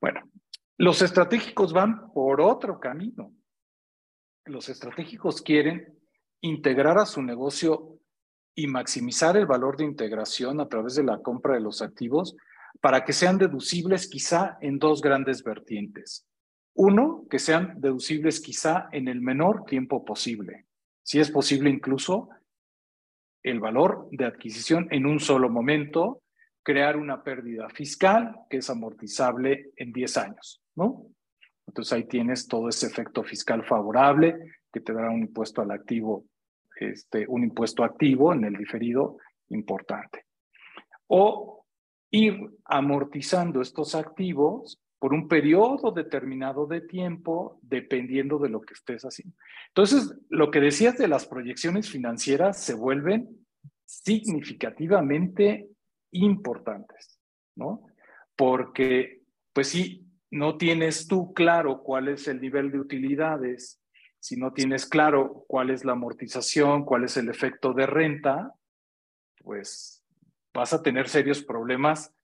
[0.00, 0.20] Bueno,
[0.78, 3.32] los estratégicos van por otro camino.
[4.46, 5.98] Los estratégicos quieren
[6.40, 7.98] integrar a su negocio
[8.54, 12.36] y maximizar el valor de integración a través de la compra de los activos
[12.80, 16.26] para que sean deducibles quizá en dos grandes vertientes.
[16.74, 20.66] Uno, que sean deducibles quizá en el menor tiempo posible.
[21.02, 22.28] Si es posible incluso
[23.44, 26.23] el valor de adquisición en un solo momento,
[26.64, 31.06] crear una pérdida fiscal que es amortizable en 10 años, ¿no?
[31.66, 34.36] Entonces ahí tienes todo ese efecto fiscal favorable
[34.72, 36.24] que te dará un impuesto al activo,
[36.80, 39.18] este, un impuesto activo en el diferido
[39.50, 40.24] importante.
[41.06, 41.66] O
[42.10, 49.02] ir amortizando estos activos por un periodo determinado de tiempo, dependiendo de lo que estés
[49.02, 49.36] haciendo.
[49.68, 53.44] Entonces, lo que decías de las proyecciones financieras se vuelven
[53.84, 55.68] significativamente
[56.14, 57.20] importantes,
[57.56, 57.86] ¿no?
[58.36, 59.20] Porque,
[59.52, 63.80] pues si no tienes tú claro cuál es el nivel de utilidades,
[64.18, 68.52] si no tienes claro cuál es la amortización, cuál es el efecto de renta,
[69.42, 70.02] pues
[70.54, 72.14] vas a tener serios problemas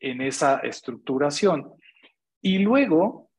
[0.00, 1.72] en esa estructuración.
[2.42, 3.30] Y luego,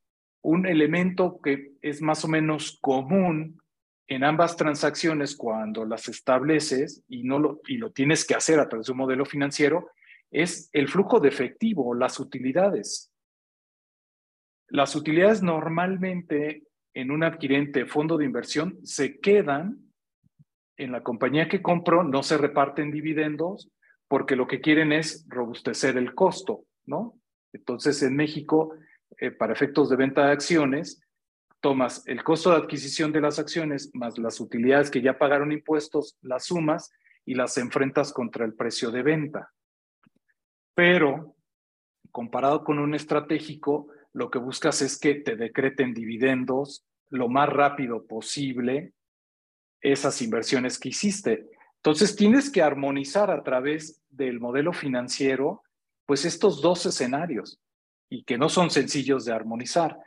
[0.41, 3.61] un elemento que es más o menos común
[4.07, 8.69] en ambas transacciones cuando las estableces y, no lo, y lo tienes que hacer a
[8.69, 9.89] través de un modelo financiero
[10.31, 13.11] es el flujo de efectivo, las utilidades.
[14.67, 16.63] Las utilidades normalmente
[16.93, 19.79] en un adquirente fondo de inversión se quedan
[20.77, 23.69] en la compañía que compró, no se reparten dividendos
[24.07, 27.15] porque lo que quieren es robustecer el costo, ¿no?
[27.53, 28.75] Entonces en México
[29.17, 31.01] eh, para efectos de venta de acciones,
[31.65, 36.15] tomas el costo de adquisición de las acciones más las utilidades que ya pagaron impuestos,
[36.21, 36.91] las sumas
[37.25, 39.51] y las enfrentas contra el precio de venta.
[40.75, 41.35] Pero,
[42.11, 48.05] comparado con un estratégico, lo que buscas es que te decreten dividendos lo más rápido
[48.05, 48.93] posible
[49.81, 51.49] esas inversiones que hiciste.
[51.77, 55.63] Entonces, tienes que armonizar a través del modelo financiero,
[56.05, 57.59] pues estos dos escenarios
[58.07, 59.97] y que no son sencillos de armonizar.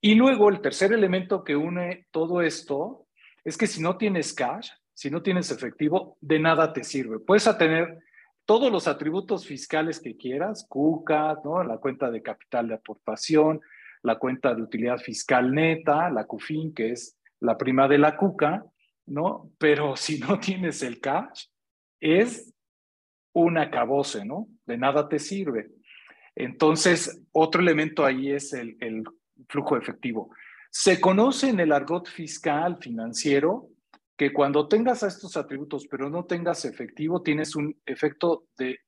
[0.00, 3.06] Y luego el tercer elemento que une todo esto
[3.44, 7.18] es que si no tienes cash, si no tienes efectivo, de nada te sirve.
[7.18, 7.98] Puedes tener
[8.44, 11.62] todos los atributos fiscales que quieras, CUCA, ¿no?
[11.62, 13.60] la cuenta de capital de aportación,
[14.02, 18.64] la cuenta de utilidad fiscal neta, la CUFIN, que es la prima de la CUCA,
[19.06, 19.50] ¿no?
[19.58, 21.46] Pero si no tienes el cash,
[22.00, 22.54] es
[23.32, 24.48] un acabose, ¿no?
[24.66, 25.70] De nada te sirve.
[26.34, 29.04] Entonces, otro elemento ahí es el,
[29.48, 30.30] flujo efectivo.
[30.70, 33.70] Se conoce en el argot fiscal financiero
[34.16, 38.80] que cuando tengas estos atributos pero no tengas efectivo, tienes un efecto de,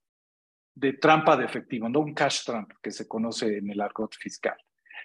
[0.75, 4.57] de trampa de efectivo, no un cash trump que se conoce en el argot fiscal.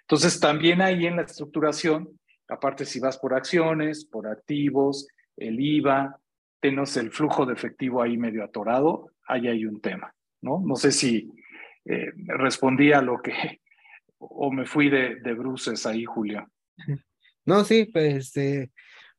[0.02, 5.08] Entonces, también ahí en la estructuración, aparte si vas por acciones, por activos,
[5.38, 6.20] el IVA,
[6.60, 10.62] tenemos el flujo de efectivo ahí medio atorado, ahí hay un tema, ¿no?
[10.64, 11.32] No sé si,
[11.86, 13.62] eh, respondí a lo que,
[14.18, 16.48] o me fui de, de bruces ahí, Julio.
[17.46, 18.72] No, sí, pues este,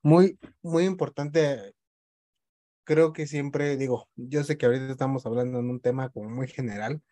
[0.03, 1.75] muy, muy importante.
[2.85, 6.49] Creo que siempre digo, yo sé que ahorita estamos hablando en un tema como muy
[6.49, 7.03] general,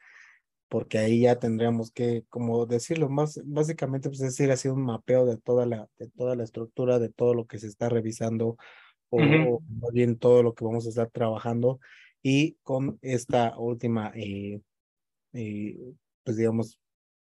[0.69, 5.27] porque ahí ya tendríamos que, como decirlo, más básicamente, pues es decir, así un mapeo
[5.27, 8.57] de toda la, de toda la estructura, de todo lo que se está revisando,
[9.11, 9.61] o,
[9.93, 11.79] bien todo lo que vamos a estar trabajando,
[12.23, 14.61] y con esta última eh,
[15.35, 15.77] eh,
[16.25, 16.81] pues digamos,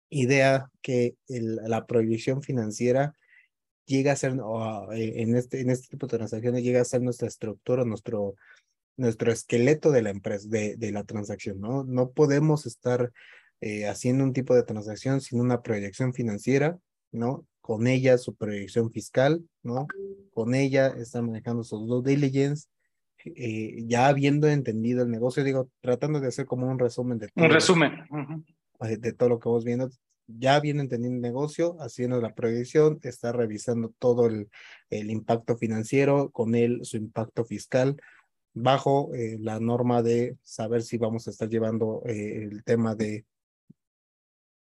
[0.10, 3.14] idea que la prohibición financiera
[3.86, 4.34] llega a ser,
[4.94, 8.36] eh, en, este, en este tipo de transacciones, llega a ser nuestra estructura, nuestro,
[8.98, 11.84] nuestro esqueleto de la empresa, de, de la transacción, ¿no?
[11.84, 13.12] No podemos estar
[13.62, 16.78] eh, haciendo un tipo de transacción sin una proyección financiera,
[17.12, 17.48] ¿no?
[17.62, 19.88] Con ella su proyección fiscal, ¿no?
[20.32, 22.68] Con ella está manejando su due diligence,
[23.26, 27.46] eh, ya habiendo entendido el negocio, digo, tratando de hacer como un resumen de todo.
[27.46, 27.92] Un resumen.
[28.80, 29.90] De, todo lo que vamos viendo,
[30.28, 34.50] ya habiendo entendido el negocio, haciendo la proyección, está revisando todo el,
[34.90, 37.98] el impacto financiero, con él su impacto fiscal,
[38.54, 43.26] bajo eh, la norma de saber si vamos a estar llevando eh, el tema de,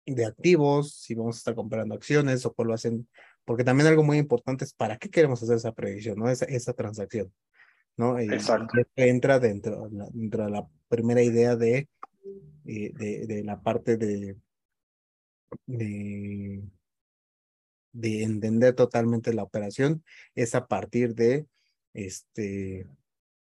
[0.05, 3.07] de activos, si vamos a estar comprando acciones o cuál lo hacen,
[3.45, 6.30] porque también algo muy importante es para qué queremos hacer esa proyección, ¿no?
[6.30, 7.34] Esa, esa transacción.
[7.99, 8.17] ¿no?
[8.17, 8.80] Exacto.
[8.95, 11.89] entra dentro, dentro de la primera idea de,
[12.65, 14.35] eh, de, de, la parte de,
[15.65, 16.61] de,
[17.91, 20.03] de entender totalmente la operación,
[20.35, 21.47] es a partir de,
[21.93, 22.87] este,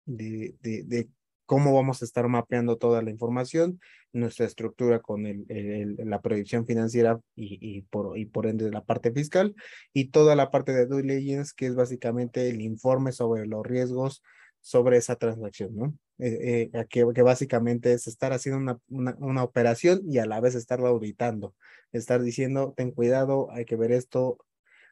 [0.05, 1.09] de, de,
[1.45, 3.79] cómo vamos a estar mapeando toda la información,
[4.13, 9.11] nuestra estructura con el, la proyección financiera y, y, por, y por ende la parte
[9.11, 9.55] fiscal,
[9.93, 14.23] y toda la parte de due diligence, que es básicamente el informe sobre los riesgos
[14.59, 15.97] sobre esa transacción, ¿no?
[16.19, 20.88] Eh, eh, que, básicamente es estar haciendo una, una, operación y a la vez estarlo
[20.88, 21.56] auditando,
[21.91, 24.38] estar diciendo, ten cuidado, hay que ver esto,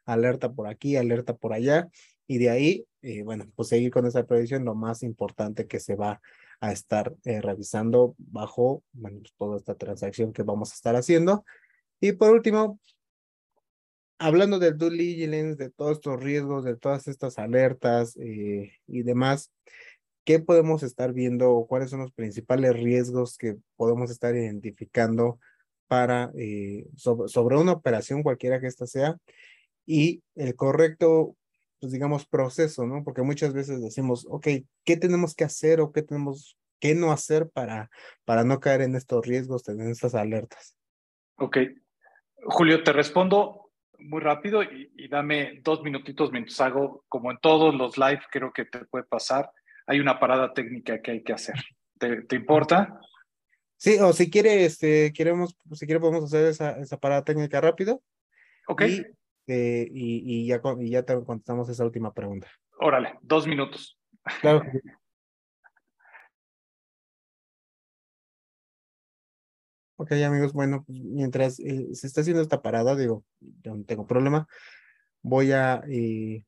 [0.06, 1.90] alerta por aquí, alerta por allá,
[2.28, 5.96] y de ahí, eh, bueno, pues seguir con esa previsión, lo más importante que se
[5.96, 6.22] va
[6.60, 11.46] a estar eh, revisando bajo, bueno, pues toda esta transacción que vamos a estar haciendo.
[12.00, 12.80] Y por último,
[14.18, 19.52] hablando del due diligence, de todos estos riesgos, de todas estas alertas eh, y demás,
[20.26, 21.66] ¿qué podemos estar viendo?
[21.70, 25.40] ¿Cuáles son los principales riesgos que podemos estar identificando
[25.88, 29.18] para eh, sobre, sobre, una operación, cualquiera que ésta sea,
[29.86, 31.36] y el correcto,
[31.80, 33.04] pues digamos, proceso, ¿no?
[33.04, 34.48] Porque muchas veces decimos, ok,
[34.84, 37.90] ¿qué tenemos que hacer o qué tenemos que no hacer para,
[38.26, 40.76] para no caer en estos riesgos, en estas alertas?
[41.38, 41.58] Ok.
[42.48, 47.74] Julio, te respondo muy rápido y, y, dame dos minutitos mientras hago, como en todos
[47.74, 49.50] los live, creo que te puede pasar.
[49.88, 51.56] Hay una parada técnica que hay que hacer.
[52.00, 53.00] ¿Te, te importa?
[53.78, 58.02] Sí, o si quiere, este, queremos, si quiere podemos hacer esa, esa parada técnica rápido.
[58.68, 58.82] Ok.
[58.84, 59.06] Y,
[59.48, 62.48] eh, y, y, ya, y ya te contestamos esa última pregunta.
[62.80, 63.98] Órale, dos minutos.
[64.42, 64.64] Claro.
[69.98, 74.06] Ok, amigos, bueno, pues mientras eh, se está haciendo esta parada, digo, yo no tengo
[74.06, 74.46] problema,
[75.22, 76.44] voy a, eh,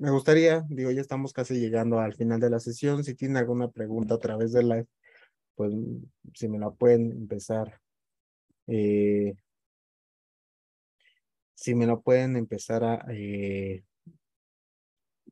[0.00, 3.70] me gustaría, digo, ya estamos casi llegando al final de la sesión, si tienen alguna
[3.70, 4.86] pregunta a través de live,
[5.54, 5.74] pues
[6.34, 7.78] si me la pueden empezar,
[8.66, 9.34] eh,
[11.54, 13.84] si me la pueden empezar a, eh,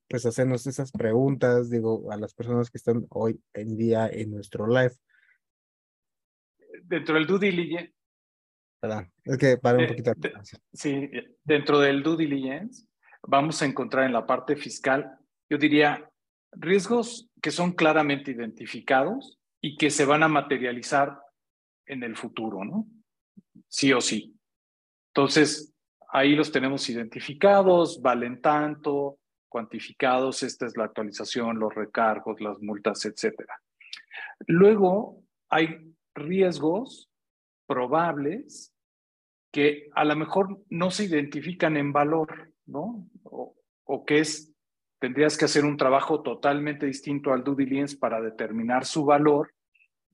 [0.06, 4.66] pues hacernos esas preguntas, digo, a las personas que están hoy en día en nuestro
[4.66, 4.92] live.
[6.82, 7.94] Dentro del due diligence.
[8.80, 10.12] Perdón, es que un de, poquito.
[10.14, 10.32] De,
[10.74, 11.10] sí,
[11.42, 12.87] dentro del due diligence
[13.28, 15.18] vamos a encontrar en la parte fiscal,
[15.50, 16.10] yo diría,
[16.52, 21.20] riesgos que son claramente identificados y que se van a materializar
[21.86, 22.86] en el futuro, ¿no?
[23.68, 24.34] Sí o sí.
[25.12, 25.74] Entonces,
[26.10, 29.18] ahí los tenemos identificados, valen tanto,
[29.50, 33.60] cuantificados, esta es la actualización, los recargos, las multas, etcétera.
[34.46, 37.10] Luego, hay riesgos
[37.66, 38.72] probables
[39.52, 43.08] que a lo mejor no se identifican en valor, ¿no?
[43.90, 44.52] O, que es,
[45.00, 49.54] tendrías que hacer un trabajo totalmente distinto al due diligence para determinar su valor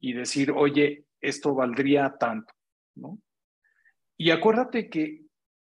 [0.01, 2.55] y decir, oye, esto valdría tanto,
[2.95, 3.19] ¿no?
[4.17, 5.23] Y acuérdate que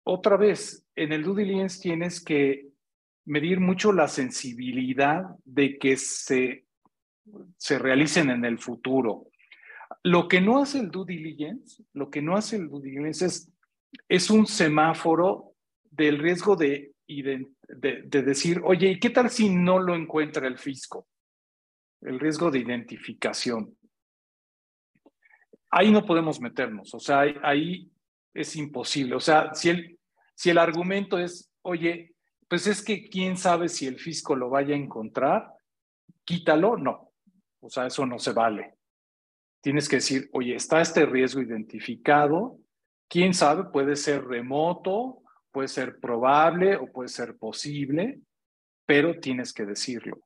[0.04, 2.68] otra vez, en el due diligence tienes que
[3.26, 6.64] medir mucho la sensibilidad de que se,
[7.56, 9.26] se realicen en el futuro.
[10.02, 13.52] Lo que no hace el due diligence, lo que no hace el due diligence es,
[14.08, 15.52] es un semáforo
[15.90, 20.46] del riesgo de, de, de, de, decir, oye, ¿y qué tal si no lo encuentra
[20.46, 21.06] el fisco?
[22.00, 23.76] El riesgo de identificación.
[25.70, 27.90] Ahí no podemos meternos, o sea, ahí
[28.32, 29.14] es imposible.
[29.14, 29.98] O sea, si el,
[30.34, 32.14] si el argumento es, oye,
[32.48, 35.52] pues es que quién sabe si el fisco lo vaya a encontrar,
[36.24, 37.12] quítalo, no.
[37.60, 38.76] O sea, eso no se vale.
[39.60, 42.58] Tienes que decir, oye, está este riesgo identificado,
[43.08, 48.20] quién sabe, puede ser remoto, puede ser probable o puede ser posible,
[48.86, 50.18] pero tienes que decirlo,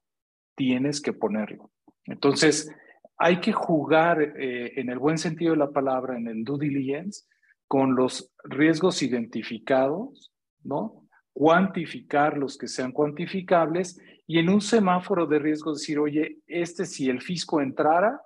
[0.56, 1.70] tienes que ponerlo.
[2.04, 2.70] Entonces,
[3.16, 7.24] hay que jugar eh, en el buen sentido de la palabra, en el due diligence,
[7.68, 10.32] con los riesgos identificados,
[10.62, 11.06] ¿no?
[11.32, 17.08] Cuantificar los que sean cuantificables y en un semáforo de riesgos decir, oye, este si
[17.08, 18.20] el fisco entrara,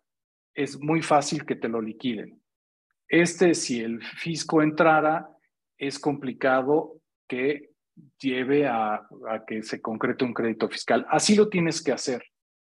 [0.54, 2.40] es muy fácil que te lo liquiden.
[3.08, 5.28] Este si el fisco entrara,
[5.78, 7.70] es complicado que
[8.20, 9.06] lleve a,
[9.46, 11.06] que se concrete un crédito fiscal.
[11.08, 12.22] Así lo tienes que hacer,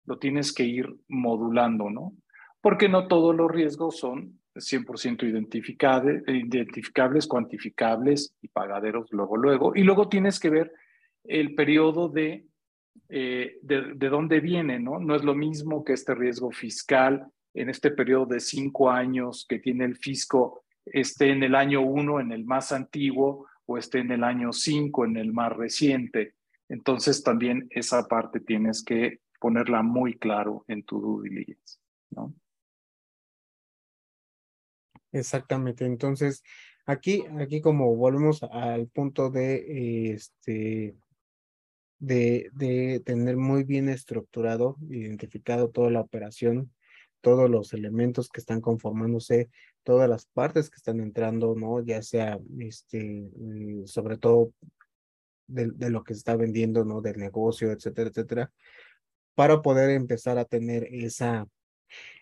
[0.05, 2.13] lo tienes que ir modulando, ¿no?
[2.61, 9.73] Porque no todos los riesgos son 100% identificables, identificables, cuantificables y pagaderos luego, luego.
[9.75, 10.73] Y luego tienes que ver
[11.25, 12.47] el periodo de,
[13.09, 14.99] eh, de, de, dónde viene, ¿no?
[14.99, 19.59] No es lo mismo que este riesgo fiscal en este periodo de cinco años que
[19.59, 24.11] tiene el fisco esté en el año uno, en el más antiguo, o esté en
[24.13, 26.35] el año cinco, en el más reciente.
[26.69, 31.79] Entonces también esa parte tienes que ponerla muy claro en tu due diligence,
[32.11, 32.35] ¿no?
[35.13, 35.85] Exactamente.
[35.85, 36.43] Entonces,
[36.87, 40.97] aquí, aquí como volvemos al punto de este
[41.99, 46.73] de, de tener muy bien estructurado, identificado toda la operación,
[47.21, 49.51] todos los elementos que están conformándose,
[49.85, 51.81] todas las partes que están entrando, ¿no?
[51.85, 53.29] Ya sea, este,
[53.87, 54.53] sobre todo
[55.47, 57.01] de, de lo que está vendiendo, ¿no?
[57.01, 58.53] Del negocio, etcétera, etcétera.
[59.35, 61.47] para poder empezar a tener esa,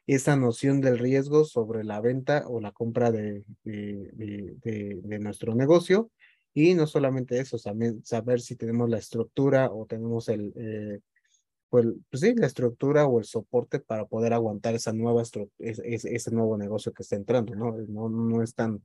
[0.06, 4.56] esa noción del riesgo sobre la venta o la compra de, de,
[5.02, 6.10] de, nuestro negocio.
[6.52, 11.00] Y no solamente eso, también saber si tenemos la estructura o tenemos el, eh,
[11.70, 16.30] pues, pues, sí, la estructura o el soporte para poder aguantar esa nueva ese, ese,
[16.32, 17.72] nuevo negocio que está entrando, ¿no?
[17.88, 18.82] No, no es tan,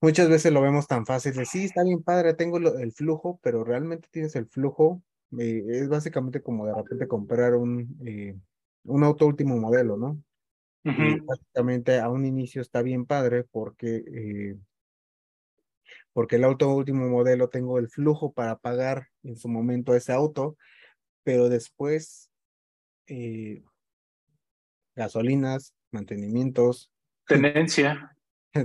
[0.00, 3.64] muchas veces lo vemos tan fácil de, sí, está bien padre, tengo el flujo, pero
[3.64, 5.02] realmente tienes el flujo,
[5.38, 8.36] eh, es básicamente como de repente comprar un, eh,
[8.84, 10.22] un auto último modelo, ¿no?
[10.86, 14.56] Y básicamente a un inicio está bien padre porque, eh,
[16.12, 20.58] porque el auto último modelo tengo el flujo para pagar en su momento ese auto,
[21.24, 22.30] pero después
[23.06, 23.64] eh,
[24.94, 26.92] gasolinas, mantenimientos.
[27.26, 28.16] Tenencia.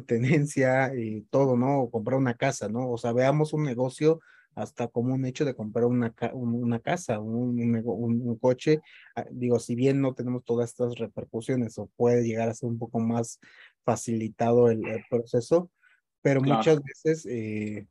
[0.05, 1.81] tenencia y todo, ¿no?
[1.81, 2.91] O comprar una casa, ¿no?
[2.91, 4.19] O sea, veamos un negocio
[4.55, 8.81] hasta como un hecho de comprar una, una casa, un, un, coche.
[9.15, 12.77] Ah, digo, si bien no tenemos todas estas repercusiones o puede llegar a ser un
[12.77, 13.39] poco más
[13.85, 15.71] facilitado el, proceso,
[16.21, 17.87] pero muchas veces eh,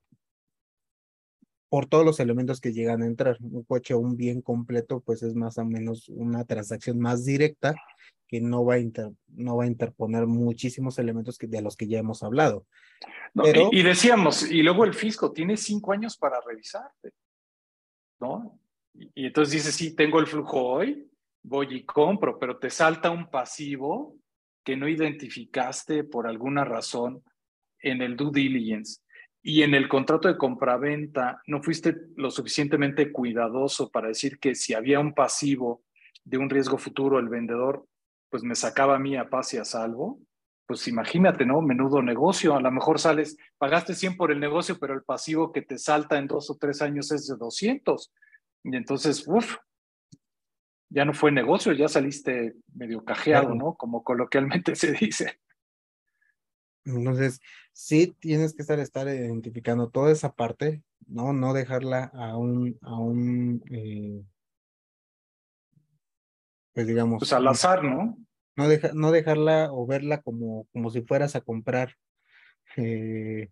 [1.69, 3.37] por todos los elementos que llegan a entrar.
[3.41, 7.75] Un coche o un bien completo, pues es más o menos una transacción más directa
[8.27, 8.79] que no va a,
[9.29, 12.67] no va a interponer muchísimos elementos que, de los que ya hemos hablado.
[13.73, 17.13] y, decíamos, y luego el fisco tiene cinco años para revisarte,
[18.21, 18.61] ¿no?
[18.95, 21.11] Y, y entonces dices, sí, tengo el flujo hoy,
[21.43, 24.17] voy y compro, pero te salta un pasivo
[24.63, 27.23] que no identificaste por alguna razón
[27.81, 29.01] en el due diligence
[29.49, 34.75] y en el contrato de compraventa no fuiste lo suficientemente cuidadoso para decir que si
[34.75, 35.85] había un pasivo
[36.23, 37.87] de un riesgo futuro, el vendedor
[38.29, 40.21] pues me sacaba a mí a paz y a salvo,
[40.67, 41.63] pues imagínate, ¿no?
[41.63, 42.57] Menudo negocio.
[42.57, 46.19] A lo mejor sales, pagaste 100 por el negocio, pero el pasivo que te salta
[46.19, 48.13] en dos o tres años es de 200.
[48.65, 49.57] Y entonces, uff,
[50.91, 53.77] ya no fue negocio, ya saliste medio cajeado, ¿no?
[53.77, 55.41] Como coloquialmente se dice.
[56.89, 57.41] Entonces,
[57.73, 61.33] sí tienes que estar, estar identificando toda esa parte, ¿no?
[61.33, 64.25] No dejarla a un, a un eh,
[66.79, 67.19] pues digamos.
[67.19, 68.17] Pues al azar, ¿no?
[68.55, 71.97] No, deja, no dejarla o verla como, como si fueras a comprar,
[72.77, 73.49] eh,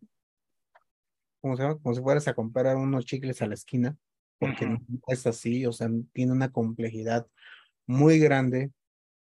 [1.41, 1.79] ¿cómo se llama?
[1.79, 3.97] Como si fueras a comprar unos chicles a la esquina,
[4.39, 7.27] porque no es así, o sea, tiene una complejidad
[7.85, 8.71] muy grande.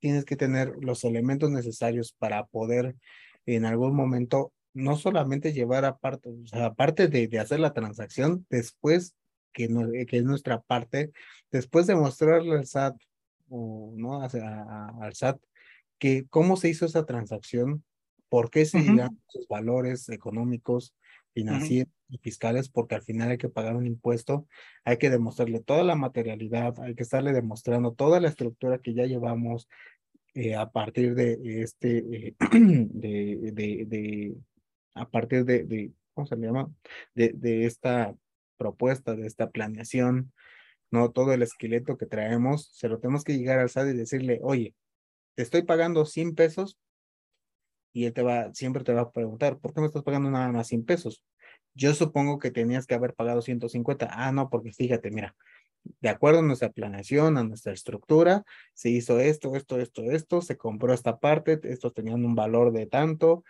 [0.01, 2.97] Tienes que tener los elementos necesarios para poder
[3.47, 8.47] en algún momento no solamente llevar aparte, o sea, aparte de, de hacer la transacción,
[8.49, 9.15] después
[9.53, 11.13] que, no, que es nuestra parte,
[11.51, 12.97] después de mostrarle al SAT
[13.49, 15.41] o no al SAT
[15.99, 17.85] que cómo se hizo esa transacción,
[18.29, 20.95] por qué se llegan sus valores económicos,
[21.35, 24.47] financieros y fiscales, porque al final hay que pagar un impuesto,
[24.85, 29.05] hay que demostrarle toda la materialidad, hay que estarle demostrando toda la estructura que ya
[29.05, 29.69] llevamos,
[30.35, 31.99] eh, a partir de este,
[32.29, 34.35] eh, de, de, de,
[34.95, 36.71] a partir de, de, ¿cómo se llama?
[37.15, 38.15] De, de esta
[38.57, 40.33] propuesta, de esta planeación,
[40.91, 41.11] ¿no?
[41.11, 44.75] Todo el esqueleto que traemos, se lo tenemos que llegar al SAT y decirle, oye,
[45.35, 46.79] te estoy pagando 100 pesos
[47.93, 50.51] y él te va, siempre te va a preguntar, ¿por qué me estás pagando nada
[50.51, 51.23] más 100 pesos?
[51.75, 54.09] Yo supongo que tenías que haber pagado 150.
[54.11, 55.35] Ah, no, porque fíjate, mira,
[56.01, 58.45] de acuerdo a nuestra planeación, a nuestra estructura,
[58.75, 62.87] se hizo esto, esto, esto, esto, se compró esta parte, estos tenían un valor de
[62.87, 63.45] tanto.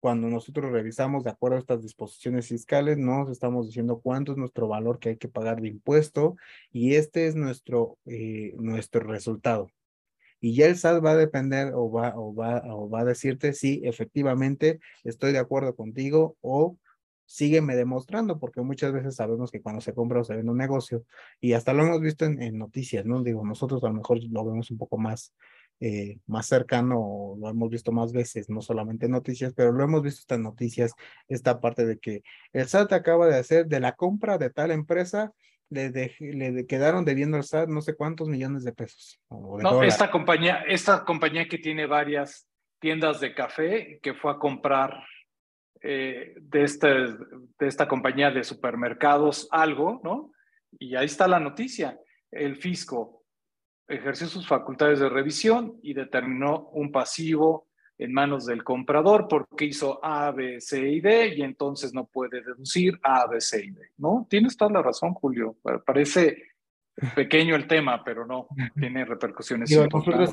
[0.00, 4.66] Cuando nosotros revisamos de acuerdo a estas disposiciones fiscales, nos estamos diciendo cuánto es nuestro
[4.66, 6.36] valor que hay que pagar de impuesto
[6.72, 9.70] y este es nuestro, eh, nuestro resultado.
[10.40, 13.52] Y ya el SAT va a depender o va, o, va, o va a decirte
[13.52, 16.78] si efectivamente estoy de acuerdo contigo o
[17.30, 21.04] sígueme demostrando, porque muchas veces sabemos que cuando se compra o se vende un negocio,
[21.40, 23.22] y hasta lo hemos visto en, noticias, ¿no?
[23.22, 25.32] Digo, nosotros a lo mejor lo vemos un poco más,
[25.78, 30.02] eh, más cercano, lo hemos visto más veces, no solamente en noticias, pero lo hemos
[30.02, 30.92] visto en noticias,
[31.28, 35.32] esta parte de que el SAT acaba de hacer de la compra de tal empresa,
[35.68, 39.20] le, le quedaron debiendo al SAT no sé cuántos millones de pesos.
[39.30, 42.48] no, esta compañía, esta compañía que tiene varias
[42.80, 45.04] tiendas de café, que fue a comprar
[45.82, 50.32] eh, de, este, de esta compañía de supermercados algo, ¿no?
[50.78, 51.98] Y ahí está la noticia.
[52.30, 53.24] El fisco
[53.88, 60.02] ejerció sus facultades de revisión y determinó un pasivo en manos del comprador porque hizo
[60.02, 63.80] A, B, C y D y entonces no puede deducir A, B, C y D,
[63.98, 64.26] ¿no?
[64.30, 65.56] Tienes toda la razón, Julio.
[65.84, 66.42] Parece
[67.14, 68.48] pequeño el tema, pero no,
[68.78, 69.70] tiene repercusiones.
[69.70, 70.30] nosotros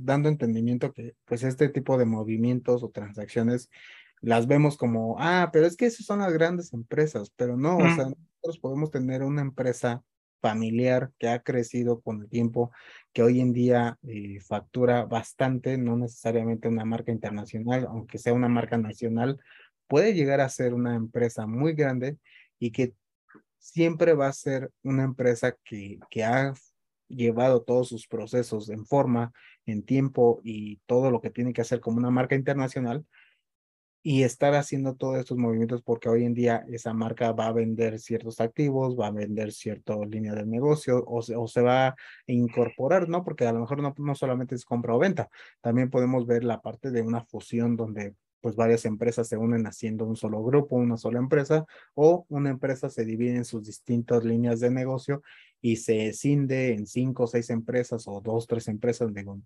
[0.00, 3.70] dando entendimiento que pues este tipo de movimientos o transacciones
[4.20, 7.94] las vemos como, ah, pero es que esas son las grandes empresas, pero no, o
[7.94, 10.02] sea, nosotros podemos tener una empresa
[10.40, 12.70] familiar que ha crecido con el tiempo,
[13.12, 18.48] que hoy en día eh, factura bastante, no necesariamente una marca internacional, aunque sea una
[18.48, 19.40] marca nacional,
[19.86, 22.18] puede llegar a ser una empresa muy grande
[22.58, 22.94] y que
[23.58, 26.54] siempre va a ser una empresa que, que ha
[27.08, 29.32] llevado todos sus procesos en forma,
[29.66, 33.04] en tiempo y todo lo que tiene que hacer como una marca internacional,
[34.08, 37.98] y estar haciendo todos estos movimientos porque hoy en día esa marca va a vender
[37.98, 43.22] ciertos activos, va a vender cierta línea de negocio o se, va a incorporar, ¿no?
[43.22, 45.28] Porque a lo mejor no, no solamente es compra o venta,
[45.60, 50.06] también podemos ver la parte de una fusión donde pues varias empresas se unen haciendo
[50.06, 54.60] un solo grupo, una sola empresa, o una empresa se divide en sus distintas líneas
[54.60, 55.20] de negocio
[55.60, 59.38] y se cinde en cinco o seis empresas o dos, tres empresas, digo,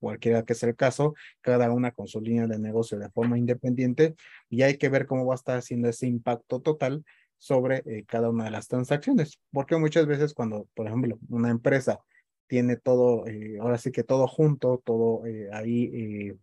[0.00, 4.16] cualquiera que sea el caso, cada una con su línea de negocio de forma independiente
[4.48, 7.04] y hay que ver cómo va a estar haciendo ese impacto total
[7.38, 12.00] sobre eh, cada una de las transacciones, porque muchas veces cuando, por ejemplo, una empresa
[12.46, 16.36] tiene todo, eh, ahora sí que todo junto, todo eh, ahí,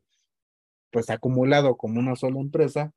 [0.90, 2.94] pues acumulado como una sola empresa,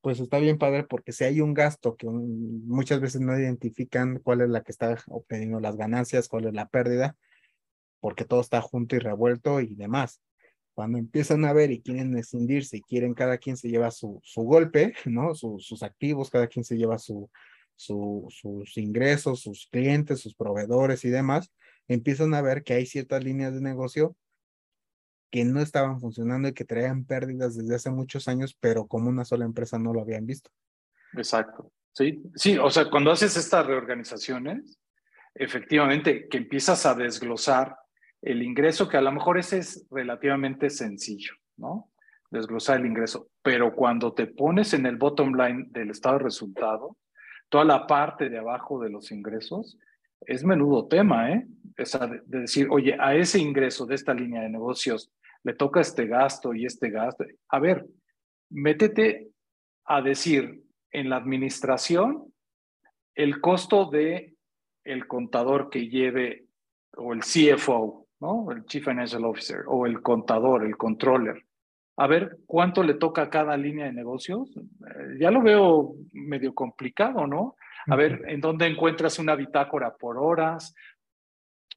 [0.00, 4.40] pues está bien padre porque si hay un gasto que muchas veces no identifican cuál
[4.40, 7.16] es la que está obteniendo las ganancias, cuál es la pérdida,
[8.00, 10.20] porque todo está junto y revuelto y demás.
[10.74, 14.42] Cuando empiezan a ver y quieren escindirse y quieren cada quien se lleva su, su
[14.42, 15.34] golpe, ¿no?
[15.34, 17.30] sus activos, cada quien se lleva su,
[17.74, 21.52] su, sus ingresos, sus clientes, sus proveedores y demás,
[21.88, 24.16] empiezan a ver que hay ciertas líneas de negocio
[25.30, 29.24] que no estaban funcionando y que traían pérdidas desde hace muchos años, pero como una
[29.24, 30.50] sola empresa no lo habían visto.
[31.14, 31.72] Exacto.
[31.92, 34.78] Sí, sí, o sea, cuando haces estas reorganizaciones,
[35.34, 37.76] efectivamente, que empiezas a desglosar
[38.26, 41.92] el ingreso, que a lo mejor ese es relativamente sencillo, ¿no?
[42.28, 43.28] Desglosar el ingreso.
[43.40, 46.96] Pero cuando te pones en el bottom line del estado de resultado,
[47.48, 49.78] toda la parte de abajo de los ingresos,
[50.22, 51.46] es menudo tema, ¿eh?
[51.76, 55.12] Es de, decir, oye, a ese ingreso de esta línea de negocios
[55.44, 57.24] le toca este gasto y este gasto.
[57.48, 57.86] A ver,
[58.50, 59.28] métete
[59.84, 62.34] a decir en la administración
[63.14, 64.34] el costo de
[64.82, 66.46] el contador que lleve
[66.96, 68.50] o el CFO ¿no?
[68.50, 71.44] El Chief Financial Officer o el contador, el controller.
[71.98, 74.54] A ver cuánto le toca a cada línea de negocios.
[74.56, 77.56] Eh, ya lo veo medio complicado, ¿no?
[77.86, 80.74] A ver en dónde encuentras una bitácora por horas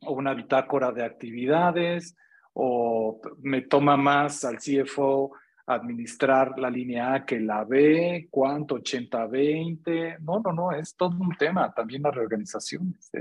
[0.01, 2.17] o una bitácora de actividades
[2.53, 5.31] o me toma más al CFO
[5.69, 10.17] administrar la línea A que la B, cuánto, 80-20.
[10.19, 13.11] No, no, no, es todo un tema, también las reorganizaciones.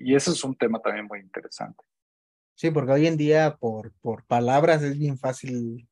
[0.00, 1.84] y ese es un tema también muy interesante.
[2.62, 5.88] Sí, porque hoy en día por, por palabras es bien fácil,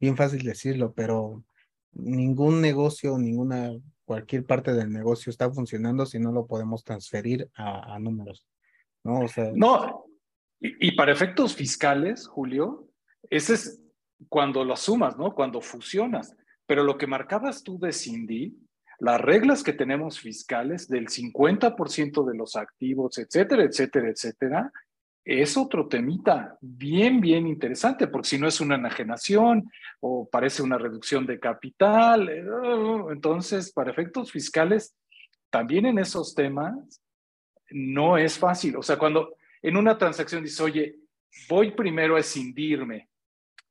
[0.00, 1.44] bien fácil decirlo, pero
[1.92, 3.72] ningún negocio, ninguna,
[4.06, 8.46] cualquier parte del negocio está funcionando si no lo podemos transferir a, números.
[9.04, 9.26] ¿no?
[9.26, 10.06] O sea, no,
[10.58, 12.88] y, para efectos fiscales, Julio,
[13.28, 13.82] ese es
[14.30, 15.34] cuando lo sumas, ¿no?
[15.34, 16.34] Cuando fusionas.
[16.64, 18.56] Pero lo que marcabas tú de Cindy,
[19.00, 24.72] las reglas que tenemos fiscales del 50% de los activos, etcétera, etcétera, etcétera,
[25.26, 30.78] es otro temita bien, bien interesante, porque si no es una enajenación o parece una
[30.78, 32.44] reducción de capital, eh,
[33.10, 34.94] entonces para efectos fiscales,
[35.50, 37.02] también en esos temas
[37.70, 38.76] no es fácil.
[38.76, 40.96] O sea, cuando en una transacción dice, oye,
[41.48, 43.08] voy primero a escindirme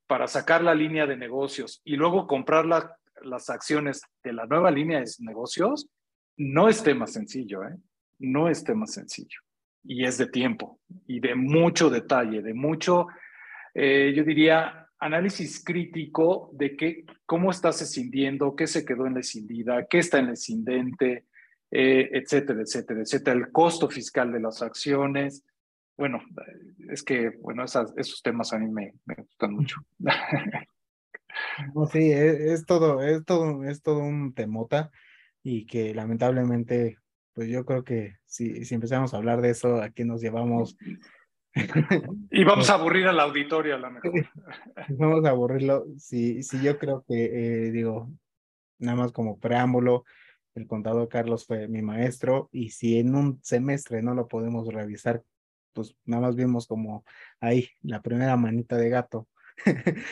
[0.08, 5.00] para sacar la línea de negocios y luego comprar las acciones de la nueva línea
[5.00, 5.88] de negocios,
[6.36, 7.78] no es tema sencillo, ¿eh?
[8.20, 9.45] No es tema sencillo
[9.88, 13.08] y es de tiempo y de mucho detalle, de mucho,
[13.74, 19.20] eh, yo diría, análisis crítico de qué, cómo estás escindiendo, qué se quedó en la
[19.20, 21.26] escindida, qué está en el escindente,
[21.72, 25.44] eh, etcétera, etcétera, etcétera, el costo fiscal de las acciones.
[25.98, 26.22] Bueno,
[26.90, 29.82] es que, bueno, esos temas a mí me, gustan mucho.
[31.92, 34.90] Sí, es, todo, es todo, es todo un temota
[35.44, 36.98] y que lamentablemente
[37.36, 40.78] pues yo creo que si, si empezamos a hablar de eso, aquí nos llevamos.
[42.32, 44.12] y vamos a aburrir al auditorio a lo mejor.
[44.90, 45.86] vamos a aburrirlo.
[45.98, 48.10] Sí, sí, yo creo que, eh, digo,
[48.80, 50.06] nada más como preámbulo,
[50.56, 55.22] el contador Carlos fue mi maestro y si en un semestre no lo podemos revisar,
[55.74, 57.04] pues nada más vimos como
[57.42, 59.28] ahí la primera manita de gato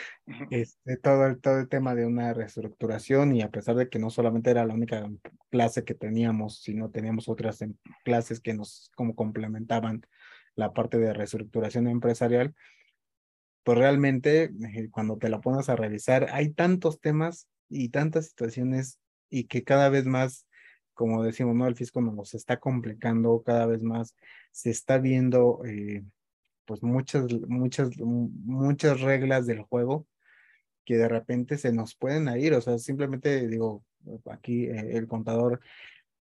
[0.51, 4.09] este, todo, el, todo el tema de una reestructuración y a pesar de que no
[4.09, 5.09] solamente era la única
[5.49, 10.05] clase que teníamos, sino teníamos otras em, clases que nos como complementaban
[10.55, 12.55] la parte de reestructuración empresarial,
[13.63, 18.99] pues realmente eh, cuando te la pones a revisar hay tantos temas y tantas situaciones
[19.29, 20.45] y que cada vez más
[20.93, 21.67] como decimos, ¿no?
[21.67, 24.15] El fisco nos está complicando cada vez más,
[24.51, 26.03] se está viendo eh,
[26.65, 30.07] pues muchas, muchas, muchas reglas del juego
[30.85, 33.83] que de repente se nos pueden ir, o sea, simplemente digo,
[34.29, 35.61] aquí eh, el contador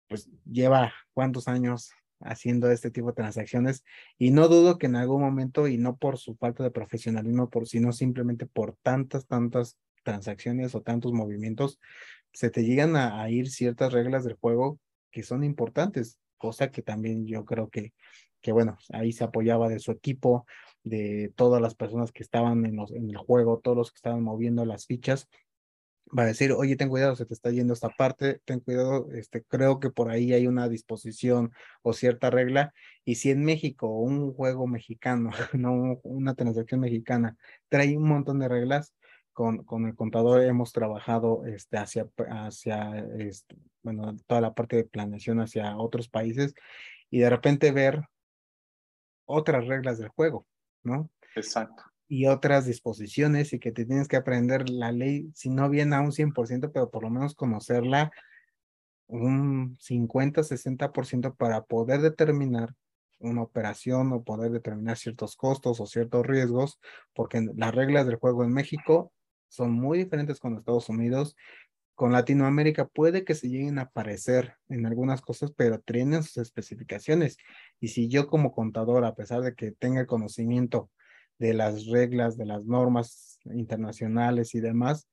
[0.07, 1.91] pues lleva cuántos años
[2.22, 3.86] haciendo este tipo de transacciones
[4.18, 7.68] y no dudo que en algún momento y no por su falta de profesionalismo, por
[7.68, 11.80] sino simplemente por tantas, tantas transacciones o tantos movimientos,
[12.34, 14.80] se te llegan a, ir ciertas reglas del juego
[15.11, 17.94] que son importantes, cosa que también yo creo que,
[18.41, 20.45] que bueno, ahí se apoyaba de su equipo,
[20.84, 24.24] de todas las personas que estaban en, los, en el juego, todos los que estaban
[24.24, 25.30] moviendo las fichas,
[26.18, 29.44] va a decir, oye, ten cuidado, se te está yendo esta parte, ten cuidado, este,
[29.44, 31.52] creo que por ahí hay una disposición
[31.82, 32.74] o cierta regla,
[33.06, 37.38] y si en México un juego mexicano, no una transacción mexicana,
[37.70, 38.94] trae un montón de reglas,
[39.34, 44.84] con, con el contador hemos trabajado este, hacia, hacia este, bueno, toda la parte de
[44.84, 46.56] planeación hacia otros países,
[47.10, 48.02] y de repente ver
[49.30, 50.45] otras reglas del juego,
[50.84, 51.10] ¿no?
[51.35, 55.93] Exacto y otras disposiciones y que te tienes que aprender la ley, si no bien
[55.93, 58.11] a un 100%, pero por lo menos conocerla
[59.06, 62.73] un 50, 60% para poder determinar
[63.19, 66.80] una operación o poder determinar ciertos costos o ciertos riesgos,
[67.14, 69.14] porque las reglas del juego en México
[69.47, 71.35] son muy diferentes con Estados Unidos.
[71.99, 77.35] Con Latinoamérica puede que se lleguen a parecer en algunas cosas, pero tienen sus especificaciones.
[77.81, 80.89] Y si yo como contador, a pesar de que tenga conocimiento
[81.39, 85.09] de las reglas, de las normas internacionales y demás.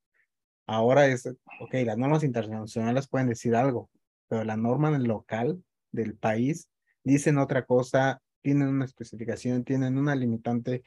[0.64, 3.90] Ahora es, ok, las normas internacionales pueden decir algo,
[4.28, 6.70] pero la norma local del país
[7.02, 10.84] dicen otra cosa, tienen una especificación, tienen una limitante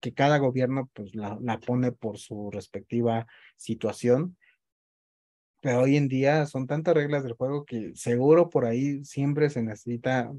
[0.00, 4.36] que cada gobierno pues la, la pone por su respectiva situación.
[5.60, 9.62] Pero hoy en día son tantas reglas del juego que seguro por ahí siempre se
[9.62, 10.32] necesita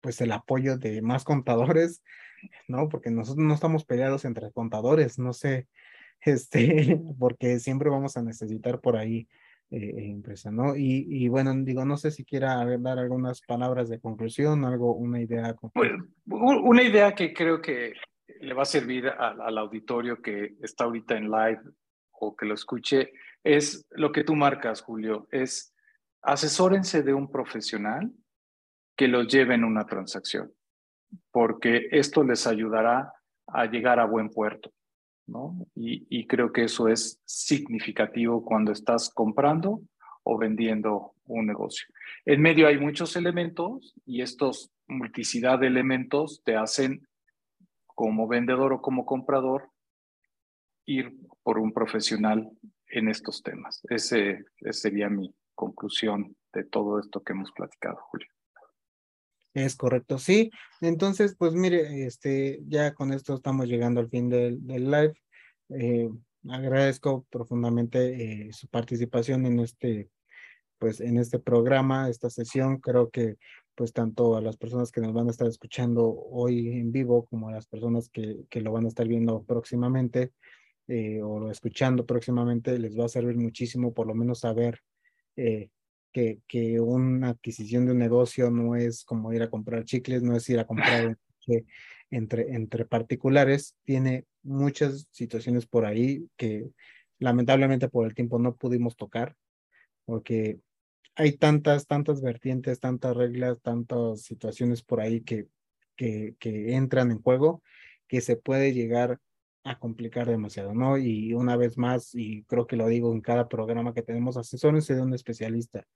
[0.00, 2.02] pues el apoyo de más contadores
[2.66, 2.88] ¿no?
[2.88, 5.68] Porque nosotros no estamos peleados entre contadores, no sé,
[6.20, 9.28] este, porque siempre vamos a necesitar por ahí
[9.70, 10.74] eh, empresa, ¿no?
[10.76, 15.54] Y, bueno, digo, no sé si quiera dar algunas palabras de conclusión, algo, una idea.
[15.74, 15.92] Pues,
[16.26, 17.92] una idea que creo que
[18.40, 21.60] le va a servir al auditorio que está ahorita en live
[22.12, 23.12] o que lo escuche,
[23.44, 25.74] es lo que tú marcas, Julio, es
[26.22, 28.12] asesórense de un profesional
[28.96, 30.52] que los lleve en una transacción
[31.30, 33.12] porque esto les ayudará
[33.46, 34.72] a llegar a buen puerto,
[35.26, 35.66] ¿no?
[35.74, 39.82] Y, creo que eso es significativo cuando estás comprando
[40.22, 41.86] o vendiendo un negocio.
[42.26, 47.06] En medio hay muchos elementos y estos multiplicidad de elementos te hacen
[47.86, 49.70] como vendedor o como comprador
[50.86, 52.50] ir por un profesional
[52.90, 53.80] en estos temas.
[53.88, 58.28] Ese, esa sería mi conclusión de todo esto que hemos platicado, Julio.
[59.54, 60.50] Es correcto, sí.
[60.80, 65.14] Entonces, pues mire, este, ya con esto estamos llegando al fin del, del live.
[65.70, 66.08] Eh,
[66.48, 70.10] agradezco profundamente eh, su participación en este,
[70.78, 72.78] pues, en este programa, esta sesión.
[72.78, 73.36] Creo que,
[73.74, 77.48] pues, tanto a las personas que nos van a estar escuchando hoy en vivo como
[77.48, 80.32] a las personas que, que lo van a estar viendo próximamente
[80.88, 84.80] eh, o escuchando próximamente, les va a servir muchísimo, por lo menos saber
[85.36, 85.68] eh,
[86.12, 90.34] que, que una adquisición de un negocio no es como ir a comprar chicles, no
[90.34, 91.18] es ir a comprar
[92.10, 96.70] entre, entre particulares, tiene muchas situaciones por ahí que
[97.18, 99.36] lamentablemente por el tiempo no pudimos tocar,
[100.06, 100.58] porque
[101.16, 105.48] hay tantas, tantas vertientes, tantas reglas, tantas situaciones por ahí que,
[105.96, 107.62] que, que entran en juego
[108.06, 109.20] que se puede llegar
[109.70, 110.98] a complicar demasiado, ¿no?
[110.98, 114.94] Y una vez más, y creo que lo digo en cada programa que tenemos, asesórense
[114.94, 115.86] de un especialista,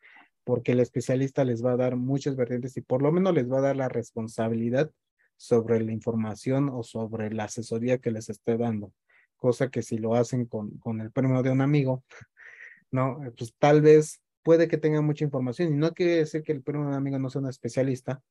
[0.45, 3.59] porque el especialista les va a dar muchas vertientes y por lo menos les va
[3.59, 4.91] a dar la responsabilidad
[5.37, 8.93] sobre la información o sobre la asesoría que les esté dando,
[9.37, 12.05] cosa que si lo hacen con, con el premio de un amigo,
[12.91, 13.21] ¿no?
[13.37, 16.83] Pues tal vez puede que tenga mucha información y no quiere decir que el premio
[16.83, 18.23] de un amigo no sea un especialista,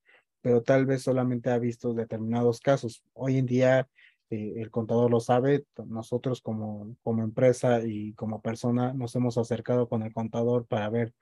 [0.42, 3.04] pero tal vez solamente ha visto determinados casos.
[3.14, 3.88] Hoy en día
[4.32, 9.90] eh, el contador lo sabe, nosotros como, como empresa y como persona nos hemos acercado
[9.90, 11.14] con el contador para ver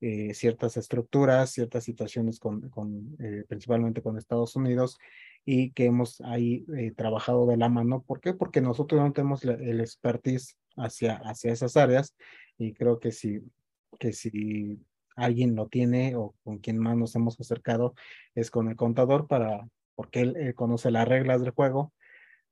[0.00, 4.98] eh, ciertas estructuras, ciertas situaciones con, con eh, principalmente con Estados Unidos
[5.44, 6.66] y que hemos ahí
[6.96, 8.02] trabajado de la mano.
[8.02, 8.34] ¿Por qué?
[8.34, 12.16] Porque nosotros no tenemos el expertise hacia, hacia esas áreas
[12.58, 13.42] y creo que si,
[14.00, 14.80] que si
[15.14, 17.94] alguien lo tiene o con quien más nos hemos acercado
[18.34, 21.92] es con el contador para, porque él conoce las reglas del juego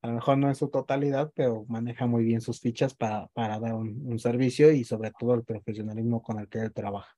[0.05, 3.59] a lo mejor no en su totalidad, pero maneja muy bien sus fichas para, para
[3.59, 7.17] dar un, servicio y sobre todo el profesionalismo con el que él trabaja.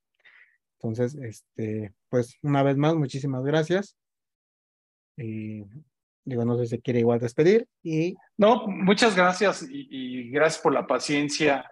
[0.79, 3.97] Entonces, este, pues una vez más, muchísimas gracias.
[5.17, 5.65] Y
[6.25, 8.15] digo, no sé si quiere igual despedir y...
[8.37, 11.69] No, muchas gracias y, gracias por la paciencia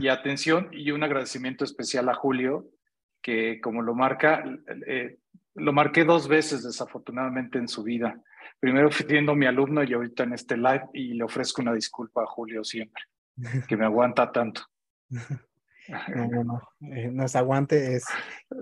[0.00, 2.68] y atención y un agradecimiento especial a Julio,
[3.22, 4.42] que como lo marca,
[4.88, 5.20] eh,
[5.54, 8.20] lo marqué dos veces desafortunadamente en su vida.
[8.60, 12.26] Primero siendo mi alumno y ahorita en este live y le ofrezco una disculpa a
[12.26, 13.02] Julio siempre,
[13.68, 14.62] que me aguanta tanto.
[16.14, 16.62] No, no, no,
[16.94, 18.04] eh, nos aguante es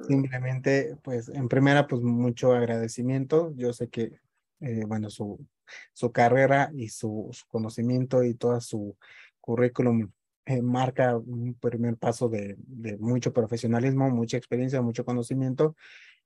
[0.06, 3.52] simplemente, pues, en primera, pues, mucho agradecimiento.
[3.56, 4.20] Yo sé que,
[4.60, 5.44] eh, bueno, su,
[5.92, 8.96] su carrera y su, conocimiento y toda su
[9.40, 10.12] currículum
[10.44, 15.74] eh, marca un primer paso de, de, mucho profesionalismo, mucha experiencia, mucho conocimiento.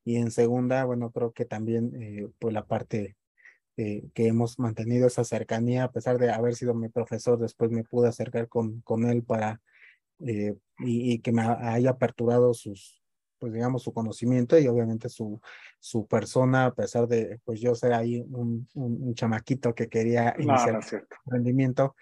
[0.05, 3.17] Y en segunda, bueno, creo que también, pues, la parte
[3.77, 8.09] que hemos mantenido esa cercanía, a pesar de haber sido mi profesor, después me pude
[8.09, 9.61] acercar con, con él para
[10.27, 13.03] eh, y, que me haya aperturado sus,
[13.39, 15.41] pues digamos, su conocimiento y obviamente su,
[15.79, 20.81] su persona, a pesar de, pues yo ser ahí un, un, chamaquito que quería iniciar
[21.25, 21.97] rendimiento,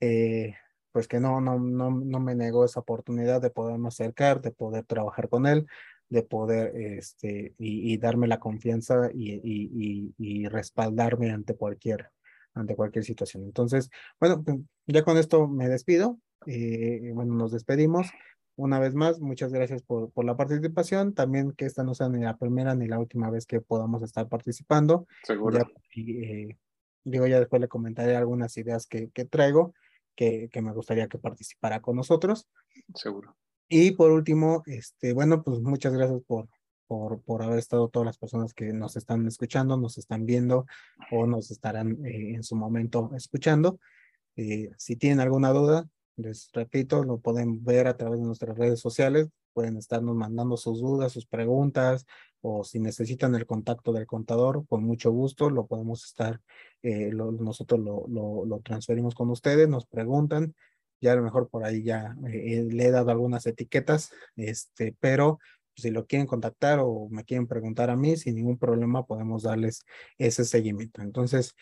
[0.00, 0.54] eh,
[0.92, 4.84] pues que no, no, no, no me negó esa oportunidad de poderme acercar, de poder
[4.84, 5.66] trabajar con él,
[6.10, 12.10] de poder, este, y, y darme la confianza y, y, y, respaldarme ante cualquier,
[12.52, 13.44] ante cualquier situación.
[13.44, 16.18] Entonces, bueno, pues, ya con esto me despido.
[16.46, 18.08] Eh, bueno, nos despedimos.
[18.56, 21.14] Una vez más, muchas gracias por, por la participación.
[21.14, 24.28] También que esta no sea ni la primera ni la última vez que podamos estar
[24.28, 25.06] participando.
[25.22, 25.60] Seguro.
[25.96, 26.56] Eh,
[27.04, 29.74] digo, ya después le comentaré algunas ideas que, que traigo
[30.16, 32.48] que, que me gustaría que participara con nosotros.
[32.94, 33.36] Seguro.
[33.70, 36.48] Y por último, este, bueno, pues muchas gracias por,
[36.88, 40.66] por, por haber estado todas las personas que nos están escuchando, nos están viendo
[41.12, 43.78] o nos estarán eh, en su momento escuchando.
[44.34, 49.28] si tienen alguna duda, les repito, lo pueden ver a través de nuestras redes sociales,
[49.52, 52.06] pueden estarnos mandando sus dudas, sus preguntas,
[52.40, 56.40] o si necesitan el contacto del contador, con mucho gusto lo podemos estar,
[56.82, 60.54] eh, nosotros lo, lo, lo, transferimos con ustedes, nos preguntan,
[61.00, 65.38] ya a lo mejor por ahí ya eh, le he dado algunas etiquetas, este, pero
[65.74, 69.84] si lo quieren contactar o me quieren preguntar a mí, sin ningún problema podemos darles
[70.18, 71.02] ese seguimiento.
[71.02, 71.54] Entonces,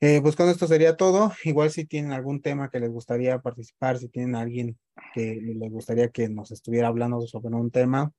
[0.00, 1.32] eh, pues con esto sería todo.
[1.44, 4.78] Igual si tienen algún tema que les gustaría participar, si tienen alguien
[5.12, 8.12] que les gustaría que nos estuviera hablando sobre un tema,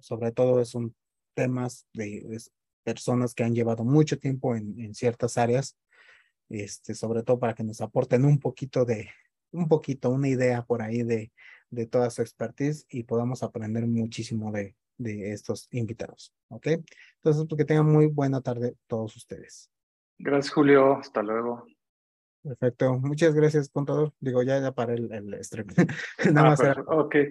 [0.00, 0.94] sobre todo son
[1.34, 2.24] temas de,
[2.82, 5.76] personas que han llevado mucho tiempo en, en, ciertas áreas,
[6.48, 9.10] este, sobre todo para que nos aporten un poquito de,
[9.52, 11.32] un poquito, una idea por ahí de,
[11.70, 16.34] de toda su expertise y podamos aprender muchísimo de, de estos invitados.
[16.48, 16.66] ¿Ok?
[16.66, 19.70] Entonces, pues, que tengan muy buena tarde todos ustedes.
[20.18, 20.96] Gracias, Julio.
[20.96, 21.66] Hasta luego.
[22.42, 22.98] Perfecto.
[22.98, 24.12] Muchas gracias, contador.
[24.20, 25.68] Digo, ya, ya para el, el stream.
[26.32, 26.60] Nada ah, más.
[26.60, 26.82] Era...
[26.86, 27.14] Ok.